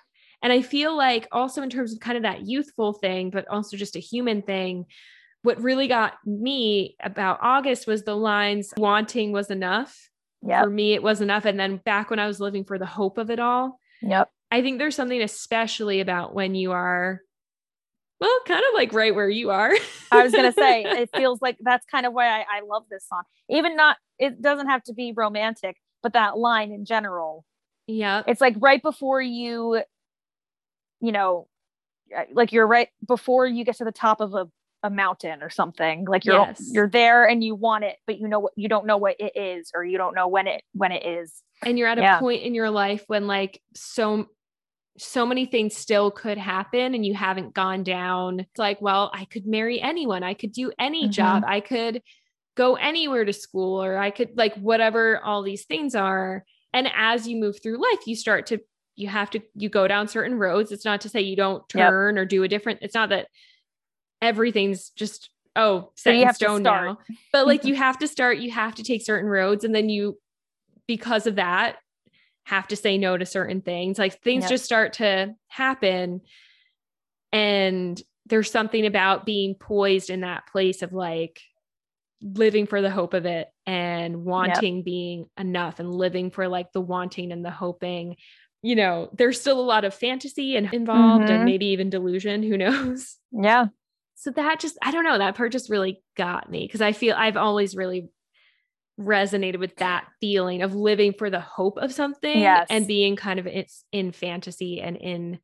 And 0.43 0.53
I 0.53 0.63
feel 0.63 0.97
like 0.97 1.29
also 1.33 1.63
in 1.63 1.71
terms 1.71 1.93
of 1.93 2.01
kind 2.01 2.17
of 2.17 2.23
that 2.23 2.47
youthful 2.47 2.93
thing, 2.93 3.31
but 3.31 3.49
also 3.49 3.77
just 3.77 3.97
a 3.97 4.01
human 4.01 4.43
thing, 4.43 4.87
what 5.43 5.61
really 5.61 5.89
got 5.89 6.15
me 6.25 6.97
about 7.01 7.39
August 7.41 7.87
was 7.87 8.03
the 8.03 8.17
lines 8.17 8.73
wanting 8.77 9.33
was 9.33 9.51
enough. 9.51 10.11
Yep. 10.43 10.65
For 10.65 10.71
me, 10.71 10.95
it 10.95 11.03
was 11.03 11.21
enough. 11.21 11.45
And 11.45 11.59
then 11.59 11.79
back 11.79 12.11
when 12.11 12.19
I 12.19 12.27
was 12.27 12.41
living 12.41 12.65
for 12.65 12.79
the 12.79 12.87
hope 12.87 13.19
of 13.19 13.31
it 13.31 13.41
all, 13.41 13.79
Yep. 14.03 14.31
I 14.51 14.63
think 14.63 14.79
there's 14.79 14.95
something 14.95 15.21
especially 15.23 16.01
about 16.01 16.35
when 16.35 16.55
you 16.55 16.73
are, 16.73 17.21
well, 18.21 18.39
kind 18.47 18.61
of 18.69 18.75
like 18.75 18.93
right 18.93 19.15
where 19.15 19.29
you 19.29 19.51
are. 19.51 19.73
I 20.13 20.23
was 20.23 20.33
gonna 20.33 20.53
say 20.53 20.83
it 20.85 21.11
feels 21.17 21.43
like 21.43 21.57
that's 21.61 21.85
kind 21.87 22.07
of 22.07 22.13
why 22.13 22.29
I, 22.29 22.41
I 22.41 22.61
love 22.67 22.85
this 22.91 23.07
song. 23.09 23.23
Even 23.51 23.77
not 23.77 23.97
it 24.19 24.41
doesn't 24.41 24.69
have 24.69 24.83
to 24.85 24.95
be 24.95 25.13
romantic, 25.15 25.77
but 26.03 26.13
that 26.15 26.39
line 26.39 26.73
in 26.73 26.85
general. 26.85 27.45
yeah. 27.87 28.23
It's 28.27 28.41
like 28.41 28.55
right 28.59 28.81
before 28.83 29.21
you, 29.21 29.83
you 31.01 31.13
know, 31.13 31.49
uh, 32.17 32.23
like 32.33 32.53
you're 32.53 32.67
right 32.67 32.89
before 33.07 33.47
you 33.47 33.65
get 33.65 33.77
to 33.79 33.85
the 33.85 33.93
top 33.93 34.21
of 34.21 34.35
a 34.35 34.47
a 34.83 34.91
mountain 34.91 35.43
or 35.43 35.49
something 35.51 36.05
like 36.05 36.25
you're 36.25 36.35
Yes. 36.35 36.71
you're 36.73 36.89
there 36.89 37.25
and 37.27 37.43
you 37.43 37.55
want 37.57 37.83
it 37.83 37.97
but 38.07 38.21
you 38.21 38.29
know 38.29 38.39
what 38.39 38.53
you 38.57 38.69
don't 38.69 38.87
know 38.87 38.99
what 38.99 39.17
it 39.19 39.33
is 39.35 39.73
or 39.75 39.83
you 39.83 39.97
don't 39.99 40.15
know 40.15 40.29
when 40.29 40.47
it 40.47 40.63
when 40.75 40.93
it 40.93 41.05
is 41.05 41.43
and 41.65 41.79
you're 41.79 41.89
at 41.89 41.99
a 41.99 42.03
Yeah. 42.03 42.21
point 42.21 42.43
in 42.43 42.55
your 42.55 42.71
life 42.71 43.03
when 43.09 43.27
like 43.27 43.61
so 43.75 44.29
so 44.99 45.27
many 45.27 45.47
things 45.47 45.77
still 45.77 46.11
could 46.11 46.39
happen 46.39 46.95
and 46.95 47.05
you 47.05 47.15
haven't 47.15 47.55
gone 47.55 47.83
down. 47.83 48.41
It's 48.41 48.59
like 48.59 48.81
well 48.81 49.11
i 49.15 49.25
could 49.27 49.47
marry 49.47 49.81
anyone. 49.81 50.23
I 50.23 50.35
could 50.35 50.53
do 50.53 50.73
any 50.79 51.09
Mhm. 51.09 51.13
job. 51.13 51.45
I 51.47 51.61
could 51.61 52.03
go 52.57 52.77
anywhere 52.77 53.25
to 53.25 53.33
school 53.35 53.83
or 53.83 53.99
i 53.99 54.11
could 54.11 54.31
like 54.37 54.55
whatever 54.57 55.21
all 55.23 55.43
these 55.43 55.65
things 55.67 55.95
are. 55.95 56.45
And 56.73 56.89
as 56.97 57.27
you 57.29 57.37
move 57.37 57.63
through 57.63 57.83
life 57.83 58.07
you 58.07 58.17
start 58.17 58.47
to 58.47 58.59
you 58.95 59.09
have 59.09 59.29
to 59.31 59.41
you 59.55 59.69
go 59.69 59.87
down 59.87 60.09
certain 60.09 60.39
roads. 60.39 60.73
It's 60.73 60.85
not 60.87 61.03
to 61.03 61.09
say 61.11 61.21
you 61.21 61.37
don't 61.37 61.63
Yep. 61.75 61.89
turn 61.89 62.19
or 62.19 62.25
do 62.25 62.43
a 62.43 62.49
different 62.49 62.79
it's 62.83 62.95
not 62.95 63.11
that 63.11 63.29
everything's 64.23 64.91
just 64.91 65.31
oh 65.57 65.91
So 65.97 66.11
set 66.11 66.15
you 66.15 66.23
in 66.23 66.27
have 66.29 66.39
to 66.39 66.45
stone 66.47 66.61
start. 66.63 66.87
now. 66.89 66.99
But 67.33 67.47
like 67.47 67.65
you 67.65 67.75
have 67.75 67.99
to 67.99 68.09
start 68.09 68.39
you 68.39 68.51
have 68.51 68.75
to 68.77 68.83
take 68.83 69.05
certain 69.05 69.29
roads 69.29 69.65
and 69.65 69.75
then 69.75 69.89
you 69.89 70.19
because 70.87 71.27
of 71.27 71.35
that 71.37 71.77
have 72.47 72.69
to 72.69 72.77
say 72.77 72.97
no 72.97 73.17
to 73.17 73.27
certain 73.27 73.61
things. 73.61 73.99
Like 73.99 74.23
things 74.23 74.45
Yep. 74.45 74.51
just 74.51 74.65
start 74.65 74.93
to 74.95 75.35
happen. 75.49 76.21
And 77.33 78.01
there's 78.27 78.51
something 78.51 78.87
about 78.87 79.27
being 79.27 79.55
poised 79.55 80.11
in 80.11 80.21
that 80.21 80.47
place 80.47 80.83
of 80.83 80.93
like 80.93 81.41
living 82.23 82.67
for 82.67 82.81
the 82.81 82.91
hope 82.91 83.15
of 83.15 83.27
it 83.27 83.49
and 83.67 84.25
wanting 84.25 84.83
being 84.83 85.27
enough 85.37 85.81
and 85.81 85.93
living 85.93 86.31
for 86.31 86.49
like 86.49 86.73
the 86.73 86.81
wanting 86.81 87.33
and 87.33 87.45
the 87.45 87.51
hoping. 87.51 88.17
You 88.63 88.75
know 88.77 89.11
there's 89.13 89.41
still 89.41 89.61
a 89.61 89.63
lot 89.63 89.85
of 89.85 89.93
fantasy 89.95 90.57
and 90.57 90.73
involved 90.73 91.29
Mhm. 91.29 91.35
and 91.35 91.45
maybe 91.45 91.67
even 91.67 91.91
delusion. 91.91 92.43
Who 92.45 92.57
knows? 92.57 93.17
Yeah. 93.33 93.67
So 94.15 94.31
that 94.31 94.61
just 94.61 94.79
i 94.83 94.91
don't 94.91 95.05
know 95.05 95.19
that 95.19 95.35
part 95.35 95.53
just 95.53 95.69
really 95.69 96.03
got 96.17 96.51
me 96.51 96.67
because 96.67 96.81
i 96.81 96.93
feel 96.93 97.15
i've 97.19 97.37
always 97.37 97.77
really 97.77 98.09
resonated 98.99 99.59
with 99.59 99.77
that 99.77 100.07
feeling 100.21 100.63
of 100.63 100.75
living 100.75 101.13
for 101.13 101.29
the 101.29 101.41
hope 101.41 101.77
of 101.79 101.93
something 101.93 102.39
Yes. 102.39 102.67
and 102.71 102.87
being 102.87 103.15
kind 103.17 103.39
of 103.39 103.47
it's 103.47 103.85
in 103.93 104.11
fantasy 104.13 104.81
and 104.81 104.97
in 104.97 105.39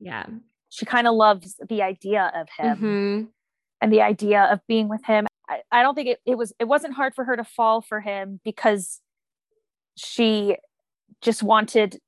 yeah 0.00 0.24
she 0.70 0.86
kind 0.86 1.06
of 1.06 1.14
loves 1.14 1.56
the 1.68 1.82
idea 1.82 2.32
of 2.34 2.48
him 2.58 2.78
Mhm. 2.78 3.28
and 3.82 3.92
the 3.92 4.00
idea 4.00 4.42
of 4.44 4.60
being 4.66 4.88
with 4.88 5.04
him 5.04 5.26
I, 5.50 5.60
I 5.70 5.82
don't 5.82 5.94
think 5.94 6.08
it, 6.08 6.20
it 6.24 6.38
was 6.38 6.52
it 6.58 6.64
wasn't 6.64 6.94
hard 6.94 7.14
for 7.14 7.24
her 7.24 7.36
to 7.36 7.44
fall 7.44 7.82
for 7.82 8.00
him 8.00 8.40
because 8.44 9.00
she 9.96 10.56
just 11.20 11.42
wanted 11.42 11.98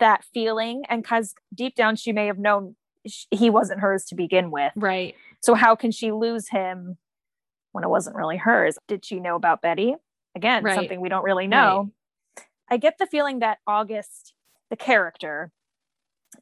that 0.00 0.22
feeling 0.32 0.82
and 0.88 1.02
because 1.02 1.34
deep 1.54 1.74
down 1.74 1.96
she 1.96 2.12
may 2.12 2.26
have 2.26 2.38
known 2.38 2.76
sh- 3.06 3.24
he 3.32 3.50
wasn't 3.50 3.80
hers 3.80 4.04
to 4.04 4.14
begin 4.14 4.50
with 4.52 4.72
right 4.76 5.14
so 5.40 5.54
how 5.54 5.74
can 5.74 5.90
she 5.90 6.12
lose 6.12 6.48
him 6.50 6.98
when 7.72 7.84
it 7.84 7.88
wasn't 7.90 8.16
really 8.16 8.36
hers. 8.36 8.76
Did 8.86 9.04
she 9.04 9.20
know 9.20 9.36
about 9.36 9.62
betty? 9.62 9.94
Again 10.36 10.62
Right. 10.64 10.74
something 10.74 11.00
we 11.00 11.08
don't 11.08 11.24
really 11.24 11.46
know. 11.46 11.90
I 12.70 12.76
get 12.76 12.98
the 12.98 13.06
feeling 13.06 13.38
that 13.40 13.58
august 13.66 14.34
the 14.70 14.76
character 14.76 15.50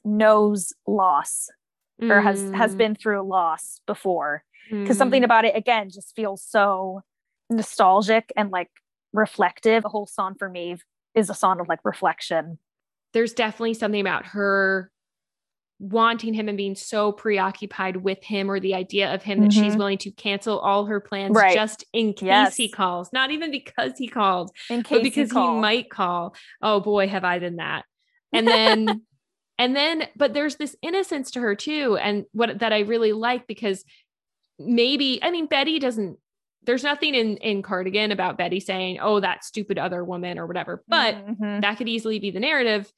knows 0.05 0.73
loss 0.87 1.49
or 2.03 2.21
has 2.21 2.51
has 2.53 2.75
Mm. 2.75 2.79
been 2.79 2.95
through 2.95 3.23
loss 3.23 3.81
before. 3.87 4.45
Because 4.71 4.97
Mm. 4.97 4.99
something 4.99 5.25
about 5.25 5.45
it 5.45 5.57
again 5.57 5.91
just 5.91 6.15
feels 6.15 6.43
so 6.43 7.03
nostalgic 7.49 8.33
and 8.37 8.51
like 8.51 8.71
reflective. 9.13 9.83
The 9.83 9.89
whole 9.89 10.07
song 10.07 10.35
for 10.35 10.49
me 10.49 10.77
is 11.15 11.31
a 11.31 11.35
song 11.35 11.61
of 11.61 11.69
like 11.69 11.81
reflection. 11.85 12.59
There's 13.13 13.33
definitely 13.33 13.75
something 13.75 14.01
about 14.01 14.27
her 14.27 14.91
wanting 15.79 16.33
him 16.33 16.49
and 16.49 16.57
being 16.57 16.75
so 16.75 17.13
preoccupied 17.13 17.97
with 17.97 18.23
him 18.25 18.51
or 18.51 18.59
the 18.59 18.75
idea 18.75 19.13
of 19.13 19.23
him 19.23 19.41
that 19.43 19.53
she's 19.53 19.75
Mhm. 19.75 19.79
willing 19.79 19.99
to 19.99 20.11
cancel 20.11 20.59
all 20.59 20.87
her 20.87 21.01
plans 21.01 21.37
Right. 21.37 21.55
just 21.55 21.85
in 21.93 22.15
case 22.15 22.27
Yes. 22.27 22.57
he 22.57 22.69
calls 22.71 23.13
not 23.13 23.31
even 23.31 23.51
because 23.51 23.99
he 23.99 24.09
called 24.09 24.51
in 24.71 24.83
case 24.83 24.97
but 24.97 25.03
because 25.03 25.29
he, 25.31 25.35
call. 25.35 25.61
might 25.61 25.91
call 25.91 26.35
oh 26.63 26.81
boy 26.81 27.09
have 27.09 27.25
i 27.25 27.39
been 27.39 27.57
that 27.57 27.85
and 28.33 28.49
then 28.49 29.03
and 29.59 29.77
then 29.77 30.09
but 30.17 30.33
there's 30.33 30.57
this 30.57 30.75
innocence 30.81 31.31
to 31.33 31.41
her 31.41 31.55
too 31.55 31.99
and 32.01 32.25
what 32.33 32.59
that 32.61 32.73
i 32.73 32.79
really 32.81 33.13
like 33.13 33.47
because 33.47 33.85
maybe 34.59 35.23
i 35.23 35.31
mean 35.31 35.47
betty 35.47 35.79
doesn't 35.79 36.19
there's 36.63 36.83
nothing 36.85 37.15
in 37.15 37.37
in 37.37 37.63
cardigan 37.63 38.11
about 38.13 38.39
betty 38.39 38.61
saying 38.61 38.99
oh 39.01 39.21
that 39.21 39.45
stupid 39.45 39.79
other 39.79 40.03
woman 40.03 40.39
or 40.39 40.47
whatever 40.47 40.83
but 40.89 41.15
Mhm. 41.15 41.61
that 41.61 41.77
could 41.77 41.89
easily 41.89 42.19
be 42.19 42.31
the 42.31 42.41
narrative 42.41 42.91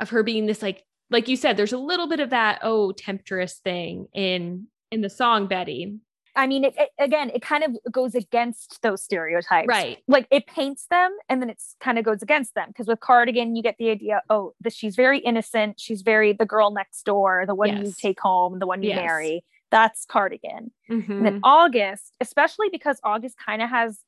of 0.00 0.10
her 0.10 0.22
being 0.24 0.46
this 0.46 0.60
like 0.60 0.82
like 1.10 1.28
you 1.28 1.36
said 1.36 1.56
there's 1.56 1.72
a 1.72 1.78
little 1.78 2.08
bit 2.08 2.20
of 2.20 2.30
that 2.30 2.58
oh 2.62 2.92
temptress 2.92 3.54
thing 3.58 4.06
in 4.14 4.66
in 4.90 5.00
the 5.00 5.10
song 5.10 5.46
betty. 5.46 5.98
I 6.34 6.46
mean 6.46 6.64
it, 6.64 6.74
it- 6.76 6.90
again 6.98 7.30
it 7.34 7.42
kind 7.42 7.64
of 7.64 7.92
goes 7.92 8.14
against 8.14 8.80
those 8.82 9.02
stereotypes. 9.02 9.68
Right. 9.68 9.98
Like 10.06 10.26
it 10.30 10.46
paints 10.46 10.86
them 10.90 11.16
and 11.28 11.40
then 11.40 11.48
it's 11.50 11.76
kind 11.80 11.98
of 11.98 12.04
goes 12.04 12.22
against 12.22 12.54
them 12.54 12.68
because 12.68 12.86
with 12.86 13.00
cardigan 13.00 13.56
you 13.56 13.62
get 13.62 13.76
the 13.78 13.90
idea 13.90 14.22
oh 14.30 14.52
that 14.60 14.72
she's 14.74 14.96
very 14.96 15.18
innocent 15.20 15.80
she's 15.80 16.02
very 16.02 16.32
the 16.32 16.44
girl 16.46 16.70
next 16.70 17.02
door 17.04 17.44
the 17.46 17.54
one 17.54 17.84
you 17.84 17.92
take 17.98 18.20
home 18.20 18.58
the 18.58 18.66
one 18.66 18.82
you 18.82 18.90
Yes. 18.90 18.96
marry. 18.96 19.44
That's 19.70 20.04
cardigan. 20.04 20.70
Mhm. 20.88 21.08
And 21.10 21.26
then 21.26 21.40
August, 21.42 22.14
especially 22.20 22.68
because 22.70 23.00
August 23.02 23.36
kind 23.44 23.60
of 23.62 23.68
has 23.70 24.00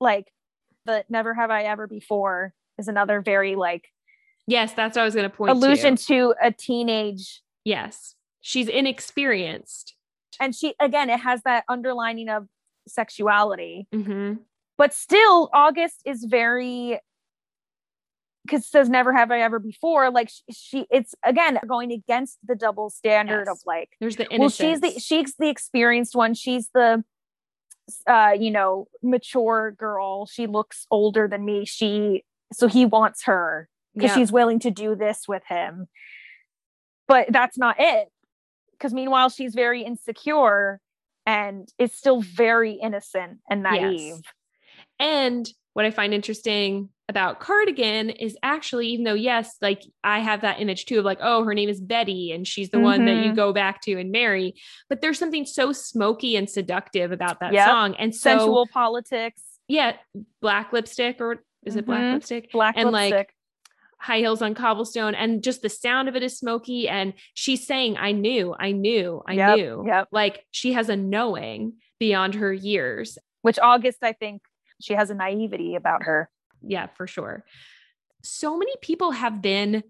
like 0.00 0.32
the 0.84 1.04
never 1.08 1.34
have 1.34 1.50
I 1.50 1.62
ever 1.64 1.86
before 1.86 2.54
is 2.78 2.88
another 2.88 3.20
very 3.20 3.54
like 3.56 3.88
yes 4.46 4.72
that's 4.72 4.96
what 4.96 5.02
i 5.02 5.04
was 5.04 5.14
going 5.14 5.28
to. 5.28 5.36
Point 5.36 5.50
allusion 5.52 5.96
to 5.96 6.04
to 6.04 6.34
a 6.42 6.50
teenage 6.52 7.42
yes. 7.64 8.14
She's 8.44 8.66
inexperienced. 8.66 9.94
And 10.40 10.54
she 10.54 10.74
again 10.80 11.10
it 11.10 11.20
has 11.20 11.42
that 11.42 11.64
underlining 11.68 12.28
of 12.28 12.48
sexuality. 12.88 13.86
Hmm 13.92 14.34
but 14.82 14.92
still 14.92 15.48
August 15.52 16.02
is 16.04 16.24
very 16.24 16.98
because 18.44 18.66
says 18.66 18.88
never 18.88 19.12
have 19.12 19.30
I 19.30 19.40
ever 19.40 19.60
before 19.60 20.10
like 20.10 20.28
she, 20.28 20.42
she 20.52 20.86
it's 20.90 21.14
again 21.24 21.60
going 21.68 21.92
against 21.92 22.38
the 22.44 22.56
double 22.56 22.90
standard 22.90 23.46
of 23.46 23.58
like 23.64 23.90
there's 24.00 24.16
the 24.16 24.28
innocence. 24.28 24.58
well 24.58 24.70
she's 24.70 24.80
the 24.80 25.00
she's 25.00 25.34
the 25.36 25.48
experienced 25.48 26.16
one. 26.16 26.34
She's 26.34 26.68
the 26.74 27.04
uh 28.08 28.32
you 28.36 28.50
know 28.50 28.88
mature 29.02 29.72
girl. 29.78 30.26
She 30.26 30.48
looks 30.48 30.86
older 30.90 31.28
than 31.28 31.44
me. 31.44 31.64
She 31.64 32.24
so 32.52 32.66
he 32.66 32.84
wants 32.84 33.24
her 33.24 33.68
because 33.94 34.10
Yeah. 34.10 34.14
she's 34.16 34.32
willing 34.32 34.58
to 34.60 34.70
do 34.70 34.94
this 34.94 35.26
with 35.28 35.42
him 35.48 35.86
but 37.08 37.26
that's 37.30 37.58
not 37.58 37.76
it 37.78 38.08
because 38.72 38.92
meanwhile 38.94 39.28
she's 39.28 39.54
very 39.54 39.82
insecure 39.82 40.80
and 41.26 41.68
is 41.78 41.92
still 41.92 42.20
very 42.20 42.72
innocent 42.72 43.38
and 43.50 43.62
naive 43.62 43.92
Yes. 44.14 44.20
And 44.98 45.48
what 45.74 45.84
I 45.84 45.90
find 45.90 46.14
interesting 46.14 46.88
about 47.08 47.40
Cardigan 47.40 48.08
is 48.10 48.36
actually, 48.42 48.88
even 48.88 49.04
though, 49.04 49.14
yes, 49.14 49.56
like 49.60 49.82
I 50.04 50.20
have 50.20 50.42
that 50.42 50.60
image 50.60 50.86
too 50.86 50.98
of 51.00 51.04
like, 51.04 51.18
oh, 51.20 51.44
her 51.44 51.54
name 51.54 51.68
is 51.68 51.80
Betty 51.80 52.30
and 52.32 52.46
she's 52.46 52.70
the 52.70 52.78
one 52.78 53.04
that 53.06 53.16
you 53.16 53.32
Mhm. 53.32 53.36
go 53.36 53.52
back 53.52 53.80
to 53.82 53.98
and 53.98 54.10
marry, 54.12 54.54
but 54.88 55.00
there's 55.00 55.18
something 55.18 55.44
so 55.44 55.72
smoky 55.72 56.36
and 56.36 56.48
seductive 56.48 57.10
about 57.10 57.40
that 57.40 57.52
Yep. 57.52 57.66
song. 57.68 57.94
And 57.96 58.14
so, 58.14 58.30
sensual 58.38 58.66
politics 58.66 59.60
yeah, 59.68 59.96
black 60.40 60.72
lipstick 60.72 61.20
or 61.20 61.42
is 61.64 61.76
it 61.76 61.84
black 61.86 62.04
Mhm. 62.04 62.12
lipstick? 62.14 62.52
black 62.52 62.76
And, 62.76 62.90
like, 62.90 63.12
lipstick 63.12 63.34
high 64.02 64.18
heels 64.18 64.42
on 64.42 64.52
cobblestone 64.54 65.14
and 65.14 65.44
just 65.44 65.62
the 65.62 65.68
sound 65.68 66.08
of 66.08 66.16
it 66.16 66.22
is 66.24 66.36
smoky 66.36 66.88
and 66.88 67.14
she's 67.34 67.64
saying 67.64 67.96
i 67.96 68.10
knew 68.10 68.52
i 68.58 68.72
knew 68.72 69.22
i 69.28 69.34
Yep, 69.34 69.56
knew. 69.56 69.84
yep. 69.86 70.08
like 70.10 70.44
she 70.50 70.72
has 70.72 70.88
a 70.88 70.96
knowing 70.96 71.74
beyond 72.00 72.34
her 72.34 72.52
years. 72.52 73.16
Which 73.42 73.58
august 73.60 73.98
i 74.02 74.12
think 74.12 74.42
she 74.80 74.94
has 74.94 75.10
a 75.10 75.14
naivety 75.14 75.76
about 75.76 76.02
her. 76.02 76.28
Yeah 76.62 76.88
for 76.96 77.06
sure. 77.06 77.44
So 78.24 78.56
many 78.58 78.72
people 78.82 79.12
have 79.12 79.40
been 79.40 79.84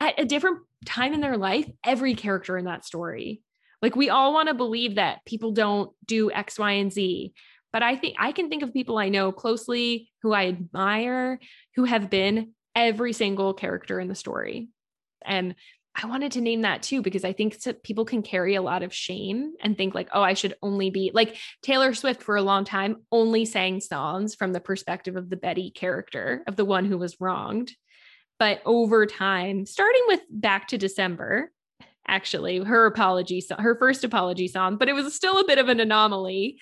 at 0.00 0.18
a 0.18 0.24
different 0.24 0.60
time 0.86 1.12
in 1.12 1.20
their 1.20 1.36
life 1.36 1.70
every 1.84 2.14
character 2.14 2.56
in 2.56 2.64
that 2.64 2.84
story. 2.86 3.42
Like 3.82 3.96
we 3.96 4.08
all 4.08 4.32
want 4.32 4.48
to 4.48 4.54
believe 4.54 4.94
that 4.94 5.24
people 5.26 5.52
don't 5.52 5.90
do 6.06 6.30
x 6.32 6.58
y 6.58 6.72
and 6.72 6.90
z 6.92 7.34
but 7.72 7.82
i 7.82 7.96
think 7.96 8.16
i 8.18 8.32
can 8.32 8.48
think 8.48 8.62
of 8.62 8.72
people 8.72 8.96
i 8.96 9.08
know 9.10 9.30
closely 9.32 10.10
who 10.22 10.32
i 10.32 10.46
admire 10.46 11.38
who 11.76 11.84
have 11.84 12.08
been 12.08 12.52
every 12.74 13.12
single 13.12 13.54
character 13.54 14.00
in 14.00 14.08
the 14.08 14.14
story 14.14 14.68
and 15.24 15.54
I 15.96 16.06
wanted 16.06 16.32
to 16.32 16.40
name 16.40 16.62
that 16.62 16.82
too 16.82 17.02
because 17.02 17.24
I 17.24 17.32
think 17.32 17.56
people 17.84 18.04
can 18.04 18.22
carry 18.22 18.56
a 18.56 18.62
lot 18.62 18.82
of 18.82 18.92
shame 18.92 19.52
and 19.60 19.76
think 19.76 19.94
like, 19.94 20.08
oh, 20.12 20.22
I 20.22 20.34
should 20.34 20.56
only 20.60 20.90
be 20.90 21.12
like 21.14 21.36
Taylor 21.62 21.94
Swift 21.94 22.22
for 22.22 22.36
a 22.36 22.42
long 22.42 22.64
time 22.64 22.96
only 23.12 23.44
sang 23.44 23.80
songs 23.80 24.34
from 24.34 24.52
the 24.52 24.60
perspective 24.60 25.14
of 25.14 25.30
the 25.30 25.36
Betty 25.36 25.70
character 25.70 26.42
of 26.48 26.56
the 26.56 26.64
one 26.64 26.84
who 26.84 26.98
was 26.98 27.20
wronged. 27.20 27.72
But 28.40 28.60
over 28.66 29.06
time, 29.06 29.66
starting 29.66 30.02
with 30.08 30.20
Back 30.28 30.68
to 30.68 30.78
December, 30.78 31.52
actually, 32.08 32.58
her 32.58 32.86
apology, 32.86 33.42
her 33.56 33.78
first 33.78 34.02
apology 34.02 34.48
song, 34.48 34.76
but 34.76 34.88
it 34.88 34.94
was 34.94 35.14
still 35.14 35.38
a 35.38 35.46
bit 35.46 35.58
of 35.58 35.68
an 35.68 35.78
anomaly. 35.78 36.58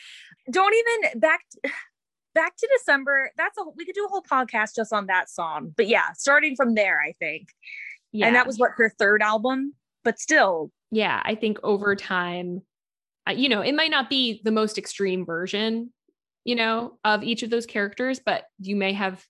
don't 0.50 0.74
even 0.74 1.20
back 1.20 1.40
back 2.34 2.56
to 2.56 2.68
december 2.76 3.30
that's 3.36 3.58
a 3.58 3.62
we 3.76 3.84
could 3.84 3.94
do 3.94 4.04
a 4.04 4.08
whole 4.08 4.22
podcast 4.22 4.74
just 4.74 4.92
on 4.92 5.06
that 5.06 5.28
song 5.28 5.72
but 5.76 5.86
yeah 5.88 6.12
starting 6.14 6.56
from 6.56 6.74
there 6.74 7.00
i 7.00 7.12
think. 7.18 7.48
Yeah. 8.14 8.26
and 8.26 8.36
that 8.36 8.46
was 8.46 8.58
what 8.58 8.72
her 8.76 8.92
third 8.98 9.22
album 9.22 9.74
but 10.04 10.18
still. 10.18 10.70
Yeah, 10.90 11.20
I 11.24 11.34
think 11.34 11.58
over 11.62 11.96
time, 11.96 12.62
uh, 13.28 13.32
you 13.32 13.48
know, 13.48 13.60
it 13.60 13.74
might 13.74 13.90
not 13.90 14.10
be 14.10 14.40
the 14.44 14.50
most 14.50 14.78
extreme 14.78 15.24
version, 15.24 15.92
you 16.44 16.54
know, 16.54 16.98
of 17.04 17.22
each 17.22 17.42
of 17.42 17.50
those 17.50 17.66
characters, 17.66 18.20
but 18.24 18.44
you 18.58 18.76
may 18.76 18.92
have 18.92 19.24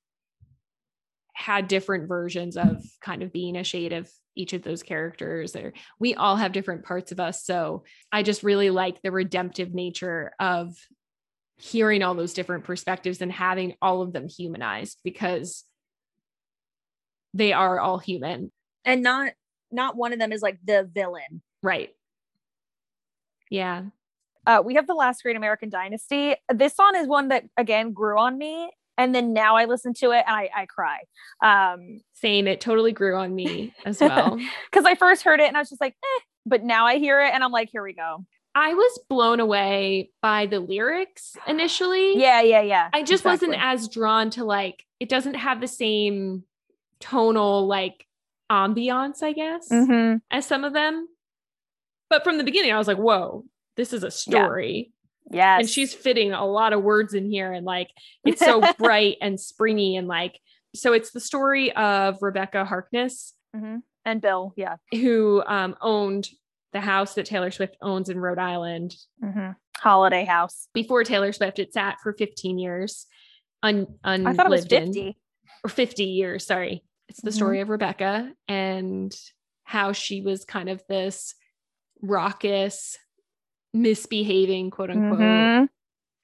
had 1.35 1.69
different 1.69 2.09
versions 2.09 2.57
of 2.57 2.83
kind 3.01 3.23
of 3.23 3.33
being 3.33 3.57
a 3.57 3.65
shade 3.65 3.93
of 3.93 4.11
each 4.35 4.53
of 4.55 4.63
those 4.63 4.83
characters 4.83 5.55
or 5.55 5.75
we 5.99 6.15
all 6.15 6.37
have 6.37 6.53
different 6.53 6.85
parts 6.85 7.13
of 7.13 7.21
us. 7.21 7.45
So 7.45 7.85
i 8.11 8.23
just 8.23 8.43
really 8.43 8.71
like 8.71 9.01
the 9.03 9.11
redemptive 9.11 9.75
nature 9.75 10.33
of 10.39 10.75
hearing 11.63 12.03
all 12.03 12.15
those 12.15 12.35
different 12.35 12.65
perspectives 12.65 13.21
and 13.21 13.31
having 13.31 13.75
all 13.81 14.03
of 14.03 14.13
them 14.13 14.29
humanized 14.29 14.99
because 15.05 15.63
they 17.35 17.53
are 17.53 17.79
all 17.79 17.99
human 17.99 18.51
and 18.85 19.01
not 19.01 19.33
not 19.71 19.97
one 19.97 20.13
of 20.13 20.19
them 20.19 20.33
is 20.33 20.43
like 20.43 20.59
the 20.65 20.91
villain 20.93 21.41
right 21.63 21.95
yeah 23.49 23.85
uh, 24.45 24.61
we 24.65 24.75
have 24.75 24.89
the 24.89 24.95
last 24.95 25.23
great 25.23 25.37
american 25.37 25.71
dynasty 25.71 26.35
this 26.53 26.75
song 26.75 26.97
is 26.97 27.07
one 27.07 27.29
that 27.29 27.45
again 27.57 27.93
grew 27.93 28.19
on 28.19 28.37
me 28.37 28.69
and 28.99 29.15
then 29.15 29.33
now 29.33 29.57
I 29.57 29.65
listen 29.65 29.95
to 29.95 30.11
it 30.11 30.23
and 30.27 30.37
I, 30.37 30.51
I 30.55 30.67
cry. 30.67 30.99
Um, 31.43 32.03
Same, 32.13 32.47
it 32.47 32.61
totally 32.61 32.93
grew 32.93 33.17
on 33.17 33.35
me 33.35 33.73
as 33.87 34.01
well. 34.01 34.39
Because 34.71 34.85
I 34.85 34.95
first 34.97 35.23
heard 35.23 35.41
it 35.41 35.49
and 35.49 35.57
I 35.57 35.61
was 35.61 35.71
just 35.71 35.81
like, 35.81 35.95
eh. 35.95 36.21
but 36.45 36.63
now 36.63 36.87
I 36.87 36.99
hear 36.99 37.19
it 37.23 37.33
and 37.33 37.43
I'm 37.43 37.53
like, 37.53 37.71
here 37.73 37.83
we 37.83 37.95
go. 37.95 38.27
I 38.55 38.75
was 38.75 39.01
blown 39.09 39.41
away 39.41 40.11
by 40.21 40.47
the 40.47 40.61
lyrics 40.61 41.37
initially. 41.47 42.19
Yeah, 42.19 42.43
yeah, 42.43 42.61
yeah. 42.61 42.91
I 42.93 43.03
just 43.03 43.25
exactly. 43.25 43.49
wasn't 43.49 43.65
as 43.65 43.89
drawn 43.89 44.31
to 44.31 44.45
like 44.45 44.85
it 45.01 45.09
doesn't 45.09 45.35
have 45.35 45.61
the 45.61 45.69
same 45.69 46.45
tonal 47.01 47.67
like 47.67 48.07
ambiance, 48.51 49.23
I 49.23 49.33
guess, 49.33 49.69
mm-hmm. 49.71 50.17
as 50.31 50.47
some 50.47 50.65
of 50.65 50.73
them. 50.73 51.09
But 52.11 52.25
from 52.25 52.37
the 52.37 52.45
beginning, 52.45 52.73
I 52.73 52.79
was 52.79 52.89
like, 52.89 52.99
whoa, 52.99 53.45
this 53.77 53.93
is 53.93 54.05
a 54.05 54.11
story. 54.11 54.93
Yes. 55.31 55.61
And 55.61 55.69
she's 55.69 55.95
fitting 55.95 56.33
a 56.33 56.45
lot 56.45 56.75
of 56.75 56.83
words 56.83 57.15
in 57.15 57.31
here 57.31 57.53
and 57.53 57.65
like 57.65 57.89
it's 58.25 58.41
so 58.45 58.63
bright 58.79 59.17
and 59.23 59.41
springy 59.41 59.97
and 59.97 60.09
like 60.09 60.39
so 60.75 60.93
it's 60.93 61.11
the 61.11 61.21
story 61.21 61.73
of 61.73 62.19
Rebecca 62.21 62.65
Harkness 62.65 63.35
mm-hmm. 63.55 63.79
and 64.05 64.21
Bill, 64.21 64.53
yeah, 64.57 64.77
who 64.91 65.43
um, 65.47 65.77
owned 65.81 66.29
the 66.73 66.81
house 66.81 67.15
that 67.15 67.27
Taylor 67.27 67.51
Swift 67.51 67.77
owns 67.81 68.09
in 68.09 68.19
Rhode 68.19 68.39
Island. 68.39 68.95
Mm-hmm. 69.23 69.51
Holiday 69.77 70.25
house. 70.25 70.69
Before 70.75 71.05
Taylor 71.05 71.33
Swift, 71.33 71.59
it 71.59 71.73
sat 71.73 71.99
for 72.03 72.13
15 72.13 72.59
years. 72.59 73.07
Un, 73.63 73.87
un- 74.05 74.27
I 74.27 74.33
thought 74.33 74.47
it 74.47 74.51
was 74.51 74.67
50. 74.67 75.01
In, 75.01 75.15
or 75.65 75.69
50 75.69 76.05
years, 76.05 76.47
sorry. 76.47 76.85
It's 77.09 77.21
the 77.21 77.31
mm-hmm. 77.31 77.37
story 77.37 77.61
of 77.61 77.69
Rebecca 77.69 78.33
and 78.49 79.15
how 79.65 79.93
she 79.93 80.21
was 80.23 80.45
kind 80.45 80.69
of 80.69 80.83
this 80.89 81.35
raucous, 82.01 82.99
misbehaving, 83.73 84.71
quote 84.71 84.91
unquote, 84.91 85.21
mm-hmm. 85.21 85.65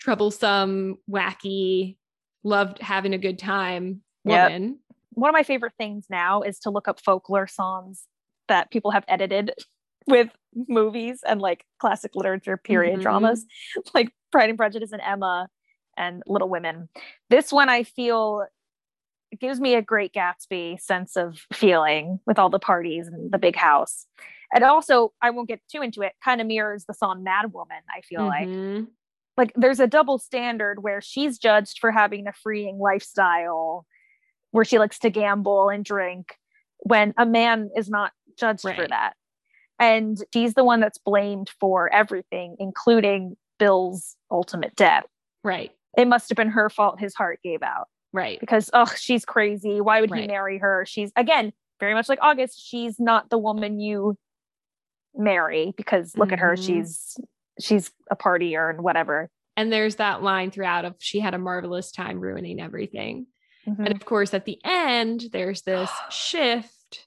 troublesome, 0.00 0.96
wacky, 1.10 1.96
loved 2.42 2.80
having 2.80 3.14
a 3.14 3.18
good 3.18 3.38
time 3.38 4.02
woman. 4.24 4.62
Yep. 4.62 4.72
One 5.12 5.30
of 5.30 5.34
my 5.34 5.42
favorite 5.42 5.74
things 5.78 6.06
now 6.08 6.42
is 6.42 6.60
to 6.60 6.70
look 6.70 6.88
up 6.88 7.00
folklore 7.00 7.48
songs 7.48 8.04
that 8.48 8.70
people 8.70 8.92
have 8.92 9.04
edited 9.08 9.52
with 10.08 10.28
movies 10.54 11.20
and 11.26 11.40
like 11.40 11.64
classic 11.78 12.12
literature 12.14 12.56
period 12.56 12.94
mm-hmm. 12.94 13.02
dramas 13.02 13.44
like 13.94 14.10
Pride 14.32 14.50
and 14.50 14.58
Prejudice 14.58 14.92
and 14.92 15.02
Emma 15.02 15.48
and 15.96 16.22
Little 16.26 16.48
Women. 16.48 16.88
This 17.30 17.52
one 17.52 17.68
I 17.68 17.82
feel 17.82 18.46
gives 19.38 19.60
me 19.60 19.74
a 19.74 19.82
great 19.82 20.12
Gatsby 20.14 20.80
sense 20.80 21.16
of 21.16 21.46
feeling 21.52 22.18
with 22.26 22.38
all 22.38 22.50
the 22.50 22.58
parties 22.58 23.06
and 23.06 23.30
the 23.30 23.38
big 23.38 23.56
house 23.56 24.06
and 24.52 24.64
also 24.64 25.12
i 25.20 25.30
won't 25.30 25.48
get 25.48 25.60
too 25.70 25.82
into 25.82 26.02
it 26.02 26.12
kind 26.24 26.40
of 26.40 26.46
mirrors 26.46 26.84
the 26.86 26.94
song 26.94 27.22
mad 27.22 27.52
woman 27.52 27.78
i 27.94 28.00
feel 28.02 28.20
mm-hmm. 28.20 28.76
like 28.76 28.86
like 29.36 29.52
there's 29.54 29.80
a 29.80 29.86
double 29.86 30.18
standard 30.18 30.82
where 30.82 31.00
she's 31.00 31.38
judged 31.38 31.78
for 31.80 31.92
having 31.92 32.26
a 32.26 32.32
freeing 32.32 32.78
lifestyle 32.78 33.86
where 34.50 34.64
she 34.64 34.78
likes 34.78 34.98
to 34.98 35.10
gamble 35.10 35.68
and 35.68 35.84
drink 35.84 36.34
when 36.80 37.14
a 37.18 37.26
man 37.26 37.70
is 37.76 37.88
not 37.88 38.12
judged 38.38 38.64
right. 38.64 38.76
for 38.76 38.88
that 38.88 39.14
and 39.78 40.22
she's 40.32 40.54
the 40.54 40.64
one 40.64 40.80
that's 40.80 40.98
blamed 40.98 41.50
for 41.60 41.92
everything 41.92 42.56
including 42.58 43.36
bill's 43.58 44.16
ultimate 44.30 44.74
death 44.76 45.04
right 45.44 45.72
it 45.96 46.06
must 46.06 46.28
have 46.28 46.36
been 46.36 46.50
her 46.50 46.68
fault 46.68 47.00
his 47.00 47.14
heart 47.14 47.40
gave 47.42 47.62
out 47.62 47.88
right 48.12 48.40
because 48.40 48.70
oh 48.72 48.90
she's 48.96 49.24
crazy 49.24 49.80
why 49.80 50.00
would 50.00 50.10
right. 50.10 50.22
he 50.22 50.26
marry 50.26 50.58
her 50.58 50.84
she's 50.86 51.12
again 51.16 51.52
very 51.80 51.94
much 51.94 52.08
like 52.08 52.18
august 52.22 52.60
she's 52.64 52.98
not 52.98 53.30
the 53.30 53.38
woman 53.38 53.80
you 53.80 54.16
marry 55.14 55.72
because 55.76 56.16
look 56.16 56.28
mm-hmm. 56.28 56.34
at 56.34 56.38
her 56.38 56.54
mm-hmm. 56.54 56.64
she's 56.64 57.16
she's 57.60 57.90
a 58.10 58.16
partier 58.16 58.70
and 58.70 58.82
whatever 58.82 59.28
and 59.56 59.72
there's 59.72 59.96
that 59.96 60.22
line 60.22 60.50
throughout 60.50 60.84
of 60.84 60.94
she 60.98 61.18
had 61.18 61.34
a 61.34 61.38
marvelous 61.38 61.90
time 61.90 62.20
ruining 62.20 62.60
everything 62.60 63.26
mm-hmm. 63.66 63.84
and 63.84 63.94
of 63.94 64.04
course 64.04 64.32
at 64.32 64.44
the 64.44 64.58
end 64.64 65.24
there's 65.32 65.62
this 65.62 65.90
shift 66.10 67.06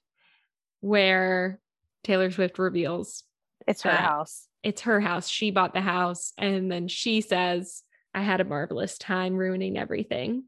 where 0.80 1.58
taylor 2.04 2.30
swift 2.30 2.58
reveals 2.58 3.24
it's 3.66 3.82
her 3.82 3.90
house 3.90 4.48
it's 4.62 4.82
her 4.82 5.00
house 5.00 5.28
she 5.28 5.50
bought 5.50 5.74
the 5.74 5.80
house 5.80 6.32
and 6.38 6.70
then 6.70 6.88
she 6.88 7.20
says 7.20 7.82
i 8.14 8.22
had 8.22 8.40
a 8.40 8.44
marvelous 8.44 8.98
time 8.98 9.34
ruining 9.34 9.76
everything 9.78 10.44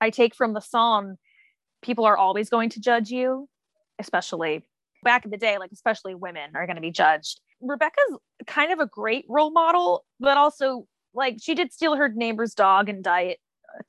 i 0.00 0.10
take 0.10 0.34
from 0.34 0.52
the 0.52 0.60
song 0.60 1.16
people 1.82 2.04
are 2.04 2.16
always 2.16 2.48
going 2.50 2.68
to 2.68 2.80
judge 2.80 3.10
you 3.10 3.48
especially 3.98 4.62
back 5.02 5.24
in 5.24 5.30
the 5.30 5.36
day, 5.36 5.58
like 5.58 5.72
especially 5.72 6.14
women 6.14 6.50
are 6.54 6.66
going 6.66 6.76
to 6.76 6.82
be 6.82 6.90
judged. 6.90 7.40
Rebecca's 7.60 8.16
kind 8.46 8.72
of 8.72 8.80
a 8.80 8.86
great 8.86 9.24
role 9.28 9.50
model, 9.50 10.04
but 10.20 10.36
also 10.36 10.86
like 11.14 11.36
she 11.40 11.54
did 11.54 11.72
steal 11.72 11.96
her 11.96 12.08
neighbor's 12.08 12.54
dog 12.54 12.88
and 12.88 13.04
dye 13.04 13.22
it 13.22 13.38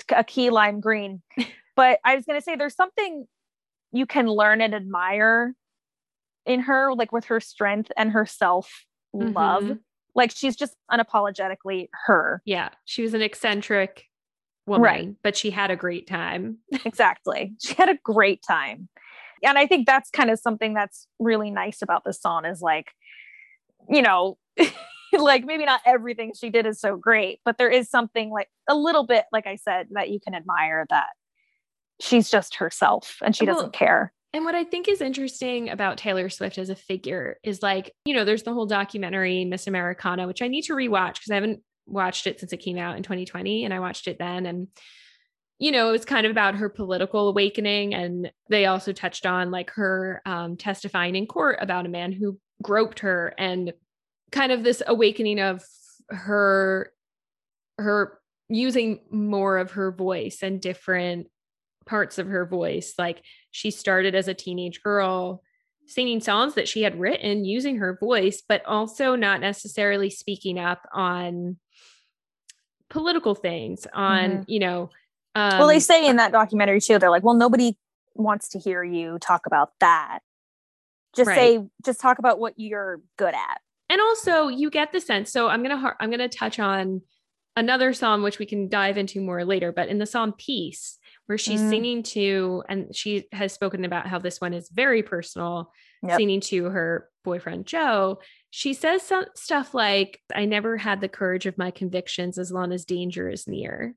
a 0.09 0.23
key 0.23 0.49
lime 0.49 0.79
green. 0.79 1.21
but 1.75 1.99
I 2.03 2.15
was 2.15 2.25
going 2.25 2.39
to 2.39 2.43
say 2.43 2.55
there's 2.55 2.75
something 2.75 3.25
you 3.91 4.05
can 4.05 4.27
learn 4.27 4.61
and 4.61 4.73
admire 4.73 5.53
in 6.45 6.61
her, 6.61 6.93
like 6.93 7.11
with 7.11 7.25
her 7.25 7.39
strength 7.39 7.91
and 7.97 8.11
her 8.11 8.25
self 8.25 8.85
love. 9.13 9.63
Mm-hmm. 9.63 9.73
Like 10.15 10.31
she's 10.31 10.55
just 10.55 10.75
unapologetically 10.91 11.87
her. 12.05 12.41
Yeah. 12.45 12.69
She 12.85 13.01
was 13.01 13.13
an 13.13 13.21
eccentric 13.21 14.05
woman, 14.67 14.83
right. 14.83 15.15
but 15.23 15.35
she 15.35 15.49
had 15.49 15.71
a 15.71 15.75
great 15.75 16.07
time. 16.07 16.59
exactly. 16.85 17.55
She 17.59 17.73
had 17.73 17.89
a 17.89 17.97
great 18.03 18.43
time 18.47 18.89
and 19.43 19.57
I 19.57 19.67
think 19.67 19.85
that's 19.85 20.09
kind 20.09 20.29
of 20.29 20.39
something 20.39 20.73
that's 20.73 21.07
really 21.19 21.51
nice 21.51 21.81
about 21.81 22.03
this 22.05 22.21
song 22.21 22.45
is 22.45 22.61
like, 22.61 22.91
you 23.89 24.01
know, 24.01 24.37
like 25.13 25.45
maybe 25.45 25.65
not 25.65 25.81
everything 25.85 26.31
she 26.33 26.49
did 26.49 26.65
is 26.65 26.79
so 26.79 26.95
great, 26.95 27.39
but 27.43 27.57
there 27.57 27.69
is 27.69 27.89
something 27.89 28.31
like 28.31 28.47
a 28.69 28.75
little 28.75 29.05
bit, 29.05 29.25
like 29.31 29.45
I 29.45 29.57
said, 29.57 29.87
that 29.91 30.09
you 30.09 30.19
can 30.19 30.33
admire 30.33 30.85
that 30.89 31.07
she's 32.01 32.29
just 32.29 32.55
herself 32.55 33.17
and 33.21 33.35
she 33.35 33.45
well, 33.45 33.55
doesn't 33.55 33.73
care. 33.73 34.13
And 34.33 34.45
what 34.45 34.55
I 34.55 34.63
think 34.63 34.87
is 34.87 34.99
interesting 34.99 35.69
about 35.69 35.97
Taylor 35.97 36.27
Swift 36.27 36.57
as 36.57 36.69
a 36.69 36.75
figure 36.75 37.37
is 37.43 37.61
like, 37.61 37.93
you 38.05 38.15
know, 38.15 38.25
there's 38.25 38.43
the 38.43 38.53
whole 38.53 38.65
documentary 38.65 39.45
Miss 39.45 39.67
Americana, 39.67 40.25
which 40.25 40.41
I 40.41 40.47
need 40.47 40.63
to 40.63 40.73
rewatch 40.73 41.15
because 41.15 41.29
I 41.29 41.35
haven't 41.35 41.61
watched 41.85 42.25
it 42.25 42.39
since 42.39 42.51
it 42.51 42.57
came 42.57 42.77
out 42.77 42.97
in 42.97 43.03
2020 43.03 43.63
and 43.63 43.73
I 43.73 43.79
watched 43.79 44.07
it 44.07 44.17
then. 44.17 44.45
And 44.47 44.67
you 45.59 45.71
know, 45.71 45.87
it 45.87 45.91
was 45.91 46.03
kind 46.03 46.25
of 46.25 46.31
about 46.31 46.55
her 46.55 46.67
political 46.67 47.29
awakening. 47.29 47.93
And 47.93 48.31
they 48.49 48.65
also 48.65 48.91
touched 48.91 49.25
on 49.25 49.51
like 49.51 49.69
her 49.71 50.21
um, 50.25 50.57
testifying 50.57 51.15
in 51.15 51.27
court 51.27 51.59
about 51.61 51.85
a 51.85 51.89
man 51.89 52.11
who 52.11 52.39
groped 52.61 52.99
her 52.99 53.33
and 53.37 53.71
kind 54.31 54.51
of 54.51 54.63
this 54.63 54.81
awakening 54.85 55.39
of 55.39 55.63
her, 56.09 56.91
her 57.77 58.19
using 58.49 58.99
more 59.09 59.57
of 59.57 59.71
her 59.71 59.91
voice 59.91 60.39
and 60.41 60.59
different 60.59 61.27
parts 61.85 62.17
of 62.17 62.27
her 62.27 62.45
voice. 62.45 62.95
Like 62.97 63.21
she 63.53 63.71
started 63.71 64.15
as 64.15 64.27
a 64.27 64.33
teenage 64.33 64.81
girl 64.81 65.41
singing 65.85 66.19
songs 66.19 66.55
that 66.55 66.67
she 66.67 66.81
had 66.81 66.99
written 66.99 67.45
using 67.45 67.77
her 67.77 67.97
voice, 67.99 68.41
but 68.47 68.65
also 68.65 69.15
not 69.15 69.39
necessarily 69.41 70.09
speaking 70.09 70.57
up 70.57 70.87
on 70.93 71.57
political 72.89 73.35
things, 73.35 73.85
on, 73.93 74.29
mm-hmm. 74.29 74.41
you 74.47 74.59
know, 74.59 74.89
um, 75.35 75.59
well, 75.59 75.67
they 75.67 75.79
say 75.79 76.07
in 76.07 76.15
that 76.17 76.31
documentary 76.31 76.81
too, 76.81 76.99
they're 76.99 77.09
like, 77.09 77.23
well, 77.23 77.35
nobody 77.35 77.77
wants 78.15 78.49
to 78.49 78.59
hear 78.59 78.83
you 78.83 79.19
talk 79.19 79.45
about 79.45 79.71
that. 79.79 80.19
Just 81.15 81.27
right. 81.27 81.35
say, 81.35 81.67
just 81.85 82.01
talk 82.01 82.19
about 82.19 82.39
what 82.39 82.53
you're 82.57 83.01
good 83.17 83.33
at. 83.33 83.61
And 83.89 84.01
also, 84.01 84.47
you 84.47 84.71
get 84.71 84.91
the 84.91 85.01
sense. 85.01 85.31
So 85.31 85.47
I'm 85.47 85.61
gonna 85.61 85.95
I'm 85.99 86.09
gonna 86.09 86.29
touch 86.29 86.57
on 86.57 87.01
another 87.55 87.93
song 87.93 88.23
which 88.23 88.39
we 88.39 88.45
can 88.47 88.67
dive 88.67 88.97
into 88.97 89.21
more 89.21 89.45
later. 89.45 89.71
But 89.71 89.89
in 89.89 89.99
the 89.99 90.07
song 90.07 90.33
"Peace," 90.35 90.97
where 91.27 91.37
she's 91.37 91.61
mm. 91.61 91.69
singing 91.69 92.03
to, 92.03 92.63
and 92.67 92.95
she 92.95 93.25
has 93.31 93.53
spoken 93.53 93.85
about 93.85 94.07
how 94.07 94.19
this 94.19 94.41
one 94.41 94.53
is 94.53 94.69
very 94.69 95.03
personal, 95.03 95.71
yep. 96.01 96.17
singing 96.17 96.41
to 96.41 96.65
her 96.65 97.09
boyfriend 97.23 97.65
Joe. 97.65 98.19
She 98.49 98.73
says 98.73 99.01
some 99.01 99.25
stuff 99.35 99.73
like, 99.73 100.19
"I 100.35 100.45
never 100.45 100.77
had 100.77 101.01
the 101.01 101.09
courage 101.09 101.45
of 101.45 101.57
my 101.57 101.71
convictions 101.71 102.37
as 102.37 102.51
long 102.51 102.71
as 102.71 102.85
danger 102.85 103.29
is 103.29 103.47
near." 103.47 103.95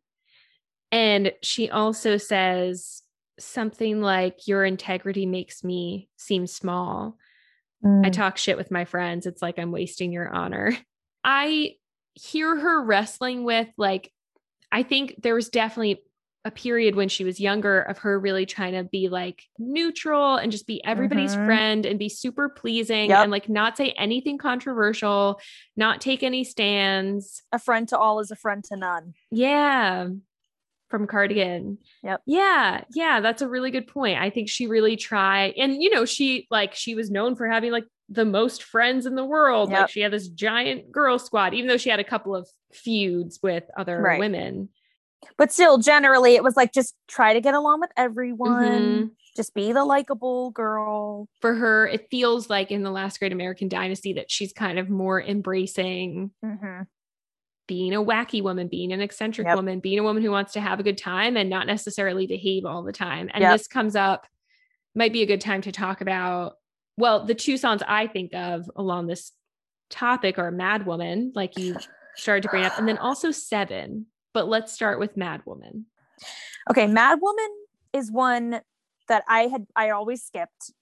And 0.92 1.32
she 1.42 1.70
also 1.70 2.16
says 2.16 3.02
something 3.38 4.00
like, 4.00 4.46
Your 4.46 4.64
integrity 4.64 5.26
makes 5.26 5.64
me 5.64 6.08
seem 6.16 6.46
small. 6.46 7.16
Mm. 7.84 8.06
I 8.06 8.10
talk 8.10 8.36
shit 8.36 8.56
with 8.56 8.70
my 8.70 8.84
friends. 8.84 9.26
It's 9.26 9.42
like 9.42 9.58
I'm 9.58 9.72
wasting 9.72 10.12
your 10.12 10.28
honor. 10.28 10.76
I 11.24 11.74
hear 12.14 12.58
her 12.58 12.82
wrestling 12.82 13.44
with 13.44 13.68
like 13.76 14.10
I 14.72 14.82
think 14.82 15.16
there 15.22 15.34
was 15.34 15.48
definitely 15.48 16.02
a 16.46 16.50
period 16.52 16.94
when 16.94 17.08
she 17.08 17.24
was 17.24 17.40
younger 17.40 17.80
of 17.82 17.98
her 17.98 18.18
really 18.20 18.46
trying 18.46 18.72
to 18.72 18.84
be 18.84 19.08
like 19.08 19.42
neutral 19.58 20.36
and 20.36 20.52
just 20.52 20.64
be 20.66 20.82
everybody's 20.84 21.34
Mhm. 21.34 21.44
friend 21.44 21.84
and 21.84 21.98
be 21.98 22.08
super 22.08 22.48
pleasing 22.48 23.10
Yep. 23.10 23.18
and 23.24 23.32
like 23.32 23.48
not 23.48 23.76
say 23.76 23.90
anything 23.98 24.38
controversial, 24.38 25.40
not 25.76 26.00
take 26.00 26.22
any 26.22 26.44
stands. 26.44 27.42
A 27.50 27.58
friend 27.58 27.88
to 27.88 27.98
all 27.98 28.20
is 28.20 28.30
a 28.30 28.36
friend 28.36 28.62
to 28.64 28.76
none. 28.76 29.14
Yeah. 29.32 30.06
From 30.88 31.08
Cardigan. 31.08 31.78
Yep. 32.04 32.22
Yeah. 32.26 32.84
Yeah. 32.94 33.18
That's 33.20 33.42
a 33.42 33.48
really 33.48 33.72
good 33.72 33.88
point. 33.88 34.20
I 34.20 34.30
think 34.30 34.48
she 34.48 34.68
really 34.68 34.94
tried. 34.96 35.54
And, 35.58 35.82
you 35.82 35.90
know, 35.90 36.04
she 36.04 36.46
like, 36.48 36.76
she 36.76 36.94
was 36.94 37.10
known 37.10 37.34
for 37.34 37.48
having 37.48 37.72
like 37.72 37.86
the 38.08 38.24
most 38.24 38.62
friends 38.62 39.04
in 39.04 39.16
the 39.16 39.24
world. 39.24 39.72
Like 39.72 39.88
she 39.90 40.00
had 40.00 40.12
this 40.12 40.28
giant 40.28 40.92
girl 40.92 41.18
squad, 41.18 41.54
even 41.54 41.66
though 41.66 41.76
she 41.76 41.90
had 41.90 41.98
a 41.98 42.04
couple 42.04 42.36
of 42.36 42.48
feuds 42.72 43.40
with 43.42 43.64
other 43.76 44.00
Right. 44.00 44.20
women. 44.20 44.68
But 45.36 45.52
still, 45.52 45.78
generally, 45.78 46.34
it 46.34 46.42
was 46.44 46.56
like 46.56 46.72
just 46.72 46.94
try 47.08 47.32
to 47.32 47.40
get 47.40 47.54
along 47.54 47.80
with 47.80 47.90
everyone. 47.96 48.50
Mhm. 48.62 49.10
Just 49.36 49.52
be 49.54 49.72
the 49.72 49.84
likable 49.84 50.50
girl. 50.52 51.28
For 51.40 51.54
her, 51.54 51.86
it 51.86 52.08
feels 52.10 52.48
like 52.48 52.70
in 52.70 52.82
the 52.82 52.90
last 52.90 53.18
Great 53.18 53.32
American 53.32 53.68
Dynasty 53.68 54.14
that 54.14 54.30
she's 54.30 54.52
kind 54.52 54.78
of 54.78 54.88
more 54.88 55.20
embracing 55.22 56.30
Mm-hmm. 56.44 56.82
being 57.68 57.92
a 57.94 58.02
wacky 58.02 58.42
woman, 58.42 58.68
being 58.68 58.92
an 58.92 59.00
eccentric 59.00 59.46
Yep. 59.48 59.56
woman, 59.56 59.80
being 59.80 59.98
a 59.98 60.02
woman 60.02 60.22
who 60.22 60.30
wants 60.30 60.52
to 60.52 60.60
have 60.60 60.78
a 60.80 60.84
good 60.84 60.96
time 60.96 61.36
and 61.36 61.50
not 61.50 61.66
necessarily 61.66 62.26
behave 62.26 62.64
all 62.64 62.82
the 62.84 62.92
time. 62.92 63.28
And 63.34 63.42
Yep. 63.42 63.52
this 63.58 63.66
comes 63.66 63.96
up, 63.96 64.26
might 64.94 65.12
be 65.12 65.22
a 65.22 65.26
good 65.26 65.40
time 65.40 65.60
to 65.62 65.72
talk 65.72 66.00
about. 66.00 66.54
Well, 66.96 67.24
the 67.26 67.34
two 67.34 67.56
songs 67.56 67.82
I 67.86 68.06
think 68.06 68.32
of 68.34 68.70
along 68.76 69.08
this 69.08 69.32
topic 69.90 70.38
are 70.38 70.50
Mad 70.50 70.86
Woman, 70.86 71.32
like 71.34 71.58
you 71.58 71.76
started 72.14 72.42
to 72.44 72.48
bring 72.48 72.64
up, 72.64 72.78
and 72.78 72.88
then 72.88 72.96
also 72.98 73.30
Seven. 73.32 74.06
But 74.36 74.48
let's 74.48 74.70
start 74.70 75.00
with 75.00 75.16
Mad 75.16 75.40
Woman. 75.46 75.86
Okay, 76.70 76.86
Mad 76.86 77.20
Woman 77.22 77.48
is 77.94 78.12
one 78.12 78.60
that 79.08 79.24
I 79.26 79.44
had 79.44 79.66
I 79.74 79.88
always 79.88 80.22
skipped. 80.22 80.74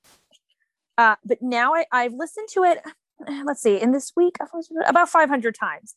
Uh, 0.98 1.14
but 1.24 1.40
now 1.40 1.72
I, 1.72 1.86
I've 1.92 2.14
listened 2.14 2.48
to 2.54 2.64
it, 2.64 2.80
let's 3.44 3.62
see, 3.62 3.80
in 3.80 3.92
this 3.92 4.10
week, 4.16 4.38
I've 4.40 4.48
listened 4.52 4.80
to 4.80 4.86
it 4.88 4.90
about 4.90 5.08
500 5.08 5.54
times. 5.54 5.94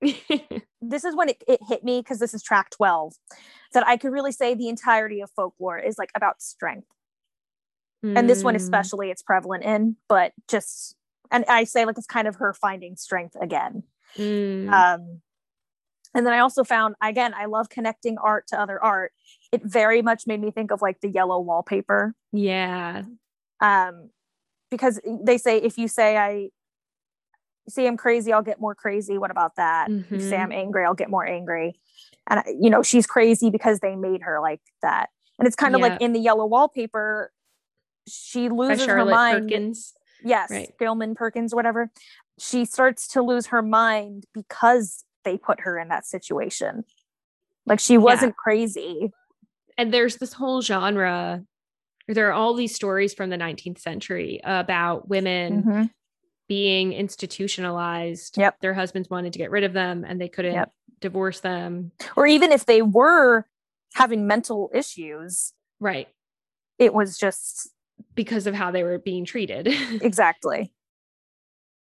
This 0.80 1.04
is 1.04 1.16
when 1.16 1.30
it, 1.30 1.42
it 1.48 1.58
hit 1.68 1.82
me 1.82 1.98
because 2.00 2.20
this 2.20 2.32
is 2.32 2.44
track 2.44 2.70
12 2.70 3.14
that 3.74 3.84
I 3.84 3.96
could 3.96 4.12
really 4.12 4.32
say 4.32 4.54
the 4.54 4.68
entirety 4.68 5.20
of 5.20 5.32
folklore 5.32 5.80
is 5.80 5.98
like 5.98 6.12
about 6.14 6.40
strength. 6.40 6.86
And 8.14 8.30
this 8.30 8.44
one, 8.44 8.54
Mm, 8.54 8.58
especially, 8.58 9.10
it's 9.10 9.20
prevalent 9.22 9.64
in, 9.64 9.96
but 10.08 10.32
just, 10.46 10.94
and 11.32 11.44
I 11.48 11.64
say 11.64 11.84
like 11.86 11.98
it's 11.98 12.06
kind 12.06 12.28
of 12.28 12.36
her 12.36 12.54
finding 12.54 12.94
strength 12.94 13.36
again. 13.40 13.82
mm, 14.16 14.72
Um, 14.72 15.20
and 16.14 16.26
then 16.26 16.32
I 16.32 16.38
also 16.40 16.64
found 16.64 16.94
again, 17.02 17.32
I 17.34 17.46
love 17.46 17.68
connecting 17.68 18.18
art 18.18 18.46
to 18.48 18.60
other 18.60 18.82
art. 18.82 19.12
It 19.52 19.62
very 19.64 20.02
much 20.02 20.26
made 20.26 20.40
me 20.40 20.50
think 20.50 20.70
of 20.70 20.82
like 20.82 21.00
the 21.00 21.08
yellow 21.08 21.40
wallpaper. 21.40 22.14
yeah. 22.32 23.02
Um, 23.60 24.10
because 24.70 25.00
they 25.04 25.36
say 25.36 25.58
if 25.58 25.76
you 25.76 25.88
say 25.88 26.16
I 26.16 26.48
see 27.68 27.86
I'm 27.86 27.96
crazy, 27.96 28.32
I'll 28.32 28.42
get 28.42 28.60
more 28.60 28.74
crazy. 28.74 29.18
What 29.18 29.30
about 29.30 29.56
that? 29.56 29.90
If 29.90 30.10
you 30.10 30.20
say 30.20 30.36
Mhm. 30.36 30.42
I'm 30.44 30.52
angry, 30.52 30.84
I'll 30.84 30.94
get 30.94 31.10
more 31.10 31.26
angry. 31.26 31.78
And 32.28 32.40
I- 32.40 32.54
you 32.58 32.70
know, 32.70 32.82
she's 32.82 33.06
crazy 33.06 33.50
because 33.50 33.80
they 33.80 33.96
made 33.96 34.22
her 34.22 34.40
like 34.40 34.60
that. 34.82 35.10
And 35.38 35.46
it's 35.46 35.56
kind 35.56 35.74
of 35.74 35.80
Yeah. 35.80 35.88
like 35.88 36.00
in 36.00 36.12
the 36.12 36.20
yellow 36.20 36.46
wallpaper, 36.46 37.32
she 38.08 38.48
loses 38.48 38.86
her 38.86 39.04
mind. 39.04 39.48
Perkins. 39.48 39.94
Yes, 40.22 40.50
Right. 40.50 40.74
Gilman 40.78 41.14
Perkins, 41.14 41.54
whatever. 41.54 41.90
She 42.38 42.64
starts 42.64 43.06
to 43.08 43.22
lose 43.22 43.46
her 43.48 43.62
mind 43.62 44.24
because 44.34 45.04
they 45.24 45.36
put 45.38 45.60
her 45.60 45.78
in 45.78 45.88
that 45.88 46.06
situation. 46.06 46.84
Like 47.66 47.80
she 47.80 47.98
wasn't 47.98 48.36
crazy. 48.36 49.12
and 49.78 49.92
there's 49.94 50.16
this 50.16 50.32
whole 50.32 50.60
genre 50.62 51.44
there 52.08 52.28
are 52.28 52.32
all 52.32 52.54
these 52.54 52.74
stories 52.74 53.14
from 53.14 53.30
the 53.30 53.36
19th 53.36 53.78
century 53.78 54.40
about 54.42 55.08
women 55.08 55.62
Mhm. 55.62 55.90
being 56.48 56.92
institutionalized 56.92 58.36
Yep. 58.36 58.58
their 58.60 58.74
husbands 58.74 59.08
wanted 59.08 59.32
to 59.34 59.38
get 59.38 59.50
rid 59.52 59.62
of 59.62 59.72
them 59.72 60.04
and 60.04 60.20
they 60.20 60.28
couldn't 60.28 60.54
Yep. 60.54 60.72
divorce 61.00 61.40
them 61.40 61.92
Or 62.16 62.26
even 62.26 62.50
if 62.50 62.66
they 62.66 62.82
were 62.82 63.46
having 63.94 64.26
mental 64.26 64.70
issues, 64.74 65.52
right 65.78 66.08
it 66.78 66.92
was 66.92 67.16
just 67.16 67.68
because 68.16 68.46
of 68.48 68.54
how 68.54 68.70
they 68.72 68.82
were 68.82 68.98
being 68.98 69.24
treated 69.24 69.68
exactly. 70.02 70.72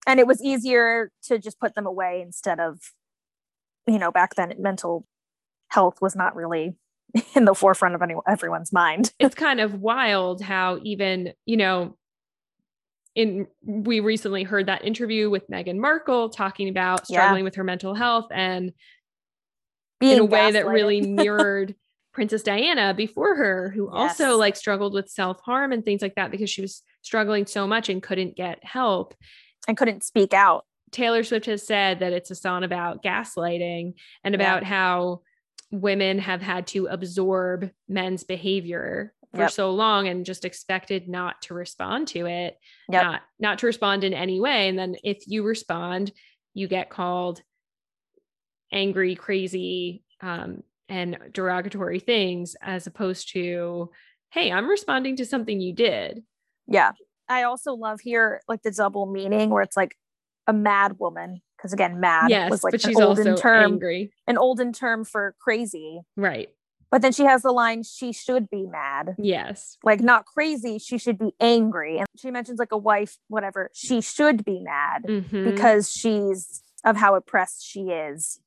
And 0.07 0.19
it 0.19 0.25
was 0.27 0.41
easier 0.41 1.11
to 1.23 1.37
just 1.37 1.59
put 1.59 1.75
them 1.75 1.85
away 1.85 2.21
instead 2.21 2.59
of, 2.61 2.79
you 3.87 3.99
know, 3.99 4.11
back 4.11 4.35
then 4.35 4.53
mental 4.59 5.05
health 5.69 6.01
was 6.01 6.15
not 6.15 6.35
really 6.35 6.75
in 7.35 7.45
the 7.45 7.55
forefront 7.55 7.95
of 7.95 8.01
any, 8.01 8.15
everyone's 8.27 8.71
mind. 8.73 9.11
it's 9.19 9.35
kind 9.35 9.59
of 9.59 9.75
wild 9.75 10.41
how 10.41 10.79
even 10.83 11.33
you 11.45 11.57
know 11.57 11.95
in 13.15 13.47
we 13.65 13.99
recently 13.99 14.43
heard 14.43 14.67
that 14.67 14.85
interview 14.85 15.29
with 15.29 15.49
Meghan 15.49 15.77
Markle 15.77 16.29
talking 16.29 16.69
about 16.69 17.01
Yeah. 17.09 17.19
struggling 17.21 17.43
with 17.43 17.55
her 17.55 17.63
mental 17.63 17.95
health 17.95 18.27
and 18.31 18.73
Being 19.99 20.17
in 20.17 20.19
a 20.19 20.25
way 20.25 20.51
that 20.51 20.67
really 20.67 21.01
mirrored 21.23 21.75
Princess 22.13 22.43
Diana 22.43 22.93
before 22.93 23.35
her, 23.35 23.69
who 23.75 23.89
also 23.89 24.37
like 24.37 24.55
struggled 24.55 24.93
with 24.93 25.09
self 25.09 25.39
harm 25.41 25.71
and 25.71 25.83
things 25.83 26.01
like 26.01 26.15
that 26.15 26.29
because 26.31 26.49
she 26.49 26.61
was 26.61 26.83
struggling 27.01 27.45
so 27.45 27.65
much 27.67 27.89
and 27.89 28.03
couldn't 28.03 28.35
get 28.35 28.63
help. 28.63 29.15
and 29.67 29.75
couldn't 29.77 30.03
speak 30.03 30.33
out. 30.33 30.65
Taylor 30.91 31.23
Swift 31.23 31.45
has 31.47 31.65
said 31.65 31.99
that 31.99 32.13
it's 32.13 32.31
a 32.31 32.35
song 32.35 32.63
about 32.63 33.03
gaslighting 33.03 33.93
and 34.23 34.33
Yeah. 34.33 34.41
about 34.41 34.63
how 34.63 35.21
women 35.71 36.19
have 36.19 36.41
had 36.41 36.67
to 36.67 36.87
absorb 36.87 37.69
men's 37.89 38.23
behavior 38.23 39.13
for 39.33 39.41
Yep. 39.41 39.51
so 39.51 39.71
long 39.71 40.07
and 40.07 40.25
just 40.25 40.45
expected 40.45 41.09
not 41.09 41.41
to 41.43 41.53
respond 41.53 42.07
to 42.09 42.25
it, 42.25 42.57
Yep. 42.89 43.03
not 43.03 43.21
not 43.39 43.59
to 43.59 43.65
respond 43.65 44.03
in 44.05 44.13
any 44.13 44.39
way. 44.39 44.69
And 44.69 44.79
then 44.79 44.95
if 45.03 45.23
you 45.27 45.43
respond, 45.43 46.13
you 46.53 46.67
get 46.67 46.89
called 46.89 47.41
angry, 48.71 49.15
crazy, 49.15 50.03
um, 50.21 50.63
and 50.89 51.17
derogatory 51.33 51.99
things, 51.99 52.55
as 52.61 52.87
opposed 52.87 53.29
to, 53.33 53.91
hey, 54.31 54.51
I'm 54.51 54.69
responding 54.69 55.17
to 55.17 55.25
something 55.25 55.59
you 55.59 55.73
did. 55.73 56.23
Yeah. 56.67 56.93
I 57.29 57.43
also 57.43 57.73
love 57.73 57.99
here 58.01 58.41
like 58.47 58.61
the 58.63 58.71
double 58.71 59.05
meaning 59.05 59.49
where 59.49 59.61
it's 59.61 59.75
like 59.77 59.95
a 60.47 60.53
mad 60.53 60.97
woman. 60.99 61.41
Because 61.57 61.73
again, 61.73 61.99
mad 61.99 62.29
yes, 62.29 62.51
was 62.51 62.63
like 62.63 62.71
but 62.73 62.83
an 62.83 62.89
she's 62.91 62.99
olden 62.99 63.27
also 63.29 63.41
term, 63.41 63.73
angry. 63.73 64.11
an 64.27 64.37
olden 64.37 64.71
term 64.71 65.03
for 65.03 65.35
crazy. 65.39 66.01
Right. 66.15 66.49
But 66.91 67.01
then 67.01 67.11
she 67.11 67.23
has 67.23 67.41
the 67.41 67.51
line, 67.51 67.81
she 67.83 68.13
should 68.13 68.49
be 68.49 68.65
mad. 68.67 69.15
Yes. 69.17 69.77
Like 69.83 69.99
not 69.99 70.25
crazy, 70.25 70.77
she 70.77 70.97
should 70.99 71.17
be 71.17 71.33
angry. 71.39 71.97
And 71.97 72.07
she 72.15 72.29
mentions 72.31 72.59
like 72.59 72.71
a 72.71 72.77
wife, 72.77 73.17
whatever, 73.27 73.71
she 73.73 74.01
should 74.01 74.45
be 74.45 74.59
mad 74.61 75.03
Mhm. 75.07 75.45
because 75.51 75.91
she's 75.91 76.61
of 76.85 76.95
how 76.95 77.15
oppressed 77.15 77.65
she 77.65 77.89
is 77.89 78.39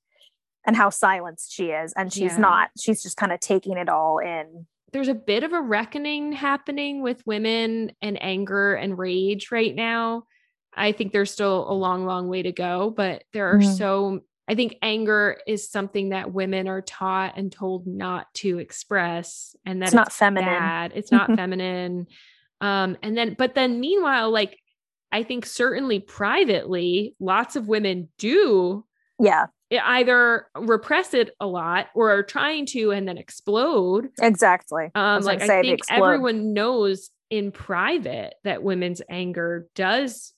and 0.65 0.77
how 0.77 0.89
silenced 0.89 1.53
she 1.53 1.67
is. 1.71 1.93
And 1.95 2.13
she's 2.13 2.33
Yeah. 2.35 2.39
not. 2.39 2.71
She's 2.79 3.03
just 3.03 3.17
kind 3.17 3.33
of 3.33 3.41
taking 3.41 3.77
it 3.77 3.89
all 3.89 4.19
in. 4.19 4.67
there's 4.93 5.07
a 5.07 5.15
bit 5.15 5.45
of 5.45 5.53
a 5.53 5.61
reckoning 5.61 6.33
happening 6.33 7.01
with 7.01 7.25
women 7.25 7.93
and 8.03 8.21
anger 8.21 8.75
and 8.75 8.99
rage 8.99 9.53
right 9.53 9.73
now. 9.77 10.25
I 10.77 10.93
think 10.93 11.13
there's 11.13 11.31
still 11.31 11.71
a 11.71 11.75
long, 11.75 12.05
long 12.07 12.29
way 12.29 12.43
to 12.43 12.53
go, 12.53 12.91
but 12.91 13.25
there 13.33 13.49
are 13.55 13.59
Mhm. 13.59 13.77
so, 13.77 14.21
I 14.49 14.55
think 14.55 14.77
anger 14.83 15.39
is 15.47 15.71
something 15.71 16.09
that 16.09 16.33
women 16.33 16.67
are 16.69 16.83
taught 16.83 17.35
and 17.37 17.53
told 17.53 17.87
not 17.87 18.33
to 18.35 18.59
express 18.59 19.55
and 19.65 19.81
that 19.83 19.89
It's 19.89 19.95
not 19.95 20.13
feminine. 20.13 20.45
bad. 20.49 20.93
It's 20.95 21.13
not 21.13 21.29
feminine. 21.37 22.07
Um, 22.61 22.97
and 23.03 23.17
then, 23.17 23.35
but 23.39 23.55
then 23.55 23.79
meanwhile, 23.81 24.31
like, 24.31 24.59
I 25.13 25.23
think 25.23 25.47
certainly 25.47 26.01
privately, 26.01 27.15
lots 27.21 27.57
of 27.57 27.69
women 27.69 28.09
do 28.19 28.85
Yeah, 29.19 29.47
either 29.85 30.47
repress 30.57 31.15
it 31.15 31.31
a 31.41 31.47
lot 31.47 31.89
or 31.95 32.11
are 32.11 32.23
trying 32.25 32.67
to 32.67 32.91
and 32.93 33.07
then 33.07 33.19
explode 33.19 34.09
exactly. 34.21 34.91
um, 34.95 35.17
was 35.17 35.27
like 35.27 35.43
I 35.43 35.47
think 35.63 35.81
everyone 35.91 36.53
knows 36.53 37.11
in 37.31 37.53
private 37.53 38.35
that 38.45 38.63
women's 38.65 39.01
anger 39.09 39.69
does 39.77 40.33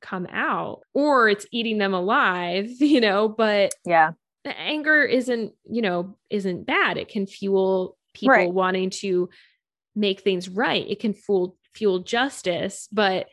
come 0.00 0.26
out 0.30 0.80
or 0.94 1.28
it's 1.28 1.46
eating 1.52 1.78
them 1.78 1.94
alive, 1.94 2.68
you 2.80 3.00
know, 3.00 3.28
but 3.28 3.74
Yeah. 3.86 4.12
the 4.44 4.58
anger 4.58 5.02
isn't, 5.02 5.52
you 5.70 5.82
know, 5.82 6.16
isn't 6.30 6.66
bad. 6.66 6.96
It 6.96 7.08
can 7.08 7.26
fuel 7.26 7.96
people 8.14 8.34
Right. 8.34 8.52
wanting 8.52 8.90
to 8.90 9.28
make 9.94 10.20
things 10.20 10.48
right. 10.48 10.88
It 10.88 11.00
can 11.00 11.12
fuel 11.14 11.56
fuel 11.74 12.00
justice, 12.00 12.88
but 12.90 13.28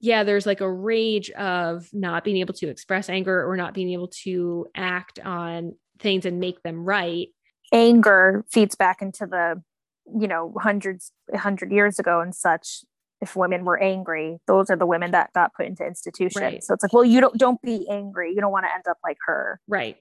yeah, 0.00 0.24
there's 0.24 0.46
like 0.46 0.60
a 0.60 0.70
rage 0.72 1.30
of 1.30 1.88
not 1.92 2.24
being 2.24 2.36
able 2.38 2.54
to 2.54 2.68
express 2.68 3.08
anger 3.08 3.48
or 3.48 3.56
not 3.56 3.74
being 3.74 3.90
able 3.90 4.08
to 4.24 4.66
act 4.74 5.18
on 5.20 5.74
things 6.00 6.24
and 6.24 6.38
make 6.40 6.62
them 6.62 6.84
right. 6.84 7.28
Anger 7.72 8.44
feeds 8.50 8.74
back 8.76 9.02
into 9.02 9.26
the, 9.26 9.62
you 10.18 10.26
know, 10.28 10.54
hundreds, 10.58 11.12
hundred 11.34 11.70
years 11.72 11.98
ago 11.98 12.20
and 12.20 12.34
such. 12.34 12.84
If 13.20 13.34
women 13.36 13.64
were 13.64 13.78
angry, 13.82 14.38
those 14.46 14.70
are 14.70 14.76
the 14.76 14.86
women 14.86 15.10
that 15.10 15.32
got 15.32 15.54
put 15.54 15.66
into 15.66 15.84
institution. 15.84 16.42
Right. 16.42 16.62
So 16.62 16.74
it's 16.74 16.82
like, 16.82 16.92
well, 16.92 17.04
you 17.04 17.20
don't 17.20 17.36
don't 17.36 17.60
be 17.62 17.86
angry. 17.90 18.32
You 18.34 18.40
don't 18.40 18.52
want 18.52 18.64
to 18.66 18.72
end 18.72 18.84
up 18.88 18.98
like 19.04 19.18
her. 19.26 19.60
Right. 19.68 19.96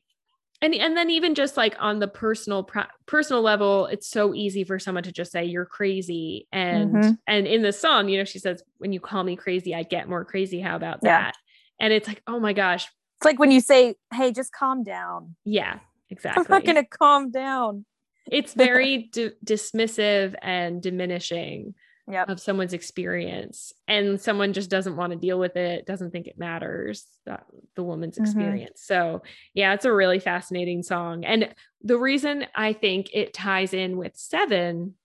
And 0.62 0.74
and 0.74 0.98
then 0.98 1.10
even 1.12 1.36
just 1.36 1.56
like 1.58 1.76
on 1.80 2.00
the 2.00 2.08
personal 2.08 2.68
personal 3.06 3.42
level, 3.42 3.86
it's 3.88 4.08
so 4.10 4.34
easy 4.34 4.64
for 4.64 4.80
someone 4.80 5.04
to 5.04 5.12
just 5.12 5.32
say 5.32 5.46
you're 5.46 5.66
crazy. 5.66 6.48
And 6.52 6.96
Mhm. 6.96 7.18
and 7.28 7.46
in 7.48 7.62
the 7.62 7.72
song, 7.74 8.10
you 8.10 8.18
know, 8.18 8.24
she 8.24 8.40
says, 8.40 8.64
"When 8.80 8.92
you 8.92 9.00
call 9.00 9.24
me 9.24 9.36
crazy, 9.36 9.76
I 9.76 9.84
get 9.84 10.10
more 10.10 10.26
crazy. 10.26 10.60
How 10.60 10.76
about 10.76 11.00
Yeah. 11.04 11.26
that?" 11.26 11.36
And 11.80 11.94
it's 11.94 12.08
like, 12.08 12.24
oh 12.28 12.40
my 12.40 12.54
gosh, 12.54 12.88
It's 13.18 13.26
like 13.26 13.38
when 13.40 13.52
you 13.52 13.62
say, 13.62 13.96
"Hey, 14.14 14.32
just 14.32 14.52
calm 14.52 14.84
down." 14.84 15.36
yeah, 15.46 15.80
exactly. 16.10 16.44
I'm 16.44 16.52
not 16.52 16.66
gonna 16.66 16.86
calm 16.86 17.30
down. 17.32 17.86
it's 18.30 18.54
very 18.54 19.10
di- 19.14 19.32
dismissive 19.46 20.36
and 20.42 20.82
diminishing 20.82 21.74
Yep. 22.10 22.30
of 22.30 22.40
someone's 22.40 22.72
experience 22.74 23.74
and 23.88 24.20
someone 24.22 24.54
just 24.54 24.70
doesn't 24.70 24.96
want 24.96 25.12
to 25.12 25.20
deal 25.20 25.38
with 25.38 25.58
it 25.58 25.86
doesn't 25.86 26.12
think 26.12 26.28
it 26.28 26.38
matters 26.40 27.06
that, 27.26 27.46
the 27.76 27.84
woman's 27.84 28.18
Mhm. 28.18 28.22
experience 28.22 28.82
so 28.82 29.22
yeah 29.54 29.74
it's 29.74 29.84
a 29.84 29.92
really 29.94 30.20
fascinating 30.20 30.84
song 30.84 31.26
and 31.26 31.54
the 31.82 31.98
reason 31.98 32.46
i 32.56 32.72
think 32.72 33.10
it 33.14 33.34
ties 33.34 33.74
in 33.74 33.98
with 33.98 34.16
seven 34.16 34.96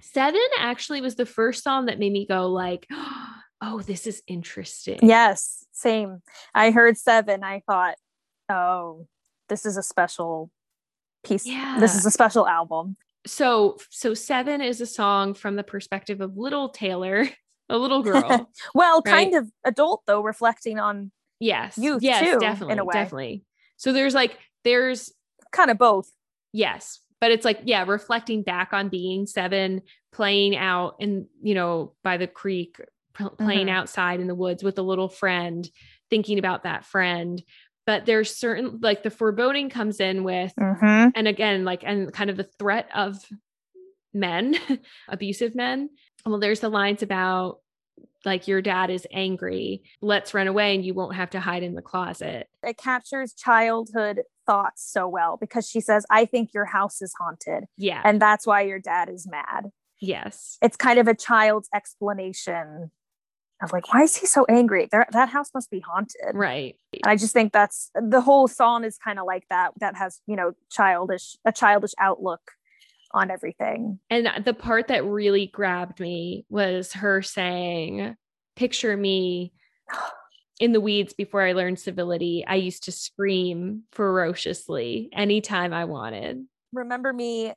seven 0.00 0.40
actually 0.58 1.00
was 1.00 1.16
the 1.16 1.26
first 1.26 1.64
song 1.64 1.86
that 1.86 1.98
made 1.98 2.12
me 2.12 2.26
go 2.26 2.46
like 2.48 2.86
oh 3.60 3.80
this 3.84 4.06
is 4.06 4.22
interesting 4.28 5.00
Yes, 5.02 5.66
same. 5.72 6.22
I 6.54 6.70
heard 6.70 6.96
seven. 6.96 7.42
I 7.42 7.60
thought, 7.66 7.96
oh, 8.48 9.06
this 9.48 9.66
is 9.66 9.76
a 9.76 9.82
special 9.82 10.50
piece. 11.24 11.44
This 11.78 11.94
is 11.94 12.06
a 12.06 12.10
special 12.10 12.46
album. 12.46 12.96
So 13.26 13.76
so 13.90 14.14
seven 14.14 14.60
is 14.60 14.80
a 14.80 14.86
song 14.86 15.34
from 15.34 15.56
the 15.56 15.62
perspective 15.64 16.20
of 16.20 16.36
little 16.36 16.68
taylor 16.70 17.26
a 17.68 17.76
little 17.76 18.02
girl 18.02 18.50
Well, 18.74 19.02
Right. 19.04 19.12
kind 19.30 19.34
of 19.34 19.50
adult 19.64 20.02
though, 20.06 20.22
reflecting 20.22 20.78
on 20.78 21.12
yes 21.38 21.78
Youth, 21.78 22.02
yes 22.02 22.24
too, 22.24 22.32
in 22.34 22.40
definitely 22.40 22.78
a 22.78 22.84
way. 22.84 22.92
definitely 22.94 23.44
so 23.76 23.92
there's 23.92 24.14
like 24.14 24.38
there's 24.64 25.12
kind 25.52 25.70
of 25.70 25.78
both. 25.78 26.10
yes 26.52 27.00
but 27.20 27.30
it's 27.30 27.44
like 27.44 27.60
yeah 27.64 27.84
reflecting 27.86 28.42
back 28.42 28.72
on 28.72 28.88
being 28.88 29.26
seven 29.26 29.82
playing 30.12 30.56
out 30.56 30.96
in 31.00 31.26
you 31.42 31.54
know 31.54 31.94
by 32.02 32.16
the 32.16 32.26
creek 32.26 32.76
playing 33.38 33.66
Mhm. 33.66 33.70
outside 33.70 34.20
in 34.20 34.26
the 34.28 34.34
woods 34.34 34.62
with 34.62 34.78
a 34.78 34.82
little 34.82 35.08
friend 35.08 35.68
thinking 36.08 36.38
about 36.38 36.62
that 36.64 36.84
friend 36.86 37.42
but 37.86 38.06
there's 38.06 38.34
certain 38.34 38.78
like 38.82 39.02
the 39.02 39.10
foreboding 39.10 39.70
comes 39.70 40.00
in 40.00 40.24
with 40.24 40.52
Mm-hmm. 40.58 41.08
and 41.14 41.28
again 41.28 41.64
like 41.64 41.82
and 41.84 42.12
kind 42.12 42.30
of 42.30 42.36
the 42.36 42.48
threat 42.58 42.88
of 42.94 43.16
men 44.12 44.56
abusive 45.08 45.54
men 45.54 45.88
well 46.26 46.38
there's 46.40 46.60
the 46.60 46.68
lines 46.68 47.02
about 47.02 47.58
like 48.24 48.46
your 48.48 48.60
dad 48.60 48.90
is 48.90 49.06
angry 49.12 49.82
let's 50.02 50.34
run 50.34 50.46
away 50.46 50.74
and 50.74 50.84
you 50.84 50.92
won't 50.94 51.14
have 51.14 51.30
to 51.30 51.40
hide 51.40 51.62
in 51.62 51.74
the 51.74 51.82
closet 51.82 52.48
It 52.62 52.76
captures 52.76 53.32
childhood 53.32 54.22
thoughts 54.46 54.84
so 54.90 55.06
well 55.06 55.36
because 55.40 55.68
she 55.68 55.80
says, 55.80 56.04
I 56.10 56.24
think 56.24 56.52
your 56.52 56.64
house 56.64 57.00
is 57.00 57.14
haunted. 57.18 57.64
yeah 57.78 58.02
And 58.04 58.20
that's 58.20 58.46
why 58.46 58.62
your 58.62 58.80
dad 58.80 59.08
is 59.08 59.26
mad. 59.30 59.66
yes 60.00 60.58
It's 60.60 60.76
kind 60.76 60.98
of 60.98 61.06
a 61.08 61.14
child's 61.14 61.68
explanation 61.74 62.90
of 63.62 63.72
like, 63.72 63.92
why 63.92 64.02
is 64.02 64.16
he 64.16 64.26
so 64.26 64.44
angry? 64.48 64.88
There, 64.90 65.06
that 65.12 65.28
house 65.28 65.50
must 65.54 65.70
be 65.70 65.80
haunted. 65.80 66.34
right 66.34 66.76
And 66.92 67.10
I 67.10 67.16
just 67.16 67.32
think 67.32 67.52
that's 67.52 67.90
the 67.94 68.20
whole 68.20 68.48
song 68.48 68.84
is 68.84 68.98
kind 68.98 69.18
of 69.18 69.26
like 69.26 69.44
that. 69.50 69.72
That 69.80 69.96
has, 69.96 70.20
you 70.26 70.36
know, 70.36 70.52
childish, 70.70 71.36
a 71.44 71.52
childish 71.52 71.92
outlook 71.98 72.40
on 73.12 73.30
everything. 73.30 73.98
And 74.08 74.28
the 74.44 74.54
part 74.54 74.88
that 74.88 75.04
really 75.04 75.46
grabbed 75.46 76.00
me 76.00 76.46
was 76.48 76.92
her 76.94 77.22
saying, 77.22 78.16
Picture 78.56 78.96
me 78.96 79.52
in 80.60 80.72
the 80.72 80.80
weeds 80.80 81.12
before 81.12 81.42
I 81.42 81.52
learned 81.52 81.78
civility. 81.78 82.44
I 82.46 82.56
used 82.56 82.84
to 82.84 82.92
scream 82.92 83.84
ferociously 83.92 85.08
anytime 85.12 85.72
I 85.72 85.86
wanted. 85.86 86.44
Remember 86.72 87.12
me 87.12 87.54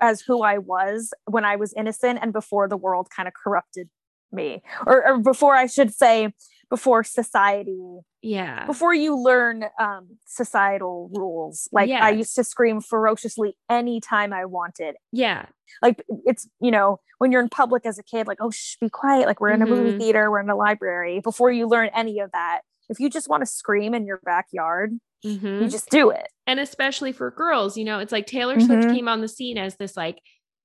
as 0.00 0.20
who 0.20 0.42
I 0.42 0.58
was 0.58 1.12
when 1.26 1.44
I 1.44 1.56
was 1.56 1.72
innocent 1.72 2.20
and 2.22 2.32
before 2.32 2.68
the 2.68 2.76
world 2.76 3.08
kind 3.14 3.26
of 3.26 3.34
corrupted 3.34 3.88
me, 4.32 4.62
or, 4.86 5.06
or 5.06 5.18
before 5.18 5.54
I 5.56 5.66
should 5.66 5.92
say, 5.94 6.32
before 6.70 7.04
society, 7.04 7.98
Yeah. 8.22 8.64
before 8.66 8.94
you 8.94 9.14
learn 9.16 9.64
um, 9.78 10.16
societal 10.26 11.10
rules. 11.14 11.68
Like 11.70 11.90
I 11.90 12.10
used 12.10 12.34
to 12.36 12.44
scream 12.44 12.80
ferociously 12.80 13.56
anytime 13.68 14.32
I 14.32 14.46
wanted. 14.46 14.94
Yeah. 15.12 15.46
Like 15.82 16.02
it's, 16.24 16.48
you 16.60 16.70
know, 16.70 16.98
when 17.18 17.30
you're 17.30 17.42
in 17.42 17.50
public 17.50 17.84
as 17.84 17.98
a 17.98 18.02
kid, 18.02 18.26
like, 18.26 18.38
oh, 18.40 18.50
shh, 18.50 18.76
be 18.80 18.88
quiet. 18.88 19.26
Like 19.26 19.40
we're 19.40 19.50
in 19.50 19.60
a 19.62 19.66
movie 19.66 19.92
Mhm. 19.92 19.98
theater, 19.98 20.30
we're 20.30 20.40
in 20.40 20.48
a 20.48 20.56
library. 20.56 21.20
Before 21.20 21.50
you 21.52 21.66
learn 21.68 21.90
any 21.94 22.20
of 22.20 22.32
that, 22.32 22.62
if 22.88 22.98
you 22.98 23.10
just 23.10 23.28
want 23.28 23.42
to 23.42 23.46
scream 23.46 23.92
in 23.94 24.06
your 24.06 24.20
backyard, 24.24 24.98
Mhm. 25.24 25.60
you 25.62 25.68
just 25.68 25.90
do 25.90 26.08
it. 26.10 26.28
and 26.46 26.58
especially 26.58 27.12
for 27.12 27.30
girls, 27.30 27.76
you 27.76 27.84
know, 27.84 27.98
it's 28.00 28.10
like 28.12 28.26
Taylor 28.26 28.58
Swift 28.58 28.88
Mhm. 28.88 28.94
came 28.94 29.08
on 29.08 29.20
the 29.20 29.28
scene 29.28 29.56
as 29.58 29.76
this, 29.76 29.96
like, 29.96 30.18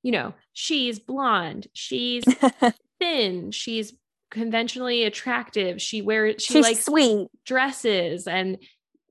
you 0.04 0.12
know, 0.12 0.34
she's 0.54 1.00
blonde, 1.00 1.68
she's 1.74 2.24
thin, 3.00 3.52
she's 3.52 3.94
conventionally 4.32 5.04
attractive, 5.04 5.82
she 5.82 6.02
wears, 6.02 6.44
she 6.44 6.54
She's 6.54 6.64
likes 6.64 6.86
sweet. 6.86 7.28
dresses 7.46 8.28
and 8.28 8.58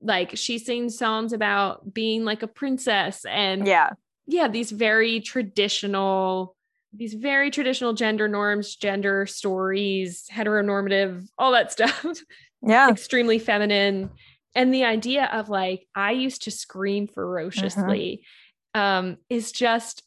like 0.01 0.37
she 0.37 0.59
sings 0.59 0.97
songs 0.97 1.33
about 1.33 1.93
being 1.93 2.23
like 2.23 2.43
a 2.43 2.47
princess 2.47 3.25
and 3.25 3.65
Yeah. 3.65 3.89
yeah 4.27 4.47
these 4.47 4.69
very 4.71 5.19
traditional 5.21 6.55
these 6.93 7.15
very 7.15 7.49
traditional 7.49 7.93
gender 7.93 8.27
norms 8.27 8.75
gender 8.75 9.25
stories 9.25 10.25
heteronormative 10.31 11.27
all 11.37 11.51
that 11.53 11.71
stuff 11.71 12.05
Yeah. 12.61 12.89
extremely 12.91 13.39
feminine 13.39 14.11
and 14.53 14.71
the 14.71 14.83
idea 14.83 15.25
of 15.33 15.49
like 15.49 15.87
i 15.95 16.11
used 16.11 16.43
to 16.43 16.51
scream 16.51 17.07
ferociously 17.07 18.23
um 18.75 19.17
is 19.29 19.51
just 19.51 20.03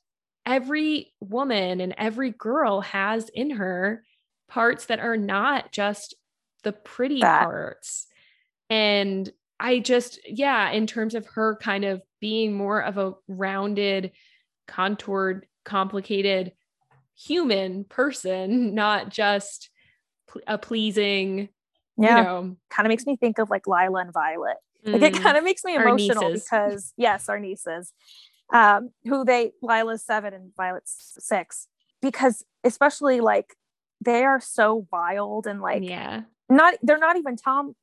every 0.47 1.13
woman 1.21 1.81
and 1.81 1.95
every 1.99 2.31
girl 2.31 2.81
has 2.81 3.29
in 3.29 3.51
her 3.51 4.05
parts 4.49 4.87
that 4.87 4.99
are 4.99 5.17
not 5.17 5.71
just 5.73 6.15
the 6.63 6.73
pretty 6.73 7.21
That. 7.21 7.43
parts 7.43 8.07
and 8.69 9.31
i 9.59 9.79
just 9.79 10.19
yeah 10.27 10.71
in 10.71 10.87
terms 10.87 11.15
of 11.15 11.27
her 11.27 11.57
kind 11.57 11.85
of 11.85 12.03
being 12.21 12.53
more 12.53 12.81
of 12.81 12.99
a 12.99 13.15
rounded 13.29 14.13
contoured 14.67 15.47
complicated 15.65 16.53
human 17.15 17.85
person 17.85 18.75
not 18.75 19.09
just 19.11 19.71
a 20.47 20.59
pleasing 20.59 21.49
Yeah. 21.97 22.19
you 22.19 22.25
know 22.25 22.57
kind 22.71 22.87
of 22.87 22.91
makes 22.91 23.07
me 23.07 23.17
think 23.17 23.39
of 23.39 23.51
like 23.51 23.67
Lila 23.67 24.01
and 24.01 24.13
Violet. 24.13 24.57
Like 24.93 25.03
it 25.03 25.13
mm, 25.13 25.23
kind 25.23 25.37
of 25.37 25.45
makes 25.45 25.63
me 25.65 25.75
emotional 25.77 26.31
because 26.33 26.93
yes, 26.97 27.29
our 27.29 27.39
nieces, 27.39 27.93
um, 28.53 28.91
who 29.05 29.25
they 29.25 29.53
Lila's 29.63 30.05
seven 30.05 30.35
and 30.35 30.53
Violet's 30.57 31.15
six, 31.19 31.69
because 32.01 32.45
especially 32.65 33.21
like 33.21 33.57
they 34.05 34.25
are 34.25 34.41
so 34.41 34.87
wild 34.93 35.47
and 35.47 35.61
like 35.61 35.83
yeah. 35.83 36.23
not 36.49 36.75
they're 36.83 36.99
not 36.99 37.17
even 37.17 37.37
tom 37.37 37.75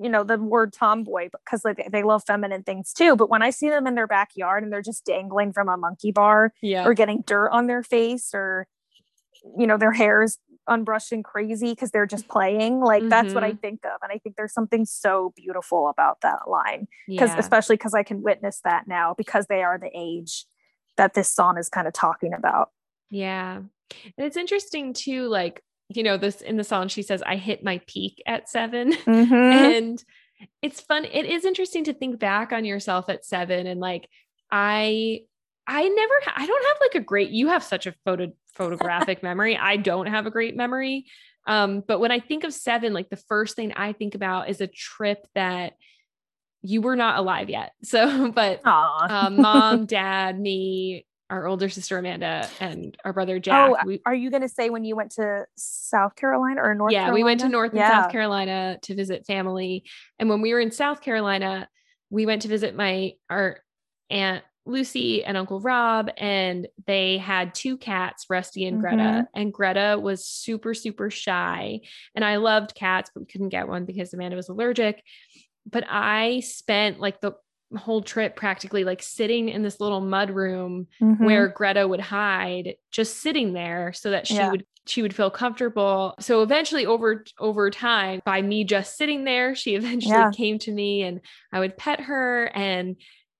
you 0.00 0.08
know 0.08 0.24
the 0.24 0.38
word 0.38 0.72
tomboy 0.72 1.28
because 1.30 1.64
like 1.64 1.88
they 1.92 2.02
love 2.02 2.22
feminine 2.26 2.62
things 2.62 2.92
too. 2.92 3.16
But 3.16 3.30
when 3.30 3.42
i 3.42 3.50
see 3.50 3.68
them 3.68 3.86
in 3.86 3.94
their 3.94 4.06
backyard 4.06 4.62
and 4.62 4.72
they're 4.72 4.82
just 4.82 5.04
dangling 5.04 5.52
from 5.52 5.68
a 5.68 5.76
monkey 5.76 6.10
bar 6.10 6.52
yeah. 6.62 6.84
or 6.84 6.94
getting 6.94 7.22
dirt 7.26 7.50
on 7.50 7.66
their 7.66 7.82
face 7.82 8.30
or 8.34 8.66
you 9.58 9.66
know 9.66 9.76
their 9.76 9.92
hair 9.92 10.22
is 10.22 10.38
unbrushed 10.70 11.12
and 11.12 11.24
crazy 11.24 11.70
because 11.72 11.90
they're 11.90 12.06
just 12.06 12.28
playing 12.28 12.80
like 12.80 13.02
that's 13.08 13.34
what 13.34 13.42
i 13.44 13.52
Mhm. 13.52 13.60
think 13.60 13.84
of 13.84 13.98
and 14.02 14.12
i 14.12 14.18
think 14.18 14.36
there's 14.36 14.52
something 14.54 14.84
so 14.84 15.32
beautiful 15.36 15.88
about 15.88 16.20
that 16.22 16.48
line 16.48 16.86
because 17.08 17.30
yeah. 17.30 17.38
especially 17.38 17.76
because 17.76 17.92
i 17.94 18.02
can 18.02 18.22
witness 18.22 18.60
that 18.62 18.86
now 18.86 19.14
because 19.18 19.46
they 19.48 19.62
are 19.62 19.78
the 19.78 19.90
age 19.94 20.46
that 20.96 21.14
this 21.14 21.28
song 21.28 21.58
is 21.58 21.68
kind 21.68 21.86
of 21.88 21.92
talking 21.92 22.32
about 22.32 22.70
Yeah. 23.10 23.56
And 24.16 24.26
it's 24.26 24.36
interesting 24.36 24.92
too, 24.92 25.26
like, 25.26 25.64
you 25.88 26.04
know, 26.04 26.16
this 26.16 26.40
in 26.42 26.56
the 26.56 26.62
song, 26.62 26.86
she 26.86 27.02
says, 27.02 27.22
I 27.26 27.34
hit 27.34 27.64
my 27.64 27.80
peak 27.88 28.22
at 28.24 28.48
7 28.48 28.92
Mhm. 29.04 29.32
And 29.32 30.04
it's 30.62 30.80
fun. 30.80 31.04
It 31.04 31.26
is 31.26 31.44
interesting 31.44 31.82
to 31.84 31.92
think 31.92 32.20
back 32.20 32.52
on 32.52 32.64
yourself 32.64 33.08
at 33.08 33.24
seven 33.24 33.66
and 33.66 33.80
like, 33.80 34.08
I, 34.52 35.22
I 35.66 35.88
never, 35.88 36.14
I 36.34 36.46
don't 36.46 36.66
have 36.66 36.76
like 36.80 36.94
a 36.96 37.04
great, 37.04 37.30
you 37.30 37.48
have 37.48 37.62
such 37.62 37.86
a 37.86 37.94
photo, 38.04 38.32
photographic 38.54 39.22
memory. 39.22 39.56
I 39.56 39.76
don't 39.76 40.06
have 40.06 40.26
a 40.26 40.30
great 40.30 40.56
memory. 40.56 41.06
Um, 41.46 41.82
but 41.86 42.00
when 42.00 42.10
I 42.10 42.20
think 42.20 42.44
of 42.44 42.52
seven, 42.52 42.92
like 42.92 43.08
the 43.08 43.16
first 43.16 43.56
thing 43.56 43.72
I 43.74 43.92
think 43.92 44.14
about 44.14 44.50
is 44.50 44.60
a 44.60 44.66
trip 44.66 45.26
that 45.34 45.74
you 46.62 46.82
were 46.82 46.96
not 46.96 47.18
alive 47.18 47.48
yet. 47.48 47.72
So, 47.82 48.30
but 48.32 48.64
um, 48.66 49.40
mom, 49.40 49.86
dad, 49.86 50.38
me, 50.38 51.06
our 51.30 51.46
older 51.46 51.68
sister 51.68 51.96
Amanda, 51.96 52.48
and 52.58 52.96
our 53.04 53.12
brother 53.12 53.38
Jack. 53.38 53.70
Oh, 53.70 53.86
we, 53.86 54.02
Are 54.04 54.14
you 54.14 54.30
going 54.30 54.42
to 54.42 54.48
say 54.48 54.68
when 54.68 54.84
you 54.84 54.96
went 54.96 55.12
to 55.12 55.46
South 55.56 56.16
Carolina 56.16 56.60
or 56.60 56.74
North 56.74 56.92
yeah, 56.92 57.04
Carolina? 57.04 57.14
we 57.14 57.24
went 57.24 57.40
to 57.40 57.48
North 57.48 57.72
and 57.72 57.80
South 57.80 58.10
Carolina 58.10 58.78
to 58.82 58.94
visit 58.94 59.26
family. 59.26 59.84
And 60.18 60.28
when 60.28 60.40
we 60.40 60.52
were 60.52 60.60
in 60.60 60.72
South 60.72 61.00
Carolina, 61.00 61.68
we 62.10 62.26
went 62.26 62.42
to 62.42 62.48
visit 62.48 62.74
my 62.74 63.12
our 63.30 63.60
aunt 64.10 64.44
Lucy 64.66 65.24
and 65.24 65.36
Uncle 65.36 65.60
Rob, 65.60 66.10
and 66.16 66.68
they 66.86 67.18
had 67.18 67.54
two 67.54 67.76
cats, 67.76 68.26
Rusty 68.28 68.64
and 68.66 68.80
Greta. 68.80 68.96
Mhm. 69.02 69.26
And 69.34 69.52
Greta 69.52 69.98
was 70.00 70.24
super, 70.26 70.74
super 70.74 71.10
shy. 71.10 71.80
And 72.14 72.24
I 72.24 72.36
loved 72.36 72.74
cats, 72.74 73.10
but 73.12 73.20
we 73.20 73.26
couldn't 73.26 73.48
get 73.48 73.68
one 73.68 73.84
because 73.84 74.12
Amanda 74.14 74.36
was 74.36 74.48
allergic. 74.48 75.02
But 75.70 75.84
I 75.88 76.40
spent 76.40 77.00
like 77.00 77.20
the 77.20 77.32
whole 77.76 78.02
trip 78.02 78.34
practically 78.36 78.82
like 78.84 79.02
sitting 79.02 79.48
in 79.48 79.62
this 79.62 79.78
little 79.80 80.00
mud 80.00 80.30
room 80.30 80.88
Mhm. 81.00 81.24
where 81.24 81.48
Greta 81.48 81.86
would 81.86 82.00
hide, 82.00 82.74
just 82.90 83.18
sitting 83.18 83.52
there 83.52 83.92
so 83.92 84.10
that 84.10 84.26
she 84.26 84.34
Yeah. 84.34 84.50
would 84.50 84.66
she 84.86 85.02
would 85.02 85.14
feel 85.14 85.30
comfortable. 85.30 86.14
So 86.20 86.42
eventually 86.42 86.84
over 86.86 87.22
over 87.38 87.70
time 87.70 88.20
by 88.24 88.42
me 88.42 88.64
just 88.64 88.96
sitting 88.96 89.22
there, 89.24 89.54
she 89.54 89.74
eventually 89.76 90.14
Yeah. 90.14 90.30
came 90.34 90.58
to 90.60 90.72
me 90.72 91.02
and 91.02 91.20
I 91.52 91.60
would 91.60 91.76
pet 91.76 92.00
her 92.00 92.46
and 92.56 92.96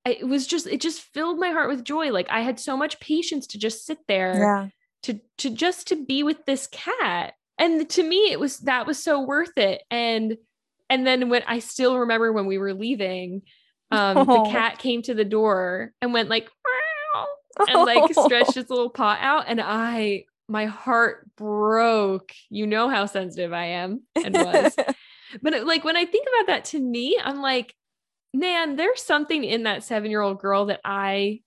it 0.07 0.27
was 0.27 0.47
just 0.47 0.67
it 0.67 0.81
just 0.81 1.01
filled 1.01 1.39
my 1.39 1.51
heart 1.51 1.69
with 1.69 1.85
joy. 1.85 2.11
Like 2.11 2.29
I 2.31 2.41
had 2.41 2.59
so 2.59 2.77
much 2.77 3.01
patience 3.01 3.47
to 3.49 3.59
just 3.59 3.85
sit 3.85 3.99
there 4.09 4.39
yeah. 4.39 4.69
to 5.05 5.21
to 5.39 5.51
just 5.51 5.89
to 5.89 6.05
be 6.05 6.23
with 6.23 6.45
this 6.47 6.67
cat. 6.69 7.35
And 7.59 7.89
to 7.91 8.03
me 8.03 8.31
it 8.33 8.41
was 8.41 8.59
that 8.61 8.87
was 8.87 9.03
so 9.03 9.21
worth 9.23 9.57
it. 9.59 9.83
And 9.91 10.37
and 10.89 11.07
then 11.07 11.29
when 11.29 11.43
I 11.47 11.59
still 11.59 11.99
remember 11.99 12.33
when 12.33 12.47
we 12.47 12.59
were 12.59 12.75
leaving, 12.75 13.43
um 13.91 14.17
Oh. 14.19 14.45
the 14.45 14.51
cat 14.51 14.79
came 14.79 15.03
to 15.03 15.15
the 15.15 15.25
door 15.25 15.93
and 16.01 16.13
went 16.15 16.29
like 16.31 16.45
"Meow," 17.15 17.27
and 17.69 17.85
like 17.85 18.13
stretched 18.15 18.57
its 18.57 18.71
little 18.71 18.91
paw 18.91 19.17
out 19.21 19.45
and 19.49 19.61
I 19.61 20.25
my 20.49 20.65
heart 20.67 21.29
broke. 21.37 22.33
You 22.49 22.67
know 22.67 22.89
how 22.89 23.07
sensitive 23.07 23.53
I 23.53 23.67
am 23.67 24.03
and 24.17 24.35
was. 24.35 24.75
but 25.43 25.53
it- 25.53 25.67
like 25.67 25.85
when 25.85 25.97
I 25.97 26.05
think 26.07 26.27
about 26.35 26.47
that 26.49 26.65
to 26.67 26.81
me, 26.81 27.17
I'm 27.23 27.41
like, 27.41 27.75
man, 28.33 28.77
there's 28.77 29.03
something 29.03 29.45
in 29.45 29.65
that 29.65 29.81
7-year-old 29.81 30.41
girl 30.41 30.67
that 30.67 30.81
I 30.85 31.41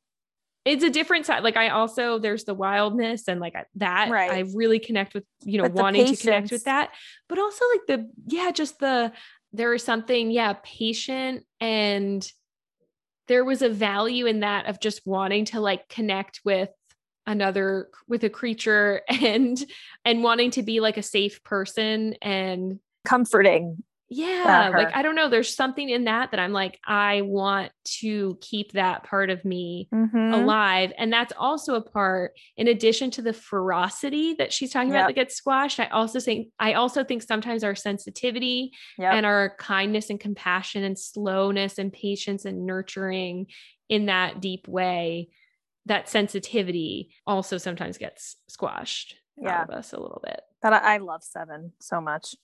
it's 0.66 0.84
a 0.84 0.90
different 0.90 1.26
side. 1.26 1.44
Like 1.44 1.58
I 1.58 1.70
also 1.70 2.20
there's 2.20 2.46
the 2.46 2.54
wildness 2.54 3.28
and 3.28 3.42
like 3.42 3.54
that 3.76 4.10
Right. 4.10 4.32
I 4.32 4.44
really 4.56 4.80
connect 4.80 5.14
with, 5.14 5.26
you 5.44 5.58
know, 5.58 5.64
But 5.64 5.74
wanting 5.74 6.06
to 6.06 6.16
connect 6.16 6.52
with 6.52 6.64
that. 6.66 6.92
But 7.28 7.38
also 7.38 7.66
like 7.74 7.82
the 7.88 8.10
yeah, 8.28 8.52
just 8.52 8.80
the 8.80 9.12
there 9.52 9.74
is 9.74 9.84
something 9.84 10.32
yeah, 10.32 10.56
patient 10.64 11.44
and 11.60 12.26
there 13.28 13.46
was 13.46 13.62
a 13.62 13.70
value 13.70 14.26
in 14.26 14.42
that 14.42 14.68
of 14.68 14.80
just 14.80 15.02
wanting 15.06 15.46
to 15.46 15.60
like 15.60 15.88
connect 15.90 16.42
with 16.46 16.70
another 17.26 17.90
with 18.08 18.24
a 18.24 18.30
creature 18.30 19.02
and 19.10 19.64
and 20.06 20.24
wanting 20.24 20.52
to 20.52 20.64
be 20.64 20.80
like 20.80 20.98
a 20.98 21.04
safe 21.04 21.44
person 21.44 22.16
and 22.22 22.80
Comforting. 23.06 23.84
Yeah 24.16 24.70
like 24.74 24.95
i 24.95 25.01
don't 25.01 25.16
know 25.16 25.30
there's 25.30 25.55
something 25.55 25.89
in 25.89 26.03
that 26.05 26.32
that 26.32 26.39
i'm 26.39 26.51
like 26.53 26.80
i 26.86 27.22
want 27.22 27.72
to 27.84 28.38
keep 28.41 28.72
that 28.74 29.03
part 29.03 29.30
of 29.30 29.43
me 29.45 29.88
Mhm. 29.93 30.34
alive 30.34 30.91
and 30.97 31.11
that's 31.11 31.34
also 31.38 31.76
a 31.76 31.82
part 31.82 32.34
in 32.57 32.68
addition 32.68 33.09
to 33.11 33.22
the 33.22 33.34
ferocity 33.34 34.34
that 34.36 34.53
she's 34.53 34.72
talking 34.72 34.89
Yep. 34.89 34.99
about 34.99 35.07
that 35.07 35.14
gets 35.16 35.36
squashed 35.36 35.80
i 35.80 35.86
also 35.88 36.20
think 36.20 36.49
i 36.59 36.74
also 36.74 37.03
think 37.03 37.24
sometimes 37.24 37.64
our 37.64 37.76
sensitivity 37.76 38.72
Yep. 38.97 39.14
and 39.14 39.26
our 39.26 39.55
kindness 39.57 40.09
and 40.09 40.20
compassion 40.20 40.84
and 40.84 40.97
slowness 40.97 41.78
and 41.78 41.91
patience 41.91 42.45
and 42.45 42.66
nurturing 42.66 43.47
in 43.89 44.05
that 44.07 44.39
deep 44.41 44.68
way 44.68 45.30
that 45.86 46.07
sensitivity 46.07 47.09
also 47.28 47.57
sometimes 47.57 47.97
gets 47.97 48.38
squashed 48.47 49.16
Yeah. 49.38 49.61
out 49.61 49.70
of 49.70 49.76
us 49.76 49.93
a 49.93 49.99
little 49.99 50.22
bit 50.24 50.41
But 50.61 50.74
I, 50.74 50.95
I 50.95 50.97
love 50.99 51.24
Seven 51.24 51.74
so 51.80 51.99
much. 51.99 52.36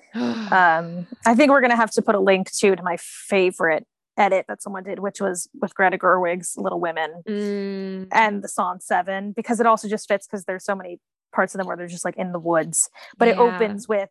Um, 0.14 1.06
I 1.24 1.34
think 1.34 1.50
we're 1.50 1.62
gonna 1.62 1.76
have 1.76 1.90
to 1.92 2.02
put 2.02 2.14
a 2.14 2.20
link 2.20 2.50
too 2.50 2.76
to 2.76 2.82
my 2.82 2.98
favorite 2.98 3.86
edit 4.18 4.44
that 4.48 4.62
someone 4.62 4.84
did, 4.84 4.98
which 4.98 5.20
was 5.20 5.48
with 5.60 5.74
Greta 5.74 5.96
Gerwig's 5.96 6.54
Little 6.56 6.80
Women 6.80 7.22
Mm, 7.26 8.08
and 8.12 8.42
the 8.42 8.48
song 8.48 8.78
Seven, 8.80 9.32
because 9.32 9.58
it 9.60 9.66
also 9.66 9.88
just 9.88 10.06
fits 10.08 10.26
because 10.26 10.44
there's 10.44 10.64
so 10.64 10.74
many 10.74 11.00
parts 11.34 11.54
of 11.54 11.58
them 11.58 11.66
where 11.66 11.76
they're 11.76 11.86
just 11.86 12.04
like 12.04 12.16
in 12.16 12.32
the 12.32 12.38
woods. 12.38 12.90
But 13.16 13.28
it 13.28 13.38
opens 13.38 13.88
with 13.88 14.10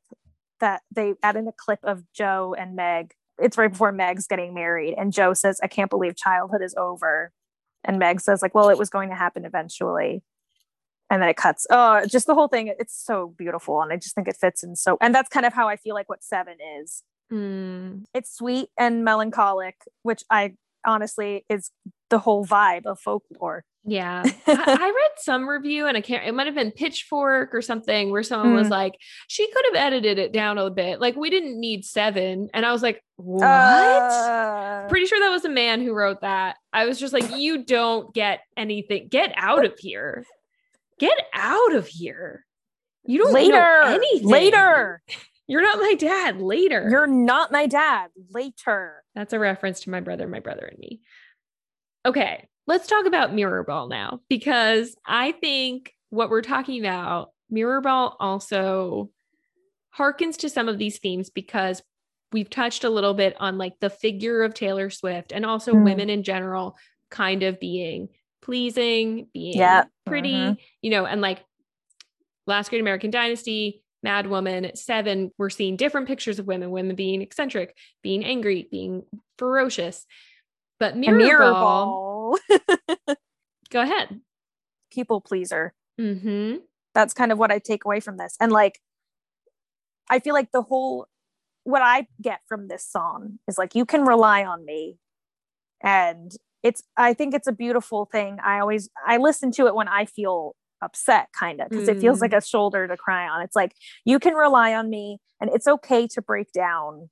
that 0.59 0.81
they 0.93 1.13
add 1.21 1.35
in 1.35 1.47
a 1.47 1.53
clip 1.55 1.79
of 1.83 2.03
Jo 2.13 2.55
and 2.57 2.75
Meg. 2.75 3.13
It's 3.39 3.57
right 3.57 3.71
before 3.71 3.91
Meg's 3.91 4.27
getting 4.27 4.53
married, 4.53 4.95
and 4.97 5.13
Jo 5.13 5.33
says, 5.33 5.59
"I 5.63 5.67
can't 5.67 5.89
believe 5.89 6.15
childhood 6.15 6.61
is 6.63 6.75
over," 6.75 7.31
and 7.83 7.99
Meg 7.99 8.21
says, 8.21 8.41
"Like, 8.41 8.55
well, 8.55 8.69
it 8.69 8.77
was 8.77 8.89
going 8.89 9.09
to 9.09 9.15
happen 9.15 9.45
eventually." 9.45 10.23
And 11.11 11.21
then 11.21 11.29
it 11.29 11.35
cuts. 11.37 11.67
Oh, 11.69 12.03
just 12.07 12.25
the 12.25 12.33
whole 12.33 12.47
thing. 12.47 12.73
It's 12.79 12.95
so 13.05 13.35
beautiful, 13.37 13.81
and 13.81 13.91
I 13.93 13.97
just 13.97 14.15
think 14.15 14.27
it 14.27 14.37
fits 14.37 14.63
in 14.63 14.75
so. 14.75 14.97
And 15.01 15.13
that's 15.13 15.29
kind 15.29 15.45
of 15.45 15.53
how 15.53 15.67
I 15.67 15.75
feel 15.75 15.93
like 15.93 16.09
what 16.09 16.23
Seven 16.23 16.55
is. 16.81 17.03
mm, 17.31 18.03
It's 18.15 18.33
sweet 18.35 18.69
and 18.79 19.03
melancholic, 19.03 19.75
which 20.01 20.23
I 20.31 20.53
honestly 20.85 21.45
is 21.49 21.69
the 22.09 22.17
whole 22.17 22.43
vibe 22.45 22.85
of 22.87 22.99
folklore. 22.99 23.63
yeah 23.85 24.23
I, 24.47 24.77
I 24.79 24.85
read 24.89 25.11
some 25.17 25.47
review 25.49 25.85
and 25.87 25.95
i 25.97 26.01
can't 26.01 26.23
it 26.27 26.33
might 26.33 26.45
have 26.47 26.55
been 26.55 26.71
pitchfork 26.71 27.53
or 27.53 27.61
something 27.61 28.11
where 28.11 28.21
someone 28.23 28.53
was 28.55 28.67
Mm. 28.67 28.71
like 28.71 28.93
she 29.27 29.47
could 29.51 29.65
have 29.71 29.75
edited 29.87 30.17
it 30.19 30.31
down 30.31 30.57
a 30.59 30.69
bit 30.71 30.99
like 30.99 31.15
we 31.15 31.29
didn't 31.29 31.59
need 31.59 31.83
seven 31.85 32.49
and 32.53 32.65
i 32.65 32.71
was 32.71 32.81
like 32.83 33.01
what 33.17 33.43
Uh, 33.43 34.87
pretty 34.87 35.05
sure 35.05 35.19
that 35.19 35.29
was 35.29 35.45
a 35.45 35.49
man 35.49 35.81
who 35.81 35.93
wrote 35.93 36.21
that. 36.21 36.57
I 36.73 36.85
was 36.85 36.99
just 36.99 37.13
like, 37.13 37.35
you 37.35 37.63
don't 37.63 38.11
get 38.13 38.39
anything. 38.57 39.07
Get 39.09 39.31
out 39.35 39.63
of 39.65 39.73
here. 39.77 40.25
Get 41.01 41.17
out 41.33 41.75
of 41.75 41.87
here. 41.87 42.45
You 43.03 43.17
don't 43.23 43.33
later, 43.33 43.51
know 43.53 43.81
anything. 43.87 44.29
later. 44.29 45.01
You're 45.47 45.63
not 45.63 45.79
my 45.79 45.95
dad. 45.97 46.39
Later. 46.39 46.87
You're 46.89 47.07
not 47.07 47.51
my 47.51 47.65
dad. 47.67 48.11
Later. 48.29 49.03
That's 49.15 49.33
a 49.33 49.39
reference 49.39 49.81
to 49.81 49.89
my 49.89 49.99
brother, 49.99 50.27
my 50.27 50.39
brother, 50.39 50.65
and 50.65 50.77
me. 50.79 51.01
Okay, 52.05 52.47
let's 52.67 52.87
talk 52.87 53.05
about 53.05 53.33
Mirror 53.33 53.63
Ball 53.63 53.87
now 53.89 54.21
because 54.29 54.95
I 55.05 55.31
think 55.33 55.91
what 56.11 56.29
we're 56.29 56.41
talking 56.43 56.79
about, 56.79 57.31
Mirror 57.49 57.81
Ball 57.81 58.15
also 58.19 59.09
harkens 59.97 60.37
to 60.37 60.49
some 60.49 60.69
of 60.69 60.77
these 60.77 60.99
themes 60.99 61.29
because 61.31 61.81
we've 62.31 62.49
touched 62.49 62.83
a 62.85 62.89
little 62.89 63.13
bit 63.15 63.35
on 63.39 63.57
like 63.57 63.73
the 63.81 63.89
figure 63.89 64.43
of 64.43 64.53
Taylor 64.53 64.89
Swift 64.91 65.33
and 65.33 65.45
also 65.45 65.73
Mm. 65.73 65.83
women 65.83 66.09
in 66.09 66.23
general 66.23 66.77
kind 67.09 67.43
of 67.43 67.59
being 67.59 68.07
pleasing, 68.41 69.27
being 69.33 69.57
Yeah. 69.57 69.85
pretty, 70.05 70.33
Mhm. 70.33 70.57
you 70.81 70.91
know, 70.91 71.05
and 71.05 71.21
like 71.21 71.43
Last 72.47 72.69
Great 72.69 72.81
American 72.81 73.11
Dynasty, 73.11 73.83
Mad 74.03 74.27
Woman, 74.27 74.75
Seven, 74.75 75.31
we're 75.37 75.49
seeing 75.49 75.75
different 75.75 76.07
pictures 76.07 76.39
of 76.39 76.47
women, 76.47 76.71
women 76.71 76.95
being 76.95 77.21
eccentric, 77.21 77.77
being 78.01 78.25
angry, 78.25 78.67
being 78.71 79.05
ferocious. 79.37 80.05
But 80.79 80.97
Mirror, 80.97 81.15
mirror 81.15 81.53
Ball, 81.53 82.39
ball. 82.49 83.15
go 83.69 83.81
ahead. 83.81 84.21
People 84.91 85.21
pleaser. 85.21 85.73
hmm 85.97 86.55
That's 86.95 87.13
kind 87.13 87.31
of 87.31 87.37
what 87.37 87.51
I 87.51 87.59
take 87.59 87.85
away 87.85 87.99
from 87.99 88.17
this. 88.17 88.35
And 88.39 88.51
like, 88.51 88.81
I 90.09 90.19
feel 90.19 90.33
like 90.33 90.51
the 90.51 90.63
whole, 90.63 91.07
what 91.63 91.83
I 91.83 92.07
get 92.21 92.41
from 92.47 92.67
this 92.67 92.83
song 92.85 93.37
is 93.47 93.57
like, 93.59 93.75
you 93.75 93.85
can 93.85 94.03
rely 94.03 94.43
on 94.43 94.65
me. 94.65 94.97
And 95.83 96.31
it's, 96.63 96.83
I 96.97 97.13
think 97.13 97.33
it's 97.33 97.47
a 97.47 97.51
beautiful 97.51 98.05
thing. 98.05 98.37
I 98.43 98.59
always, 98.59 98.89
I 99.07 99.17
listen 99.17 99.51
to 99.53 99.67
it 99.67 99.75
when 99.75 99.87
I 99.87 100.05
feel 100.05 100.55
upset, 100.81 101.29
kind 101.37 101.61
of, 101.61 101.69
because 101.69 101.87
it 101.87 101.99
feels 101.99 102.19
Mm. 102.19 102.21
like 102.21 102.33
a 102.33 102.41
shoulder 102.41 102.87
to 102.87 102.97
cry 102.97 103.27
on. 103.27 103.41
It's 103.41 103.55
like, 103.55 103.73
you 104.05 104.19
can 104.19 104.33
rely 104.33 104.73
on 104.73 104.89
me 104.89 105.19
and 105.39 105.49
it's 105.53 105.67
okay 105.67 106.07
to 106.07 106.21
break 106.21 106.51
down 106.51 107.09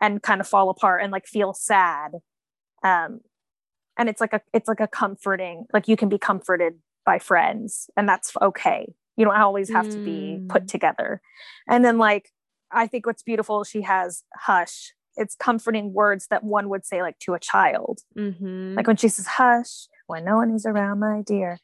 and 0.00 0.22
kind 0.22 0.40
of 0.40 0.48
fall 0.48 0.70
apart 0.70 1.02
and 1.02 1.12
like 1.12 1.26
feel 1.26 1.54
sad. 1.54 2.12
Um, 2.82 3.20
and 3.98 4.08
it's 4.08 4.20
like 4.20 4.32
a, 4.32 4.40
it's 4.52 4.68
like 4.68 4.80
a 4.80 4.88
comforting, 4.88 5.66
like 5.72 5.88
you 5.88 5.96
can 5.96 6.08
be 6.08 6.18
comforted 6.18 6.74
by 7.06 7.18
friends 7.18 7.88
and 7.96 8.08
that's 8.08 8.32
okay. 8.42 8.92
You 9.16 9.24
don't 9.24 9.36
always 9.36 9.70
have 9.70 9.88
to 9.90 10.00
be 10.00 10.40
put 10.48 10.64
Mm. 10.64 10.68
together. 10.68 11.20
And 11.68 11.84
then 11.84 11.98
like 11.98 12.30
I 12.72 12.88
think 12.88 13.06
what's 13.06 13.22
beautiful, 13.22 13.62
she 13.62 13.82
has 13.82 14.24
hush. 14.34 14.94
It's 15.16 15.34
comforting 15.36 15.92
words 15.92 16.26
that 16.28 16.42
one 16.44 16.68
would 16.68 16.84
say 16.84 17.02
like 17.02 17.18
to 17.20 17.34
a 17.34 17.40
child. 17.40 18.00
hmm 18.16 18.74
Like 18.76 18.86
when 18.86 18.96
she 18.96 19.08
says 19.08 19.26
hush, 19.26 19.86
when 20.06 20.24
no 20.24 20.36
one 20.36 20.50
is 20.50 20.66
around, 20.66 21.00
my 21.00 21.22
dear. 21.24 21.58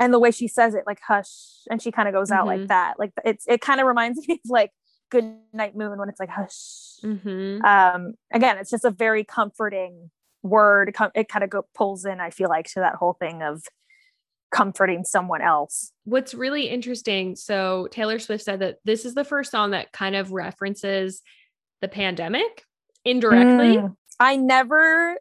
And 0.00 0.12
the 0.12 0.18
way 0.18 0.30
she 0.30 0.48
says 0.48 0.74
it, 0.74 0.84
like 0.86 1.00
hush, 1.06 1.30
and 1.70 1.80
she 1.80 1.92
kind 1.92 2.08
of 2.08 2.14
goes 2.14 2.30
out 2.30 2.44
Mhm. 2.44 2.58
like 2.58 2.68
that. 2.68 2.98
Like 2.98 3.12
it's 3.24 3.44
it 3.48 3.60
kind 3.60 3.80
of 3.80 3.86
reminds 3.86 4.18
me 4.28 4.34
of 4.44 4.50
like 4.50 4.70
good 5.10 5.36
night 5.52 5.76
moon 5.76 5.98
when 5.98 6.08
it's 6.08 6.20
like 6.20 6.30
hush. 6.30 6.96
hmm 7.02 7.64
Um 7.64 8.14
again, 8.32 8.58
it's 8.58 8.70
just 8.70 8.84
a 8.84 8.90
very 8.90 9.24
comforting 9.24 10.10
word. 10.42 10.94
It 11.14 11.28
kind 11.28 11.44
of 11.44 11.50
go 11.50 11.66
pulls 11.74 12.04
in, 12.04 12.20
I 12.20 12.30
feel 12.30 12.48
like, 12.48 12.66
to 12.74 12.80
that 12.80 12.96
whole 12.96 13.14
thing 13.14 13.42
of 13.42 13.62
comforting 14.50 15.04
someone 15.04 15.42
else. 15.42 15.90
What's 16.04 16.34
really 16.34 16.68
interesting. 16.68 17.34
So 17.34 17.88
Taylor 17.90 18.18
Swift 18.18 18.44
said 18.44 18.60
that 18.60 18.76
this 18.84 19.04
is 19.04 19.14
the 19.14 19.24
first 19.24 19.50
song 19.50 19.70
that 19.72 19.90
kind 19.92 20.14
of 20.14 20.32
references 20.32 21.22
the 21.80 21.88
pandemic 21.88 22.62
indirectly. 23.04 23.76
Mm. 23.76 23.96
I 24.20 24.36
never 24.36 25.16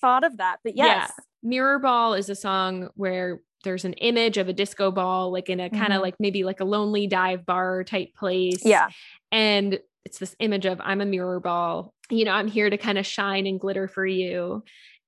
thought 0.00 0.24
of 0.24 0.38
that, 0.38 0.58
but 0.64 0.76
yes. 0.76 1.12
Mirror 1.42 1.78
Ball 1.80 2.14
is 2.14 2.28
a 2.30 2.34
song 2.34 2.88
where 2.94 3.40
there's 3.64 3.84
an 3.84 3.92
image 3.94 4.36
of 4.38 4.48
a 4.48 4.52
disco 4.52 4.90
ball, 4.90 5.30
like 5.30 5.48
in 5.48 5.60
a 5.60 5.70
kind 5.70 5.92
of 5.92 6.00
Mhm. 6.00 6.02
like 6.02 6.14
maybe 6.18 6.44
like 6.44 6.60
a 6.60 6.64
lonely 6.64 7.06
dive 7.06 7.46
bar 7.46 7.82
type 7.84 8.14
place. 8.14 8.64
Yeah. 8.64 8.88
And 9.32 9.78
it's 10.04 10.18
this 10.18 10.36
image 10.38 10.66
of 10.66 10.80
I'm 10.84 11.00
a 11.00 11.06
mirror 11.06 11.40
ball, 11.40 11.94
you 12.10 12.24
know, 12.26 12.32
I'm 12.32 12.48
here 12.48 12.68
to 12.68 12.76
kind 12.76 12.98
of 12.98 13.06
shine 13.06 13.46
and 13.46 13.58
glitter 13.58 13.88
for 13.88 14.04
you. 14.04 14.62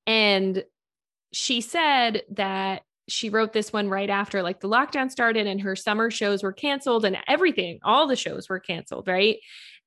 And 0.06 0.64
she 1.32 1.60
said 1.60 2.22
that 2.30 2.82
she 3.08 3.28
wrote 3.28 3.52
this 3.52 3.72
one 3.72 3.88
right 3.90 4.08
after 4.08 4.42
like 4.42 4.60
the 4.60 4.68
lockdown 4.68 5.10
started 5.10 5.46
and 5.46 5.60
her 5.60 5.76
summer 5.76 6.10
shows 6.10 6.42
were 6.42 6.52
canceled 6.52 7.04
and 7.04 7.18
everything, 7.28 7.78
all 7.84 8.06
the 8.06 8.16
shows 8.16 8.48
were 8.48 8.58
canceled, 8.60 9.06
right? 9.06 9.38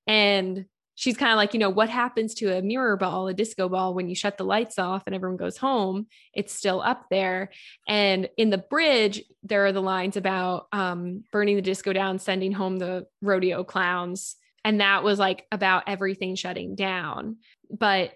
And 0.06 0.66
she's 1.00 1.16
kind 1.16 1.32
of 1.32 1.38
like, 1.38 1.54
you 1.54 1.62
know, 1.62 1.70
what 1.70 1.88
happens 1.88 2.34
to 2.34 2.58
a 2.58 2.62
mirror 2.62 2.98
ball, 2.98 3.30
a 3.30 3.34
disco 3.34 3.70
ball 3.70 3.94
when 3.94 4.10
you 4.10 4.16
shut 4.16 4.38
the 4.38 4.44
lights 4.44 4.78
off 4.78 5.04
and 5.06 5.16
everyone 5.16 5.38
goes 5.38 5.56
home? 5.56 6.08
It's 6.34 6.54
still 6.54 6.82
up 6.82 7.06
there. 7.10 7.52
And 7.88 8.28
in 8.36 8.50
the 8.50 8.58
bridge, 8.58 9.24
there 9.42 9.66
are 9.66 9.72
the 9.72 9.82
lines 9.82 10.18
about 10.18 10.68
um, 10.74 11.24
burning 11.32 11.56
the 11.56 11.62
disco 11.62 11.94
down, 11.94 12.20
sending 12.20 12.52
home 12.52 12.80
the 12.80 13.08
rodeo 13.22 13.64
clowns. 13.64 14.36
And 14.66 14.82
that 14.82 15.02
was 15.06 15.20
like 15.20 15.48
about 15.54 15.84
everything 15.88 16.36
shutting 16.36 16.76
down. 16.76 17.38
But 17.72 18.12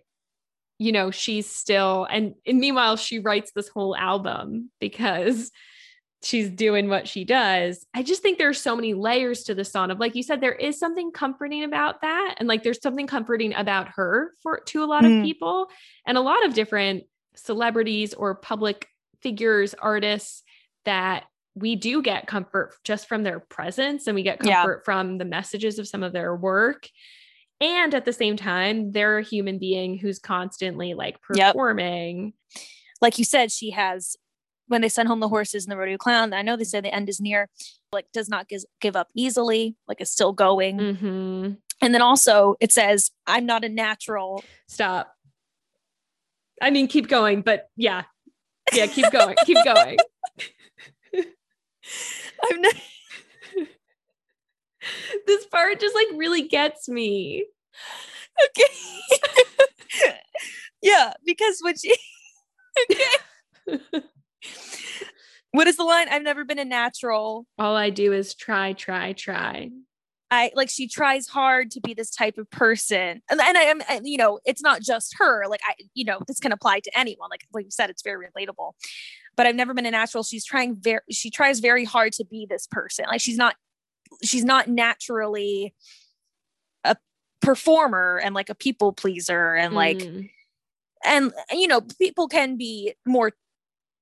you 0.77 0.91
know, 0.91 1.09
she's 1.09 1.49
still, 1.49 2.05
and, 2.11 2.35
and 2.45 2.59
meanwhile, 2.59 2.97
she 2.97 3.19
writes 3.19 3.53
this 3.55 3.69
whole 3.69 3.95
album 3.95 4.71
because 4.81 5.51
she's 6.23 6.49
doing 6.49 6.89
what 6.89 7.07
she 7.07 7.25
does. 7.25 7.85
I 7.93 8.01
just 8.01 8.21
think 8.21 8.37
there's 8.37 8.59
so 8.59 8.75
many 8.75 8.93
layers 8.93 9.43
to 9.43 9.55
the 9.55 9.65
song 9.65 9.91
of 9.91 9.99
like 9.99 10.15
you 10.15 10.23
said, 10.23 10.41
there 10.41 10.53
is 10.53 10.79
something 10.79 11.11
comforting 11.11 11.63
about 11.63 12.01
that. 12.01 12.35
And 12.37 12.47
like 12.47 12.63
there's 12.63 12.81
something 12.81 13.07
comforting 13.07 13.53
about 13.53 13.89
her 13.89 14.31
for 14.41 14.61
to 14.67 14.83
a 14.83 14.85
lot 14.85 15.03
mm. 15.03 15.19
of 15.19 15.25
people 15.25 15.67
and 16.05 16.17
a 16.17 16.21
lot 16.21 16.45
of 16.45 16.53
different 16.53 17.03
celebrities 17.35 18.13
or 18.13 18.35
public 18.35 18.87
figures, 19.21 19.73
artists 19.73 20.43
that 20.85 21.25
we 21.55 21.75
do 21.75 22.01
get 22.01 22.27
comfort 22.27 22.73
just 22.83 23.07
from 23.07 23.23
their 23.23 23.39
presence 23.39 24.07
and 24.07 24.15
we 24.15 24.23
get 24.23 24.39
comfort 24.39 24.77
yeah. 24.79 24.85
from 24.85 25.17
the 25.17 25.25
messages 25.25 25.77
of 25.77 25.87
some 25.87 26.03
of 26.03 26.13
their 26.13 26.35
work. 26.35 26.87
And 27.61 27.93
at 27.93 28.05
the 28.05 28.13
same 28.13 28.35
time, 28.35 28.91
they're 28.91 29.19
a 29.19 29.23
human 29.23 29.59
being 29.59 29.97
who's 29.97 30.19
constantly 30.19 30.93
like 30.93 31.21
performing. 31.21 32.33
Yep. 32.55 32.63
Like 33.01 33.19
you 33.19 33.25
said, 33.25 33.51
she 33.51 33.71
has 33.71 34.17
when 34.67 34.81
they 34.81 34.89
send 34.89 35.07
home 35.07 35.19
the 35.19 35.29
horses 35.29 35.65
and 35.65 35.71
the 35.71 35.77
rodeo 35.77 35.97
clown. 35.97 36.33
I 36.33 36.41
know 36.41 36.55
they 36.55 36.63
say 36.63 36.81
the 36.81 36.93
end 36.93 37.09
is 37.09 37.19
near, 37.19 37.49
like 37.91 38.07
does 38.13 38.29
not 38.29 38.47
give, 38.47 38.63
give 38.81 38.95
up 38.95 39.09
easily, 39.15 39.75
like 39.87 40.01
is 40.01 40.11
still 40.11 40.33
going. 40.33 40.77
Mm-hmm. 40.77 41.51
And 41.81 41.93
then 41.93 42.01
also 42.01 42.55
it 42.59 42.71
says, 42.71 43.11
I'm 43.27 43.45
not 43.45 43.63
a 43.63 43.69
natural. 43.69 44.43
Stop. 44.67 45.13
I 46.61 46.69
mean, 46.69 46.87
keep 46.87 47.07
going, 47.07 47.41
but 47.41 47.67
yeah. 47.75 48.03
Yeah, 48.71 48.87
keep 48.87 49.11
going. 49.11 49.35
keep 49.45 49.57
going. 49.65 49.97
I'm 52.51 52.61
not 52.61 52.73
this 55.27 55.45
part 55.45 55.79
just 55.79 55.95
like 55.95 56.07
really 56.15 56.47
gets 56.47 56.89
me. 56.89 57.45
Okay. 58.45 60.13
yeah, 60.81 61.13
because 61.25 61.59
when 61.61 61.75
she 61.77 61.95
okay. 62.91 63.79
what 65.53 65.67
is 65.67 65.77
the 65.77 65.83
line? 65.83 66.07
I've 66.09 66.23
never 66.23 66.43
been 66.43 66.59
a 66.59 66.65
natural. 66.65 67.45
All 67.59 67.75
I 67.75 67.91
do 67.91 68.11
is 68.11 68.33
try, 68.33 68.73
try, 68.73 69.13
try. 69.13 69.69
I 70.31 70.51
like 70.55 70.69
she 70.69 70.87
tries 70.87 71.27
hard 71.27 71.69
to 71.71 71.79
be 71.79 71.93
this 71.93 72.09
type 72.09 72.39
of 72.39 72.49
person, 72.49 73.21
and, 73.29 73.39
and 73.39 73.55
I 73.55 73.61
am, 73.61 73.81
you 74.03 74.17
know, 74.17 74.39
it's 74.45 74.63
not 74.63 74.81
just 74.81 75.13
her. 75.19 75.45
Like 75.47 75.61
I, 75.63 75.75
you 75.93 76.05
know, 76.05 76.19
this 76.27 76.39
can 76.39 76.51
apply 76.51 76.79
to 76.79 76.97
anyone. 76.97 77.29
Like 77.29 77.41
like 77.53 77.65
you 77.65 77.71
said, 77.71 77.91
it's 77.91 78.01
very 78.01 78.25
relatable. 78.25 78.71
But 79.37 79.45
I've 79.45 79.55
never 79.55 79.75
been 79.75 79.85
a 79.85 79.91
natural. 79.91 80.23
She's 80.23 80.43
trying 80.43 80.75
very, 80.75 81.01
she 81.11 81.29
tries 81.29 81.59
very 81.59 81.85
hard 81.85 82.13
to 82.13 82.25
be 82.25 82.47
this 82.49 82.65
person. 82.65 83.05
Like 83.07 83.21
she's 83.21 83.37
not 83.37 83.55
she's 84.23 84.43
not 84.43 84.67
naturally 84.67 85.75
a 86.83 86.97
performer 87.41 88.19
and 88.23 88.33
like 88.33 88.49
a 88.49 88.55
people 88.55 88.91
pleaser 88.91 89.53
and 89.53 89.75
like 89.75 89.99
mm. 89.99 90.29
and 91.05 91.31
you 91.51 91.67
know 91.67 91.81
people 91.99 92.27
can 92.27 92.57
be 92.57 92.93
more 93.05 93.33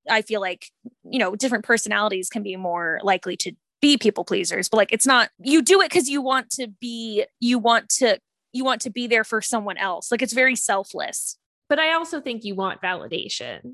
i 0.10 0.22
feel 0.22 0.41
like 0.41 0.68
you 1.04 1.20
know 1.20 1.36
different 1.36 1.64
personalities 1.64 2.30
can 2.30 2.43
be 2.43 2.56
more 2.56 2.99
likely 3.04 3.36
to 3.36 3.52
be 3.82 3.97
people 3.97 4.24
pleasers 4.24 4.70
but 4.70 4.78
like 4.78 4.91
it's 4.91 5.08
not 5.08 5.30
you 5.39 5.62
do 5.62 5.82
it 5.82 5.89
because 5.89 6.10
you 6.10 6.22
want 6.22 6.49
to 6.49 6.68
be 6.80 7.26
you 7.39 7.58
want 7.58 7.89
to 7.89 8.20
you 8.54 8.64
want 8.64 8.82
to 8.82 8.89
be 8.89 9.08
there 9.08 9.24
for 9.24 9.41
someone 9.41 9.78
else 9.78 10.12
like 10.12 10.22
it's 10.22 10.34
very 10.34 10.56
selfless 10.56 11.38
but 11.68 11.80
i 11.80 11.93
also 11.93 12.22
think 12.22 12.43
you 12.43 12.56
want 12.56 12.82
validation 12.82 13.74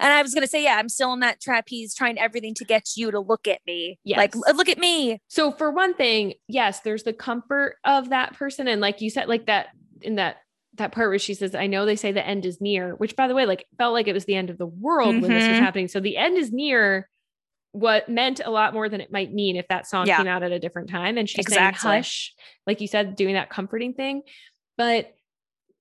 and 0.00 0.12
I 0.12 0.22
was 0.22 0.34
going 0.34 0.42
to 0.42 0.48
say, 0.48 0.64
yeah, 0.64 0.76
I'm 0.76 0.88
still 0.88 1.12
in 1.12 1.20
that 1.20 1.40
trapeze 1.40 1.94
trying 1.94 2.18
everything 2.18 2.54
to 2.54 2.64
get 2.64 2.96
you 2.96 3.10
to 3.10 3.20
look 3.20 3.46
at 3.46 3.60
me. 3.66 3.98
Yes. 4.04 4.18
Like, 4.18 4.34
look 4.34 4.68
at 4.68 4.78
me. 4.78 5.20
So, 5.28 5.52
for 5.52 5.70
one 5.70 5.94
thing, 5.94 6.34
yes, 6.48 6.80
there's 6.80 7.04
the 7.04 7.12
comfort 7.12 7.76
of 7.84 8.10
that 8.10 8.34
person. 8.34 8.68
And 8.68 8.80
like 8.80 9.00
you 9.00 9.10
said, 9.10 9.28
like 9.28 9.46
that 9.46 9.68
in 10.02 10.16
that 10.16 10.38
that 10.78 10.92
part 10.92 11.10
where 11.10 11.18
she 11.18 11.34
says, 11.34 11.54
I 11.54 11.66
know 11.66 11.84
they 11.86 11.96
say 11.96 12.12
the 12.12 12.26
end 12.26 12.46
is 12.46 12.60
near, 12.60 12.94
which 12.94 13.14
by 13.14 13.28
the 13.28 13.34
way, 13.34 13.46
like 13.46 13.66
felt 13.76 13.92
like 13.92 14.08
it 14.08 14.12
was 14.12 14.24
the 14.24 14.34
end 14.34 14.50
of 14.50 14.58
the 14.58 14.66
world 14.66 15.14
mm-hmm. 15.14 15.22
when 15.22 15.30
this 15.30 15.46
was 15.46 15.56
mm-hmm. 15.56 15.64
happening. 15.64 15.88
So 15.88 16.00
the 16.00 16.16
end 16.16 16.36
is 16.36 16.52
near 16.52 17.08
what 17.72 18.08
meant 18.08 18.40
a 18.44 18.50
lot 18.50 18.72
more 18.72 18.88
than 18.88 19.00
it 19.00 19.12
might 19.12 19.32
mean 19.32 19.56
if 19.56 19.68
that 19.68 19.86
song 19.86 20.06
yeah. 20.06 20.16
came 20.16 20.26
out 20.26 20.42
at 20.42 20.52
a 20.52 20.58
different 20.58 20.88
time. 20.88 21.18
And 21.18 21.28
she's 21.28 21.44
exactly. 21.44 21.80
saying 21.80 21.98
hush, 21.98 22.34
like 22.66 22.80
you 22.80 22.88
said, 22.88 23.14
doing 23.14 23.34
that 23.34 23.50
comforting 23.50 23.94
thing. 23.94 24.22
But 24.76 25.12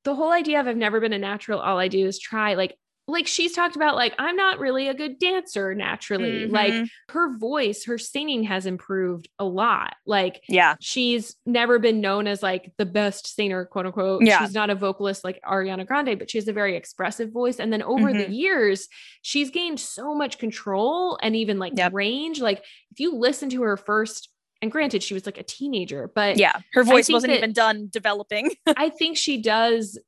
the 0.04 0.16
whole 0.16 0.32
idea 0.32 0.60
of 0.60 0.68
I've 0.68 0.78
never 0.78 1.00
been 1.00 1.14
a 1.14 1.20
natural, 1.20 1.60
all 1.60 1.80
I 1.80 1.88
do 1.88 2.06
is 2.06 2.20
try, 2.20 2.56
like 2.56 2.78
like 3.08 3.26
she's 3.26 3.54
talked 3.54 3.76
about 3.76 3.96
like 3.96 4.14
i'm 4.20 4.36
not 4.36 4.60
really 4.60 4.88
a 4.88 4.94
good 4.94 5.18
dancer 5.18 5.74
naturally 5.74 6.44
mm-hmm. 6.44 6.54
like 6.54 6.90
her 7.10 7.38
voice 7.38 7.86
her 7.86 7.98
singing 7.98 8.44
has 8.44 8.66
improved 8.66 9.30
a 9.40 9.46
lot 9.46 9.96
like 10.06 10.42
yeah 10.50 10.76
she's 10.80 11.36
never 11.46 11.80
been 11.80 12.02
known 12.02 12.28
as 12.28 12.44
like 12.44 12.72
the 12.78 12.86
best 12.86 13.34
singer 13.34 13.66
quote 13.66 13.86
unquote 13.86 14.24
yeah. 14.24 14.40
she's 14.40 14.54
not 14.54 14.70
a 14.70 14.76
vocalist 14.76 15.24
like 15.24 15.40
ariana 15.44 15.86
grande 15.86 16.20
but 16.20 16.30
she 16.30 16.38
has 16.38 16.48
a 16.48 16.54
very 16.54 16.76
expressive 16.76 17.32
voice 17.32 17.60
and 17.60 17.72
then 17.72 17.82
over 17.82 18.10
mm-hmm. 18.10 18.20
the 18.20 18.30
years 18.30 18.88
she's 19.22 19.50
gained 19.50 19.80
so 19.80 20.14
much 20.14 20.38
control 20.38 21.18
and 21.22 21.36
even 21.36 21.60
like 21.60 21.74
yep. 21.76 21.94
range 21.94 22.42
like 22.42 22.64
if 22.92 23.00
you 23.00 23.16
listen 23.16 23.50
to 23.50 23.62
her 23.62 23.78
first 23.78 24.30
and 24.62 24.72
granted 24.72 25.04
she 25.04 25.14
was 25.14 25.26
like 25.26 25.38
a 25.38 25.44
teenager 25.44 26.12
but 26.14 26.38
yeah 26.38 26.60
her 26.74 26.84
voice 26.84 27.10
wasn't 27.10 27.32
even 27.32 27.54
done 27.54 27.88
developing 27.92 28.52
i 28.78 28.90
think 28.90 29.16
she 29.16 29.42
does 29.42 30.00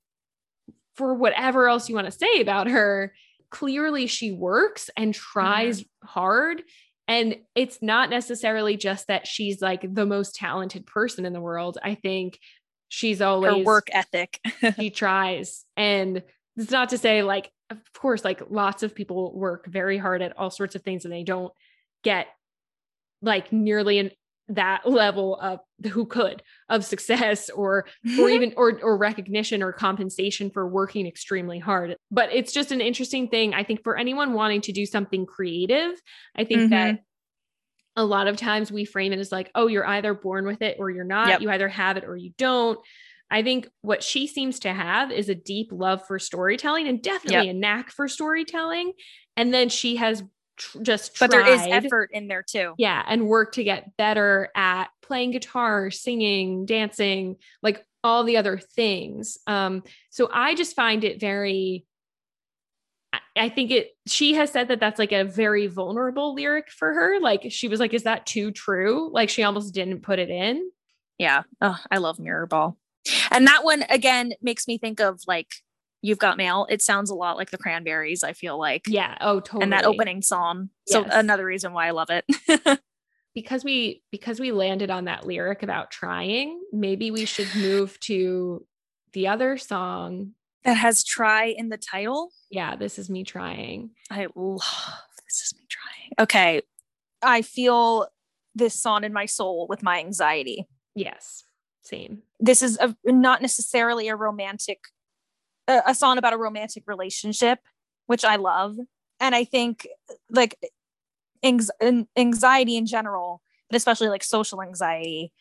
for 1.00 1.14
whatever 1.14 1.70
else 1.70 1.88
you 1.88 1.96
want 1.96 2.12
to 2.12 2.12
say 2.12 2.42
about 2.42 2.68
her, 2.68 3.14
clearly 3.50 4.06
she 4.06 4.34
works 4.34 4.90
and 4.98 5.16
tries 5.16 5.82
mm-hmm. 5.82 6.08
hard. 6.08 6.62
And 7.08 7.38
it's 7.56 7.80
not 7.82 8.10
necessarily 8.10 8.76
just 8.76 9.08
that 9.08 9.26
she's 9.26 9.62
like 9.62 9.82
the 9.82 10.06
most 10.06 10.36
talented 10.36 10.86
person 10.86 11.26
in 11.26 11.32
the 11.32 11.40
world. 11.40 11.78
I 11.82 11.96
think 11.96 12.38
she's 12.90 13.22
always 13.22 13.60
her 13.60 13.64
work 13.64 13.88
ethic. 13.94 14.42
she 14.76 14.90
tries. 14.90 15.64
And 15.78 16.22
it's 16.58 16.70
not 16.70 16.90
to 16.90 16.98
say 16.98 17.24
like, 17.24 17.50
of 17.70 17.80
course, 17.94 18.26
like 18.26 18.42
lots 18.50 18.84
of 18.84 18.94
people 18.94 19.34
work 19.34 19.68
very 19.68 19.98
hard 19.98 20.22
at 20.22 20.38
all 20.38 20.52
sorts 20.52 20.76
of 20.76 20.82
things 20.82 21.06
and 21.06 21.14
they 21.14 21.24
don't 21.24 21.54
get 22.04 22.28
like 23.22 23.54
nearly 23.54 24.00
an 24.00 24.12
that 24.50 24.82
level 24.90 25.36
of 25.36 25.60
who 25.92 26.06
could 26.06 26.42
of 26.70 26.84
success 26.84 27.50
or 27.50 27.86
or 28.20 28.30
even 28.30 28.54
or 28.58 28.80
or 28.82 28.98
recognition 28.98 29.62
or 29.62 29.72
compensation 29.72 30.50
for 30.50 30.68
working 30.68 31.06
extremely 31.08 31.60
hard 31.60 31.96
but 32.12 32.30
it's 32.34 32.52
just 32.52 32.72
an 32.72 32.82
interesting 32.82 33.28
thing 33.28 33.54
i 33.54 33.64
think 33.64 33.84
for 33.84 33.98
anyone 33.98 34.34
wanting 34.34 34.62
to 34.62 34.72
do 34.72 34.86
something 34.86 35.26
creative 35.26 35.92
i 36.36 36.44
think 36.44 36.62
mm-hmm. 36.62 36.70
that 36.72 37.00
a 37.96 38.04
lot 38.04 38.28
of 38.28 38.38
times 38.38 38.72
we 38.72 38.86
frame 38.86 39.14
it 39.14 39.20
as 39.20 39.32
like 39.32 39.52
oh 39.56 39.68
you're 39.68 39.88
either 39.88 40.14
born 40.14 40.46
with 40.46 40.62
it 40.62 40.78
or 40.80 40.90
you're 40.90 41.04
not 41.04 41.28
yep. 41.28 41.42
you 41.42 41.50
either 41.50 41.70
have 41.70 41.96
it 41.98 42.04
or 42.04 42.18
you 42.18 42.32
don't 42.38 42.80
I 43.32 43.44
think 43.44 43.68
what 43.82 44.02
she 44.02 44.26
seems 44.26 44.60
to 44.62 44.74
have 44.74 45.12
is 45.12 45.30
a 45.30 45.36
deep 45.36 45.70
love 45.72 46.04
for 46.08 46.18
storytelling 46.18 46.88
and 46.88 47.00
definitely 47.00 47.48
yep. 47.48 47.56
a 47.56 47.60
knack 47.60 47.92
for 47.92 48.08
storytelling. 48.08 48.94
And 49.38 49.54
then 49.54 49.70
she 49.70 49.98
has 49.98 50.24
tr- 50.60 50.82
just 50.82 51.16
tried, 51.16 51.28
but 51.28 51.32
there 51.32 51.48
is 51.48 51.62
effort 51.86 52.12
in 52.14 52.28
there 52.28 52.44
too. 52.44 52.74
Yeah, 52.78 53.04
and 53.08 53.28
work 53.28 53.54
to 53.54 53.64
get 53.64 53.98
better 53.98 54.50
at 54.56 54.90
playing 55.02 55.32
guitar, 55.32 55.90
singing, 55.90 56.66
dancing, 56.66 57.38
like 57.64 57.84
all 58.04 58.24
the 58.24 58.38
other 58.38 58.60
things. 58.60 59.38
Um, 59.48 59.84
so 60.12 60.30
I 60.32 60.54
just 60.56 60.76
find 60.76 61.04
it 61.04 61.20
very. 61.20 61.86
I 63.36 63.50
think 63.50 63.72
it, 63.72 63.92
she 64.06 64.36
has 64.36 64.52
said 64.52 64.68
that 64.68 64.80
that's 64.80 65.00
like 65.00 65.12
a 65.12 65.24
very 65.24 65.66
vulnerable 65.66 66.36
lyric 66.36 66.70
for 66.70 66.94
her. 66.94 67.20
Like 67.20 67.48
she 67.50 67.68
was 67.68 67.80
like, 67.80 67.94
is 67.94 68.04
that 68.04 68.28
too 68.28 68.52
true? 68.52 69.10
Like 69.12 69.30
she 69.30 69.44
almost 69.44 69.74
didn't 69.74 70.02
put 70.02 70.20
it 70.20 70.30
in. 70.30 70.70
Yeah. 71.18 71.44
Oh, 71.60 71.78
I 71.90 71.98
love 71.98 72.20
Mirror 72.20 72.48
Ball. 72.48 72.78
And 73.32 73.48
that 73.48 73.64
one 73.64 73.84
again 73.90 74.34
makes 74.42 74.68
me 74.68 74.78
think 74.78 75.00
of 75.00 75.22
like 75.26 75.48
You've 76.02 76.20
Got 76.20 76.38
Mail. 76.38 76.66
It 76.70 76.82
sounds 76.82 77.10
a 77.10 77.16
lot 77.16 77.38
like 77.38 77.52
the 77.52 77.58
Cranberries, 77.58 78.24
I 78.24 78.34
feel 78.34 78.58
like. 78.58 78.84
Yeah. 78.88 79.18
Oh, 79.22 79.40
totally. 79.40 79.64
And 79.64 79.74
that 79.74 79.86
opening 79.86 80.22
song. 80.22 80.70
So 80.88 81.04
another 81.04 81.46
reason 81.46 81.74
why 81.74 81.88
I 81.88 81.92
love 81.92 82.10
it. 82.10 82.80
because 83.36 83.64
we 83.64 84.02
because 84.12 84.40
we 84.40 84.52
landed 84.52 84.90
on 84.90 85.06
that 85.06 85.26
lyric 85.26 85.64
about 85.64 85.92
trying, 85.92 86.62
maybe 86.72 87.12
we 87.12 87.26
should 87.26 87.48
move 87.56 88.00
to 88.02 88.66
the 89.14 89.28
other 89.28 89.58
song 89.58 90.34
that 90.64 90.78
has 90.78 91.04
try 91.04 91.46
in 91.46 91.70
the 91.70 91.78
title. 91.78 92.32
Yeah, 92.50 92.76
this 92.76 93.00
is 93.00 93.10
me 93.10 93.24
trying. 93.24 93.92
I 94.10 94.28
love 94.36 94.62
this 95.26 95.42
is 95.42 95.54
me 95.56 95.66
trying. 95.70 96.14
Okay. 96.20 96.62
I 97.22 97.42
feel 97.42 98.08
this 98.56 98.82
song 98.82 99.04
in 99.04 99.14
my 99.14 99.26
soul 99.26 99.68
with 99.68 99.84
my 99.84 100.00
anxiety. 100.00 100.68
Yes. 100.96 101.44
Same. 101.82 102.24
This 102.40 102.62
is 102.62 102.78
a, 102.78 102.96
not 103.06 103.42
necessarily 103.42 104.08
a 104.10 104.16
romantic 104.16 104.80
a, 105.70 105.82
a 105.88 105.96
song 105.96 106.18
about 106.18 106.34
a 106.34 106.38
romantic 106.38 106.84
relationship, 106.88 107.60
which 108.08 108.26
I 108.26 108.36
love. 108.36 108.76
and 109.20 109.36
I 109.36 109.44
think 109.44 109.88
like 110.30 110.58
anxiety 111.44 112.78
in 112.78 112.86
general, 112.86 113.42
but 113.70 113.78
especially 113.78 114.10
like 114.10 114.24
social 114.24 114.62
anxiety, 114.62 115.32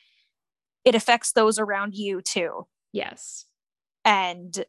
it 0.85 0.95
affects 0.95 1.33
those 1.33 1.59
around 1.59 1.95
you 1.95 2.21
too. 2.21 2.67
Yes. 2.93 3.47
And 4.05 4.65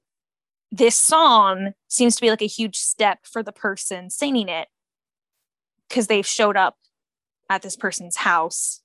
this 0.72 0.96
song 0.96 1.74
seems 1.88 2.16
to 2.16 2.22
be 2.22 2.30
like 2.30 2.42
a 2.42 2.48
huge 2.48 2.78
step 2.78 3.20
for 3.24 3.42
the 3.42 3.52
person 3.52 4.10
singing 4.10 4.50
it 4.50 4.68
because 5.88 6.08
they've 6.08 6.28
showed 6.28 6.58
up 6.58 6.78
at 7.50 7.62
this 7.62 7.76
person's 7.76 8.18
house 8.18 8.82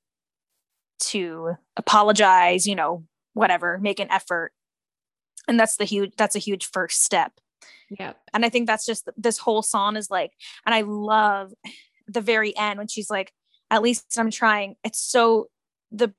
to 0.99 1.57
apologize, 1.77 2.67
you 2.67 2.75
know, 2.75 3.05
whatever, 3.35 3.79
make 3.79 4.01
an 4.01 4.11
effort. 4.11 4.53
And 5.49 5.59
that's 5.59 5.77
the 5.77 5.85
huge 5.85 6.13
that's 6.17 6.37
a 6.37 6.41
huge 6.41 6.67
first 6.73 7.05
step. 7.05 7.33
Yeah. 7.91 8.15
And 8.33 8.45
I 8.45 8.49
think 8.49 8.67
that's 8.67 8.87
just 8.87 9.09
this 9.17 9.39
whole 9.39 9.63
song 9.63 9.97
is 9.97 10.11
like, 10.11 10.33
and 10.67 10.75
I 10.75 10.83
love 10.83 11.53
the 12.07 12.21
very 12.21 12.57
end 12.57 12.79
when 12.79 12.89
she's 12.89 13.11
like, 13.11 13.33
at 13.71 13.83
least 13.83 14.19
I'm 14.19 14.31
trying. 14.31 14.77
It's 14.85 15.01
so 15.01 15.49
the 15.91 16.13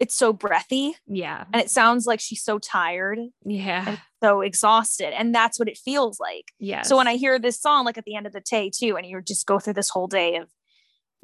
it's 0.00 0.14
so 0.14 0.32
breathy. 0.32 0.96
Yeah. 1.06 1.44
And 1.52 1.62
it 1.62 1.70
sounds 1.70 2.06
like 2.06 2.20
she's 2.20 2.42
so 2.42 2.58
tired. 2.58 3.18
Yeah. 3.44 3.98
So 4.22 4.40
exhausted. 4.40 5.16
And 5.16 5.34
that's 5.34 5.58
what 5.58 5.68
it 5.68 5.78
feels 5.78 6.18
like. 6.18 6.46
Yeah. 6.58 6.82
So 6.82 6.96
when 6.96 7.06
I 7.06 7.16
hear 7.16 7.38
this 7.38 7.60
song, 7.60 7.84
like 7.84 7.96
at 7.96 8.04
the 8.04 8.16
end 8.16 8.26
of 8.26 8.32
the 8.32 8.40
day 8.40 8.70
too, 8.74 8.96
and 8.96 9.06
you 9.06 9.20
just 9.22 9.46
go 9.46 9.58
through 9.58 9.74
this 9.74 9.90
whole 9.90 10.08
day 10.08 10.36
of, 10.36 10.48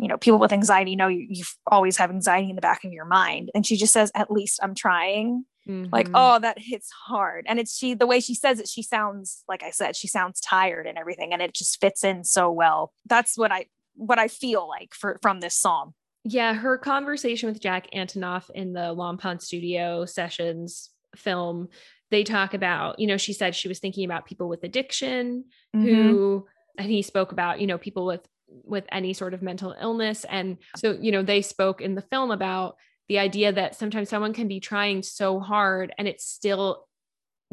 you 0.00 0.08
know, 0.08 0.16
people 0.16 0.38
with 0.38 0.52
anxiety 0.52 0.96
know 0.96 1.08
you, 1.08 1.26
you 1.28 1.44
always 1.66 1.96
have 1.98 2.10
anxiety 2.10 2.50
in 2.50 2.56
the 2.56 2.62
back 2.62 2.84
of 2.84 2.92
your 2.92 3.04
mind. 3.04 3.50
And 3.54 3.66
she 3.66 3.76
just 3.76 3.92
says, 3.92 4.10
at 4.14 4.30
least 4.30 4.58
I'm 4.62 4.74
trying. 4.74 5.44
Mm-hmm. 5.68 5.90
Like, 5.92 6.08
oh, 6.14 6.38
that 6.38 6.58
hits 6.58 6.90
hard. 6.90 7.44
And 7.46 7.58
it's 7.58 7.76
she, 7.76 7.94
the 7.94 8.06
way 8.06 8.20
she 8.20 8.34
says 8.34 8.60
it, 8.60 8.68
she 8.68 8.82
sounds, 8.82 9.44
like 9.46 9.62
I 9.62 9.70
said, 9.70 9.94
she 9.94 10.08
sounds 10.08 10.40
tired 10.40 10.86
and 10.86 10.96
everything. 10.96 11.32
And 11.32 11.42
it 11.42 11.54
just 11.54 11.80
fits 11.80 12.02
in 12.02 12.24
so 12.24 12.50
well. 12.50 12.92
That's 13.06 13.36
what 13.36 13.52
I, 13.52 13.66
what 13.94 14.18
I 14.18 14.28
feel 14.28 14.66
like 14.66 14.94
for 14.94 15.18
from 15.20 15.40
this 15.40 15.54
song. 15.54 15.92
Yeah, 16.24 16.54
her 16.54 16.78
conversation 16.78 17.48
with 17.48 17.60
Jack 17.60 17.88
Antonoff 17.94 18.50
in 18.50 18.72
the 18.72 18.92
Long 18.92 19.18
Pond 19.18 19.42
Studio 19.42 20.06
sessions 20.06 20.90
film, 21.16 21.68
they 22.10 22.24
talk 22.24 22.54
about, 22.54 22.98
you 22.98 23.06
know, 23.06 23.16
she 23.16 23.32
said 23.32 23.54
she 23.54 23.68
was 23.68 23.78
thinking 23.78 24.04
about 24.04 24.26
people 24.26 24.48
with 24.48 24.64
addiction 24.64 25.44
mm-hmm. 25.74 25.86
who 25.86 26.46
and 26.78 26.90
he 26.90 27.02
spoke 27.02 27.32
about, 27.32 27.60
you 27.60 27.66
know, 27.66 27.78
people 27.78 28.06
with 28.06 28.26
with 28.64 28.84
any 28.90 29.12
sort 29.12 29.34
of 29.34 29.42
mental 29.42 29.74
illness 29.80 30.24
and 30.28 30.58
so, 30.76 30.96
you 31.00 31.12
know, 31.12 31.22
they 31.22 31.42
spoke 31.42 31.80
in 31.80 31.94
the 31.94 32.02
film 32.02 32.30
about 32.30 32.76
the 33.08 33.18
idea 33.18 33.52
that 33.52 33.74
sometimes 33.74 34.08
someone 34.08 34.32
can 34.32 34.48
be 34.48 34.60
trying 34.60 35.02
so 35.02 35.40
hard 35.40 35.92
and 35.98 36.06
it 36.06 36.20
still 36.20 36.86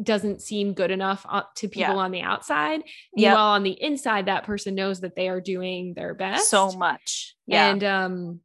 doesn't 0.02 0.40
seem 0.40 0.72
good 0.72 0.90
enough 0.90 1.26
uh, 1.28 1.42
to 1.56 1.68
people 1.68 1.94
yeah. 1.94 2.00
on 2.00 2.10
the 2.12 2.20
outside. 2.20 2.82
Yeah. 3.14 3.34
While 3.34 3.48
on 3.48 3.64
the 3.64 3.82
inside, 3.82 4.26
that 4.26 4.44
person 4.44 4.74
knows 4.74 5.00
that 5.00 5.16
they 5.16 5.28
are 5.28 5.40
doing 5.40 5.94
their 5.94 6.14
best 6.14 6.48
so 6.48 6.70
much. 6.72 7.34
Yeah. 7.46 7.70
And 7.70 7.84
um, 7.84 8.40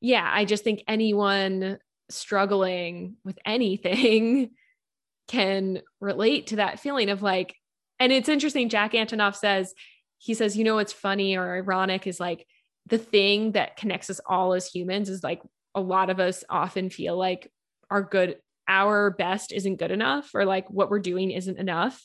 yeah, 0.00 0.28
I 0.32 0.44
just 0.44 0.62
think 0.62 0.84
anyone 0.86 1.78
struggling 2.08 3.16
with 3.24 3.38
anything 3.44 4.50
can 5.28 5.82
relate 6.00 6.48
to 6.48 6.56
that 6.56 6.80
feeling 6.80 7.10
of 7.10 7.22
like, 7.22 7.56
and 7.98 8.12
it's 8.12 8.28
interesting. 8.28 8.68
Jack 8.68 8.92
Antonoff 8.92 9.36
says, 9.36 9.74
he 10.22 10.34
says, 10.34 10.56
you 10.56 10.62
know, 10.62 10.76
what's 10.76 10.92
funny 10.92 11.36
or 11.36 11.56
ironic 11.56 12.06
is 12.06 12.20
like 12.20 12.46
the 12.86 12.96
thing 12.96 13.52
that 13.52 13.76
connects 13.76 14.08
us 14.08 14.20
all 14.24 14.52
as 14.52 14.68
humans 14.68 15.08
is 15.08 15.24
like 15.24 15.42
a 15.74 15.80
lot 15.80 16.10
of 16.10 16.20
us 16.20 16.44
often 16.48 16.90
feel 16.90 17.16
like 17.16 17.50
our 17.90 18.02
good 18.02 18.36
our 18.68 19.10
best 19.10 19.50
isn't 19.50 19.80
good 19.80 19.90
enough 19.90 20.30
or 20.32 20.44
like 20.44 20.70
what 20.70 20.90
we're 20.90 21.00
doing 21.00 21.32
isn't 21.32 21.58
enough. 21.58 22.00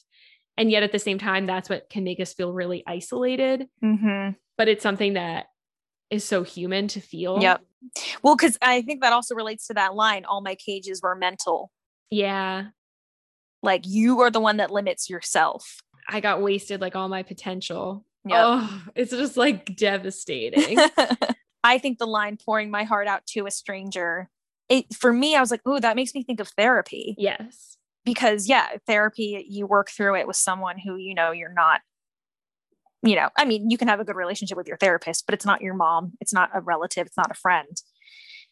And 0.57 0.71
yet 0.71 0.81
at 0.81 0.91
the 0.91 0.97
same 0.97 1.19
time, 1.19 1.45
that's 1.45 1.69
what 1.69 1.91
can 1.91 2.03
make 2.03 2.19
us 2.19 2.33
feel 2.33 2.51
really 2.51 2.83
isolated. 2.87 3.67
Mm-hmm. 3.83 4.31
But 4.57 4.67
it's 4.67 4.81
something 4.81 5.13
that 5.13 5.45
is 6.09 6.23
so 6.23 6.41
human 6.41 6.87
to 6.87 6.99
feel. 6.99 7.37
Yep. 7.39 7.61
Well, 8.23 8.35
because 8.35 8.57
I 8.63 8.81
think 8.81 9.01
that 9.01 9.13
also 9.13 9.35
relates 9.35 9.67
to 9.67 9.75
that 9.75 9.93
line 9.93 10.25
all 10.25 10.41
my 10.41 10.55
cages 10.55 11.03
were 11.03 11.15
mental. 11.15 11.71
Yeah. 12.09 12.69
Like 13.61 13.83
you 13.85 14.21
are 14.21 14.31
the 14.31 14.39
one 14.39 14.57
that 14.57 14.71
limits 14.71 15.07
yourself. 15.07 15.83
I 16.07 16.19
got 16.19 16.41
wasted 16.41 16.81
like 16.81 16.95
all 16.95 17.09
my 17.09 17.23
potential. 17.23 18.05
Yep. 18.25 18.37
Oh, 18.39 18.83
it's 18.95 19.11
just 19.11 19.37
like 19.37 19.75
devastating. 19.75 20.77
I 21.63 21.77
think 21.77 21.97
the 21.97 22.07
line 22.07 22.37
pouring 22.37 22.71
my 22.71 22.83
heart 22.83 23.07
out 23.07 23.25
to 23.27 23.45
a 23.45 23.51
stranger 23.51 24.29
it 24.69 24.93
for 24.93 25.13
me, 25.13 25.35
I 25.35 25.39
was 25.39 25.51
like, 25.51 25.61
oh, 25.65 25.79
that 25.79 25.95
makes 25.95 26.13
me 26.13 26.23
think 26.23 26.39
of 26.39 26.49
therapy. 26.49 27.15
Yes. 27.17 27.77
Because 28.05 28.47
yeah, 28.47 28.67
therapy, 28.85 29.45
you 29.49 29.65
work 29.65 29.89
through 29.89 30.15
it 30.15 30.27
with 30.27 30.35
someone 30.35 30.77
who, 30.77 30.95
you 30.95 31.13
know, 31.13 31.31
you're 31.31 31.53
not, 31.53 31.81
you 33.03 33.15
know, 33.15 33.29
I 33.37 33.45
mean, 33.45 33.69
you 33.69 33.77
can 33.77 33.87
have 33.87 33.99
a 33.99 34.05
good 34.05 34.15
relationship 34.15 34.57
with 34.57 34.67
your 34.67 34.77
therapist, 34.77 35.25
but 35.25 35.33
it's 35.33 35.45
not 35.45 35.61
your 35.61 35.73
mom, 35.73 36.13
it's 36.19 36.33
not 36.33 36.49
a 36.53 36.61
relative, 36.61 37.07
it's 37.07 37.17
not 37.17 37.31
a 37.31 37.35
friend. 37.35 37.81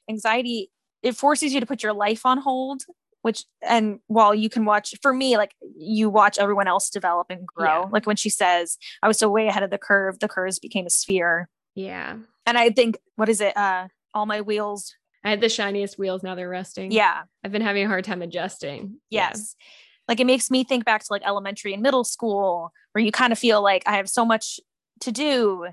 Anxiety, 0.09 0.71
it 1.01 1.15
forces 1.15 1.53
you 1.53 1.59
to 1.59 1.65
put 1.65 1.83
your 1.83 1.93
life 1.93 2.25
on 2.25 2.39
hold, 2.39 2.83
which 3.25 3.43
and 3.67 3.97
while 4.05 4.35
you 4.35 4.51
can 4.51 4.65
watch 4.65 4.93
for 5.01 5.11
me, 5.11 5.35
like 5.35 5.55
you 5.75 6.11
watch 6.11 6.37
everyone 6.37 6.67
else 6.67 6.91
develop 6.91 7.25
and 7.31 7.47
grow. 7.47 7.81
Yeah. 7.81 7.89
Like 7.91 8.05
when 8.05 8.17
she 8.17 8.29
says, 8.29 8.77
I 9.01 9.07
was 9.07 9.17
so 9.17 9.27
way 9.27 9.47
ahead 9.47 9.63
of 9.63 9.71
the 9.71 9.79
curve, 9.79 10.19
the 10.19 10.27
curves 10.27 10.59
became 10.59 10.85
a 10.85 10.91
sphere. 10.91 11.49
Yeah. 11.73 12.17
And 12.45 12.55
I 12.55 12.69
think 12.69 12.99
what 13.15 13.27
is 13.27 13.41
it? 13.41 13.57
Uh 13.57 13.87
all 14.13 14.27
my 14.27 14.41
wheels 14.41 14.93
I 15.23 15.31
had 15.31 15.41
the 15.41 15.49
shiniest 15.49 15.97
wheels. 15.97 16.21
Now 16.21 16.35
they're 16.35 16.47
resting. 16.47 16.91
Yeah. 16.91 17.23
I've 17.43 17.51
been 17.51 17.63
having 17.63 17.85
a 17.85 17.87
hard 17.87 18.03
time 18.03 18.21
adjusting. 18.21 18.99
Yes. 19.09 19.55
Yeah. 19.59 19.65
Like 20.07 20.19
it 20.19 20.27
makes 20.27 20.51
me 20.51 20.63
think 20.63 20.85
back 20.85 21.01
to 21.01 21.07
like 21.09 21.25
elementary 21.25 21.73
and 21.73 21.81
middle 21.81 22.03
school 22.03 22.71
where 22.91 23.03
you 23.03 23.11
kind 23.11 23.33
of 23.33 23.39
feel 23.39 23.59
like 23.59 23.81
I 23.87 23.93
have 23.93 24.07
so 24.07 24.23
much 24.23 24.59
to 24.99 25.11
do. 25.11 25.65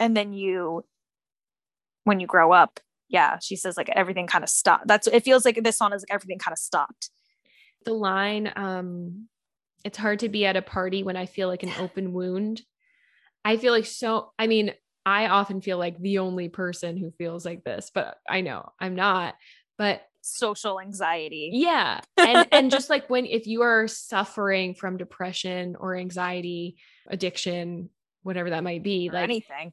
And 0.00 0.16
then 0.16 0.32
you, 0.32 0.84
when 2.02 2.18
you 2.18 2.26
grow 2.26 2.50
up, 2.50 2.80
yeah, 3.08 3.38
she 3.40 3.56
says 3.56 3.76
like 3.76 3.88
everything 3.90 4.26
kind 4.26 4.44
of 4.44 4.50
stopped. 4.50 4.86
That's 4.86 5.06
it 5.06 5.24
feels 5.24 5.44
like 5.44 5.62
this 5.62 5.78
song 5.78 5.92
is 5.92 6.02
like 6.02 6.14
everything 6.14 6.38
kind 6.38 6.52
of 6.52 6.58
stopped. 6.58 7.10
The 7.84 7.92
line, 7.92 8.52
um, 8.56 9.28
it's 9.84 9.98
hard 9.98 10.20
to 10.20 10.28
be 10.28 10.44
at 10.46 10.56
a 10.56 10.62
party 10.62 11.02
when 11.02 11.16
I 11.16 11.26
feel 11.26 11.48
like 11.48 11.62
an 11.62 11.72
open 11.78 12.12
wound. 12.12 12.62
I 13.44 13.56
feel 13.56 13.72
like 13.72 13.86
so, 13.86 14.32
I 14.38 14.48
mean, 14.48 14.74
I 15.04 15.28
often 15.28 15.60
feel 15.60 15.78
like 15.78 15.98
the 16.00 16.18
only 16.18 16.48
person 16.48 16.96
who 16.96 17.12
feels 17.12 17.44
like 17.44 17.62
this, 17.62 17.92
but 17.94 18.16
I 18.28 18.40
know 18.40 18.72
I'm 18.80 18.96
not. 18.96 19.36
But 19.78 20.02
social 20.22 20.80
anxiety. 20.80 21.50
Yeah. 21.52 22.00
And 22.16 22.48
and 22.52 22.70
just 22.70 22.90
like 22.90 23.08
when 23.08 23.26
if 23.26 23.46
you 23.46 23.62
are 23.62 23.86
suffering 23.86 24.74
from 24.74 24.96
depression 24.96 25.76
or 25.78 25.94
anxiety, 25.94 26.76
addiction, 27.06 27.90
whatever 28.22 28.50
that 28.50 28.64
might 28.64 28.82
be, 28.82 29.08
or 29.08 29.12
like 29.12 29.24
anything. 29.24 29.72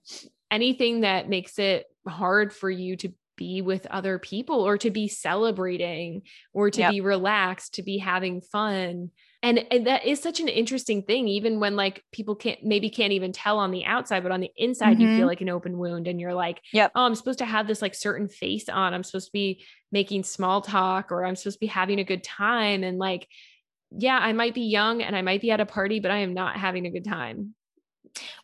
Anything 0.52 1.02
that 1.02 1.28
makes 1.28 1.58
it 1.58 1.88
hard 2.08 2.54
for 2.54 2.70
you 2.70 2.96
to 2.98 3.12
be 3.36 3.62
with 3.62 3.86
other 3.88 4.20
people 4.20 4.62
or 4.62 4.78
to 4.78 4.92
be 4.92 5.08
celebrating 5.08 6.22
or 6.54 6.70
to 6.70 6.82
yep. 6.82 6.92
be 6.92 7.02
relaxed, 7.02 7.76
to 7.76 7.84
be 7.84 7.98
having 7.98 8.42
fun 8.42 9.10
and, 9.44 9.66
and 9.72 9.88
that 9.88 10.06
is 10.06 10.22
such 10.22 10.40
an 10.40 10.48
interesting 10.48 11.04
thing 11.04 11.28
even 11.28 11.60
when 11.60 11.76
like 11.76 12.01
people 12.14 12.34
can't 12.34 12.64
maybe 12.64 12.89
can't 12.89 13.12
even 13.12 13.34
tell 13.34 13.60
on 13.60 13.72
the 13.72 13.84
outside 13.84 14.24
but 14.24 14.32
on 14.32 14.39
the 14.39 14.51
inside 14.55 14.93
mm-hmm. 14.93 15.01
you 15.01 15.08
feel 15.10 15.18
mm-hmm. 15.18 15.28
like 15.28 15.42
an 15.42 15.50
open 15.50 15.78
wound 15.78 16.08
and 16.08 16.20
you're 16.20 16.34
like 16.34 16.62
yep. 16.72 16.92
oh 16.96 17.04
i'm 17.04 17.14
supposed 17.14 17.39
to 17.39 17.46
have 17.46 17.68
this 17.68 17.82
like 17.82 17.93
certain 17.93 18.30
face 18.30 18.70
on 18.70 18.93
i'm 18.93 19.04
supposed 19.04 19.28
to 19.28 19.34
be 19.34 19.64
making 19.92 20.24
small 20.24 20.62
talk 20.62 21.12
or 21.12 21.26
i'm 21.26 21.36
supposed 21.36 21.58
to 21.58 21.60
be 21.60 21.68
having 21.68 22.00
a 22.00 22.05
good 22.05 22.24
time 22.24 22.84
and 22.84 22.97
like 22.97 23.28
yeah 23.92 24.18
i 24.18 24.32
might 24.32 24.55
be 24.55 24.62
young 24.62 25.04
and 25.04 25.16
i 25.16 25.22
might 25.22 25.42
be 25.42 25.51
at 25.51 25.60
a 25.60 25.66
party 25.66 26.00
but 26.00 26.10
i 26.10 26.20
am 26.20 26.34
not 26.34 26.55
having 26.55 26.86
a 26.86 26.92
good 26.92 27.05
time 27.05 27.54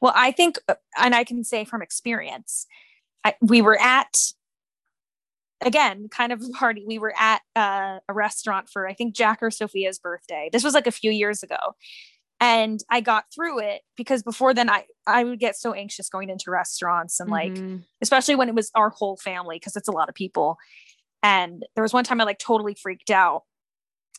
well 0.02 0.14
i 0.16 0.32
think 0.32 0.60
uh, 0.68 0.76
and 0.98 1.16
i 1.16 1.24
can 1.24 1.44
say 1.44 1.64
from 1.64 1.82
experience 1.82 2.68
I, 3.24 3.36
we 3.42 3.62
were 3.62 3.80
at 3.80 4.18
again 5.62 6.08
kind 6.10 6.32
of 6.32 6.42
a 6.42 6.50
party 6.58 6.84
we 6.88 7.00
were 7.00 7.14
at 7.18 7.42
uh, 7.56 8.00
a 8.08 8.14
restaurant 8.14 8.70
for 8.70 8.88
i 8.88 8.94
think 8.94 9.16
jack 9.16 9.40
or 9.42 9.52
sophia's 9.52 10.00
birthday. 10.00 10.50
This 10.52 10.64
was 10.64 10.74
like 10.74 10.88
a 10.88 10.92
few 10.92 11.12
years 11.12 11.44
ago. 11.44 11.58
And 12.40 12.80
i 12.90 13.02
got 13.02 13.26
through 13.34 13.60
it 13.60 13.82
because 13.98 14.24
before 14.24 14.54
then 14.54 14.70
i 14.70 14.86
i 15.06 15.24
would 15.24 15.40
get 15.40 15.58
so 15.58 15.74
anxious 15.74 16.10
going 16.10 16.30
into 16.30 16.52
restaurants 16.52 17.20
and 17.20 17.30
like 17.30 17.54
mm-hmm. 17.54 17.78
especially 18.02 18.36
when 18.36 18.48
it 18.48 18.56
was 18.56 18.72
our 18.76 18.90
whole 18.90 19.18
family 19.18 19.58
because 19.58 19.76
it's 19.76 19.90
a 19.90 19.94
lot 19.94 20.10
of 20.10 20.16
people. 20.16 20.58
And 21.22 21.66
there 21.76 21.84
was 21.84 21.94
one 21.94 22.06
time 22.06 22.22
i 22.22 22.24
like 22.24 22.40
totally 22.40 22.76
freaked 22.76 23.12
out. 23.12 23.44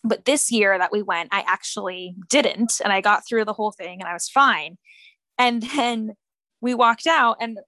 But 0.04 0.24
this 0.24 0.52
year 0.52 0.76
that 0.76 0.92
we 0.92 1.02
went 1.02 1.30
i 1.32 1.42
actually 1.46 2.14
didn't 2.28 2.80
and 2.84 2.92
i 2.92 3.00
got 3.00 3.26
through 3.26 3.46
the 3.46 3.54
whole 3.54 3.72
thing 3.72 4.00
and 4.00 4.08
i 4.08 4.12
was 4.12 4.28
fine. 4.28 4.76
And 5.38 5.62
then 5.76 6.12
we 6.60 6.74
walked 6.74 7.06
out 7.06 7.38
and 7.40 7.58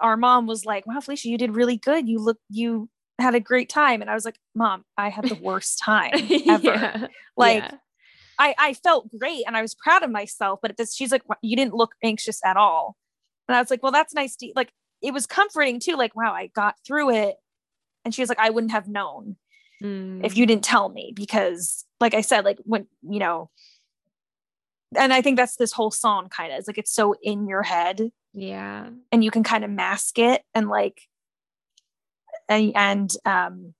our 0.00 0.16
mom 0.16 0.46
was 0.46 0.64
like 0.64 0.86
wow 0.86 1.00
felicia 1.00 1.28
you 1.28 1.38
did 1.38 1.54
really 1.54 1.76
good. 1.76 2.08
You 2.08 2.18
look 2.18 2.38
you 2.48 2.88
had 3.22 3.34
a 3.34 3.40
great 3.40 3.68
time. 3.68 4.00
And 4.00 4.10
I 4.10 4.14
was 4.14 4.24
like, 4.24 4.38
Mom, 4.54 4.84
I 4.96 5.08
had 5.08 5.28
the 5.28 5.34
worst 5.34 5.78
time 5.84 6.12
ever. 6.14 6.62
yeah. 6.62 7.06
Like, 7.36 7.62
yeah. 7.64 7.76
I, 8.38 8.54
I 8.58 8.74
felt 8.74 9.10
great 9.18 9.44
and 9.46 9.56
I 9.56 9.62
was 9.62 9.74
proud 9.74 10.02
of 10.02 10.10
myself. 10.10 10.60
But 10.62 10.76
this, 10.76 10.94
she's 10.94 11.12
like, 11.12 11.22
You 11.42 11.56
didn't 11.56 11.74
look 11.74 11.94
anxious 12.02 12.40
at 12.44 12.56
all. 12.56 12.96
And 13.48 13.56
I 13.56 13.60
was 13.60 13.70
like, 13.70 13.82
Well, 13.82 13.92
that's 13.92 14.14
nice 14.14 14.36
to 14.36 14.52
like, 14.56 14.72
it 15.02 15.12
was 15.12 15.26
comforting 15.26 15.80
too. 15.80 15.96
Like, 15.96 16.14
wow, 16.14 16.32
I 16.32 16.48
got 16.48 16.76
through 16.86 17.10
it. 17.10 17.36
And 18.04 18.14
she 18.14 18.22
was 18.22 18.28
like, 18.28 18.38
I 18.38 18.50
wouldn't 18.50 18.72
have 18.72 18.88
known 18.88 19.36
mm. 19.82 20.24
if 20.24 20.36
you 20.36 20.46
didn't 20.46 20.64
tell 20.64 20.88
me 20.88 21.12
because, 21.14 21.84
like 22.00 22.14
I 22.14 22.22
said, 22.22 22.44
like, 22.46 22.58
when, 22.64 22.86
you 23.02 23.18
know, 23.18 23.50
and 24.96 25.12
I 25.12 25.20
think 25.20 25.36
that's 25.36 25.56
this 25.56 25.72
whole 25.72 25.90
song 25.90 26.28
kind 26.30 26.52
of 26.52 26.58
is 26.58 26.66
like 26.66 26.78
it's 26.78 26.92
so 26.92 27.14
in 27.22 27.46
your 27.46 27.62
head 27.62 28.10
Yeah. 28.32 28.88
And 29.10 29.24
you 29.24 29.30
can 29.30 29.42
kind 29.42 29.64
of 29.64 29.70
mask 29.70 30.18
it 30.18 30.42
and 30.54 30.68
like 30.68 31.02
and, 32.50 32.72
and 32.76 33.12
um 33.26 33.74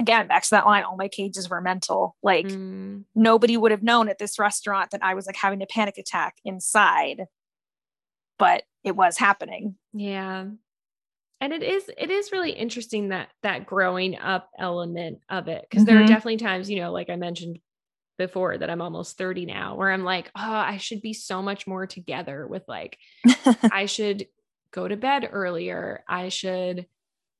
again 0.00 0.26
back 0.28 0.42
to 0.44 0.50
that 0.50 0.66
line 0.66 0.84
all 0.84 0.96
my 0.96 1.08
cages 1.08 1.48
were 1.48 1.60
mental 1.60 2.16
like 2.22 2.50
Mm. 2.50 3.04
nobody 3.14 3.56
would 3.56 3.70
have 3.72 3.82
known 3.82 4.08
at 4.08 4.18
this 4.18 4.38
restaurant 4.38 4.90
that 4.92 5.02
I 5.04 5.14
was 5.14 5.26
like 5.26 5.36
having 5.36 5.62
a 5.62 5.66
panic 5.66 5.98
attack 5.98 6.36
inside 6.44 7.26
but 8.38 8.62
it 8.82 8.96
was 8.96 9.18
happening 9.18 9.76
Yeah. 9.92 10.46
And 11.40 11.52
it 11.52 11.62
is 11.62 11.90
it 11.98 12.10
is 12.10 12.32
really 12.32 12.52
interesting 12.52 13.10
that 13.10 13.28
that 13.42 13.66
growing 13.66 14.16
up 14.18 14.50
element 14.58 15.20
of 15.28 15.48
it 15.48 15.66
because 15.68 15.84
there 15.84 15.98
are 15.98 16.04
Mhm. 16.04 16.06
definitely 16.06 16.38
times, 16.38 16.70
you 16.70 16.80
know, 16.80 16.92
like 16.92 17.10
I 17.10 17.16
mentioned 17.16 17.60
before 18.18 18.58
that 18.58 18.70
I'm 18.70 18.82
almost 18.82 19.18
30 19.18 19.46
now 19.46 19.76
where 19.76 19.90
I'm 19.92 20.04
like, 20.04 20.30
"Oh, 20.36 20.40
I 20.42 20.78
should 20.78 21.02
be 21.02 21.14
so 21.14 21.42
much 21.42 21.66
more 21.66 21.86
together 21.86 22.46
with 22.46 22.64
like 22.68 22.98
I 23.70 23.86
should 23.86 24.28
go 24.72 24.88
to 24.88 24.96
bed 24.96 25.28
earlier. 25.32 26.04
I 26.08 26.30
should 26.30 26.86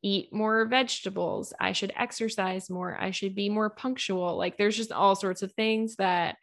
eat 0.05 0.33
more 0.33 0.67
vegetables. 0.67 1.53
I 1.59 1.73
should 1.73 1.93
exercise 1.97 2.69
more. 2.71 2.97
I 3.01 3.11
should 3.11 3.35
be 3.35 3.49
more 3.49 3.71
punctual." 3.71 4.37
Like 4.37 4.57
there's 4.59 4.77
just 4.77 4.93
all 4.93 5.17
sorts 5.17 5.43
of 5.43 5.53
things 5.53 5.97
that 5.97 6.37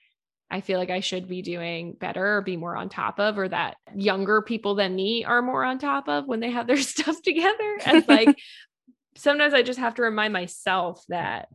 I 0.49 0.59
feel 0.61 0.79
like 0.79 0.89
I 0.89 0.99
should 0.99 1.29
be 1.29 1.41
doing 1.41 1.93
better 1.93 2.37
or 2.37 2.41
be 2.41 2.57
more 2.57 2.75
on 2.75 2.89
top 2.89 3.19
of, 3.19 3.37
or 3.37 3.47
that 3.47 3.77
younger 3.95 4.41
people 4.41 4.75
than 4.75 4.95
me 4.95 5.23
are 5.23 5.41
more 5.41 5.63
on 5.63 5.79
top 5.79 6.09
of 6.09 6.27
when 6.27 6.41
they 6.41 6.51
have 6.51 6.67
their 6.67 6.77
stuff 6.81 7.21
together. 7.21 7.77
And 7.85 8.05
like 8.07 8.37
sometimes 9.15 9.53
I 9.53 9.61
just 9.61 9.79
have 9.79 9.95
to 9.95 10.01
remind 10.01 10.33
myself 10.33 11.03
that 11.09 11.47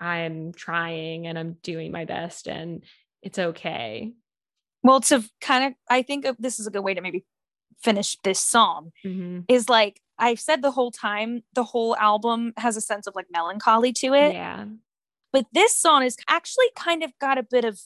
I'm 0.00 0.52
trying 0.52 1.26
and 1.26 1.38
I'm 1.38 1.56
doing 1.62 1.92
my 1.92 2.04
best 2.04 2.48
and 2.48 2.84
it's 3.22 3.38
okay. 3.38 4.12
well 4.82 5.00
to 5.00 5.24
kind 5.40 5.66
of 5.66 5.72
I 5.88 6.02
think 6.02 6.26
this 6.38 6.60
is 6.60 6.66
a 6.66 6.70
good 6.70 6.82
way 6.82 6.94
to 6.94 7.00
maybe 7.00 7.24
finish 7.82 8.16
this 8.24 8.40
song 8.40 8.92
Mm-hmm. 9.04 9.40
is 9.48 9.68
like 9.68 10.00
I've 10.18 10.40
said 10.40 10.62
the 10.62 10.70
whole 10.70 10.90
time 10.90 11.42
the 11.54 11.64
whole 11.64 11.96
album 11.96 12.52
has 12.56 12.76
a 12.76 12.80
sense 12.80 13.06
of 13.06 13.14
like 13.14 13.26
melancholy 13.30 13.92
to 13.94 14.14
it 14.14 14.32
Yeah. 14.34 14.64
but 15.32 15.46
this 15.52 15.74
song 15.76 16.02
is 16.02 16.16
actually 16.28 16.66
kind 16.76 17.02
of 17.02 17.12
got 17.20 17.36
a 17.38 17.42
bit 17.42 17.64
of 17.64 17.80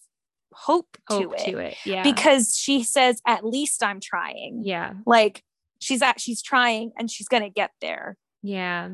hope, 0.53 0.97
Hope 1.09 1.37
to, 1.37 1.43
it 1.43 1.51
to 1.51 1.59
it. 1.59 1.77
Yeah. 1.85 2.03
because 2.03 2.57
she 2.57 2.83
says 2.83 3.21
at 3.27 3.45
least 3.45 3.83
i'm 3.83 4.01
trying 4.01 4.63
yeah. 4.65 4.95
like 5.07 5.43
she's 5.81 6.03
at 6.03 6.21
she's 6.21 6.43
trying 6.43 6.93
and 6.99 7.11
she's 7.11 7.29
gonna 7.29 7.51
get 7.51 7.71
there 7.81 8.17
Yeah. 8.43 8.89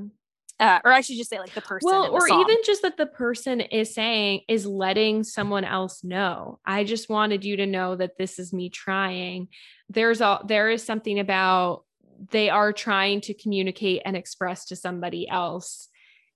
Uh, 0.58 0.80
or 0.84 0.92
i 0.92 1.00
should 1.00 1.16
just 1.16 1.30
say 1.30 1.38
like 1.38 1.54
the 1.54 1.60
person 1.60 1.88
Well, 1.90 2.10
or 2.10 2.28
song. 2.28 2.40
even 2.40 2.56
just 2.64 2.82
that 2.82 2.96
the 2.96 3.06
person 3.06 3.60
is 3.60 3.94
saying 3.94 4.40
is 4.48 4.66
letting 4.66 5.24
someone 5.24 5.64
else 5.64 6.02
know. 6.02 6.58
I 6.64 6.84
just 6.84 7.08
wanted 7.08 7.44
you 7.44 7.56
to 7.58 7.66
know 7.66 7.96
that 7.96 8.16
this 8.18 8.38
is 8.38 8.52
me 8.52 8.70
trying. 8.70 9.48
There's 9.88 10.20
all 10.20 10.42
there 10.46 10.70
is 10.70 10.82
something 10.82 11.18
about 11.18 11.84
they 12.30 12.48
are 12.48 12.72
trying 12.72 13.20
to 13.22 13.34
communicate 13.34 14.02
and 14.04 14.16
express 14.16 14.66
to 14.66 14.76
somebody 14.76 15.28
else. 15.28 15.88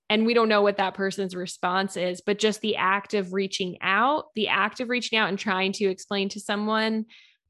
And 0.09 0.25
we 0.25 0.33
don't 0.33 0.49
know 0.49 0.61
what 0.61 0.77
that 0.77 0.93
person's 0.93 1.35
response 1.35 1.95
is, 1.95 2.21
but 2.21 2.37
just 2.37 2.61
the 2.61 2.75
act 2.75 3.13
of 3.13 3.33
reaching 3.33 3.77
out, 3.81 4.25
the 4.35 4.49
act 4.49 4.81
of 4.81 4.89
reaching 4.89 5.17
out 5.17 5.29
and 5.29 5.39
trying 5.39 5.71
to 5.73 5.85
explain 5.85 6.29
to 6.29 6.39
someone 6.39 7.05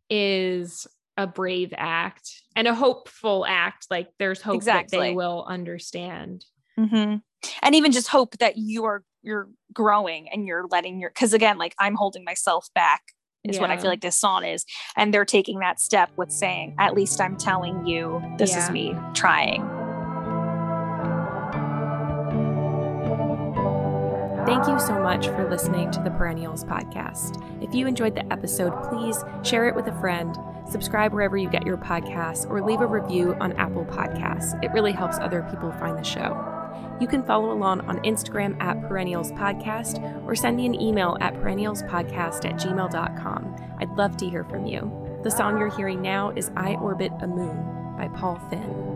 is 0.09 0.87
a 1.17 1.25
brave 1.27 1.73
act 1.75 2.29
and 2.55 2.67
a 2.67 2.75
hopeful 2.75 3.45
act. 3.47 3.87
Like 3.89 4.09
there's 4.19 4.41
hope 4.41 4.63
that 4.65 4.89
they 4.89 5.13
will 5.13 5.43
understand. 5.47 6.45
Mhm. 6.79 7.21
and 7.61 7.75
even 7.75 7.91
just 7.91 8.07
hope 8.07 8.37
that 8.37 8.57
you 8.57 8.85
are 8.85 9.03
you're 9.23 9.49
growing 9.73 10.29
and 10.29 10.45
you're 10.47 10.65
letting 10.69 10.99
your 10.99 11.09
because 11.11 11.33
again 11.33 11.57
like 11.57 11.75
i'm 11.79 11.95
holding 11.95 12.23
myself 12.23 12.69
back 12.75 13.01
is 13.43 13.59
what 13.59 13.69
i 13.71 13.77
feel 13.77 13.89
like 13.89 14.01
this 14.01 14.17
song 14.19 14.43
is 14.45 14.65
and 14.95 15.13
they're 15.13 15.25
taking 15.25 15.59
that 15.59 15.79
step 15.79 16.09
with 16.17 16.31
saying 16.31 16.75
at 16.79 16.93
least 16.95 17.19
i'm 17.21 17.35
telling 17.37 17.85
you 17.85 18.21
this 18.37 18.55
is 18.55 18.69
me 18.71 18.95
trying 19.13 19.67
Thank 24.45 24.67
you 24.67 24.79
so 24.79 24.99
much 24.99 25.27
for 25.27 25.47
listening 25.49 25.91
to 25.91 26.01
the 26.01 26.09
Perennials 26.09 26.65
podcast. 26.65 27.41
If 27.63 27.73
you 27.75 27.85
enjoyed 27.87 28.15
the 28.15 28.25
episode, 28.33 28.73
please 28.89 29.23
share 29.43 29.67
it 29.69 29.75
with 29.75 29.87
a 29.87 29.97
friend, 29.99 30.35
subscribe 30.69 31.13
wherever 31.13 31.37
you 31.37 31.47
get 31.47 31.65
your 31.65 31.77
podcasts, 31.77 32.49
or 32.49 32.61
leave 32.61 32.81
a 32.81 32.85
review 32.87 33.35
on 33.39 33.53
Apple 33.53 33.85
Podcasts. 33.85 34.61
It 34.63 34.71
really 34.71 34.91
helps 34.91 35.19
other 35.19 35.43
people 35.49 35.71
find 35.73 35.97
the 35.97 36.03
show. 36.03 36.60
You 36.99 37.07
can 37.07 37.23
follow 37.23 37.51
along 37.51 37.81
on 37.81 37.97
Instagram 37.99 38.61
at 38.61 38.81
Perennials 38.87 39.31
Podcast 39.31 40.01
or 40.25 40.35
send 40.35 40.57
me 40.57 40.65
an 40.65 40.79
email 40.79 41.17
at 41.21 41.33
perennialspodcast 41.35 42.45
at 42.45 42.55
gmail.com. 42.55 43.55
I'd 43.79 43.97
love 43.97 44.17
to 44.17 44.29
hear 44.29 44.43
from 44.43 44.65
you. 44.65 44.91
The 45.23 45.31
song 45.31 45.57
you're 45.57 45.75
hearing 45.75 46.01
now 46.01 46.31
is 46.31 46.51
I 46.55 46.75
Orbit 46.75 47.11
a 47.21 47.27
Moon 47.27 47.95
by 47.97 48.07
Paul 48.09 48.39
Finn. 48.49 48.91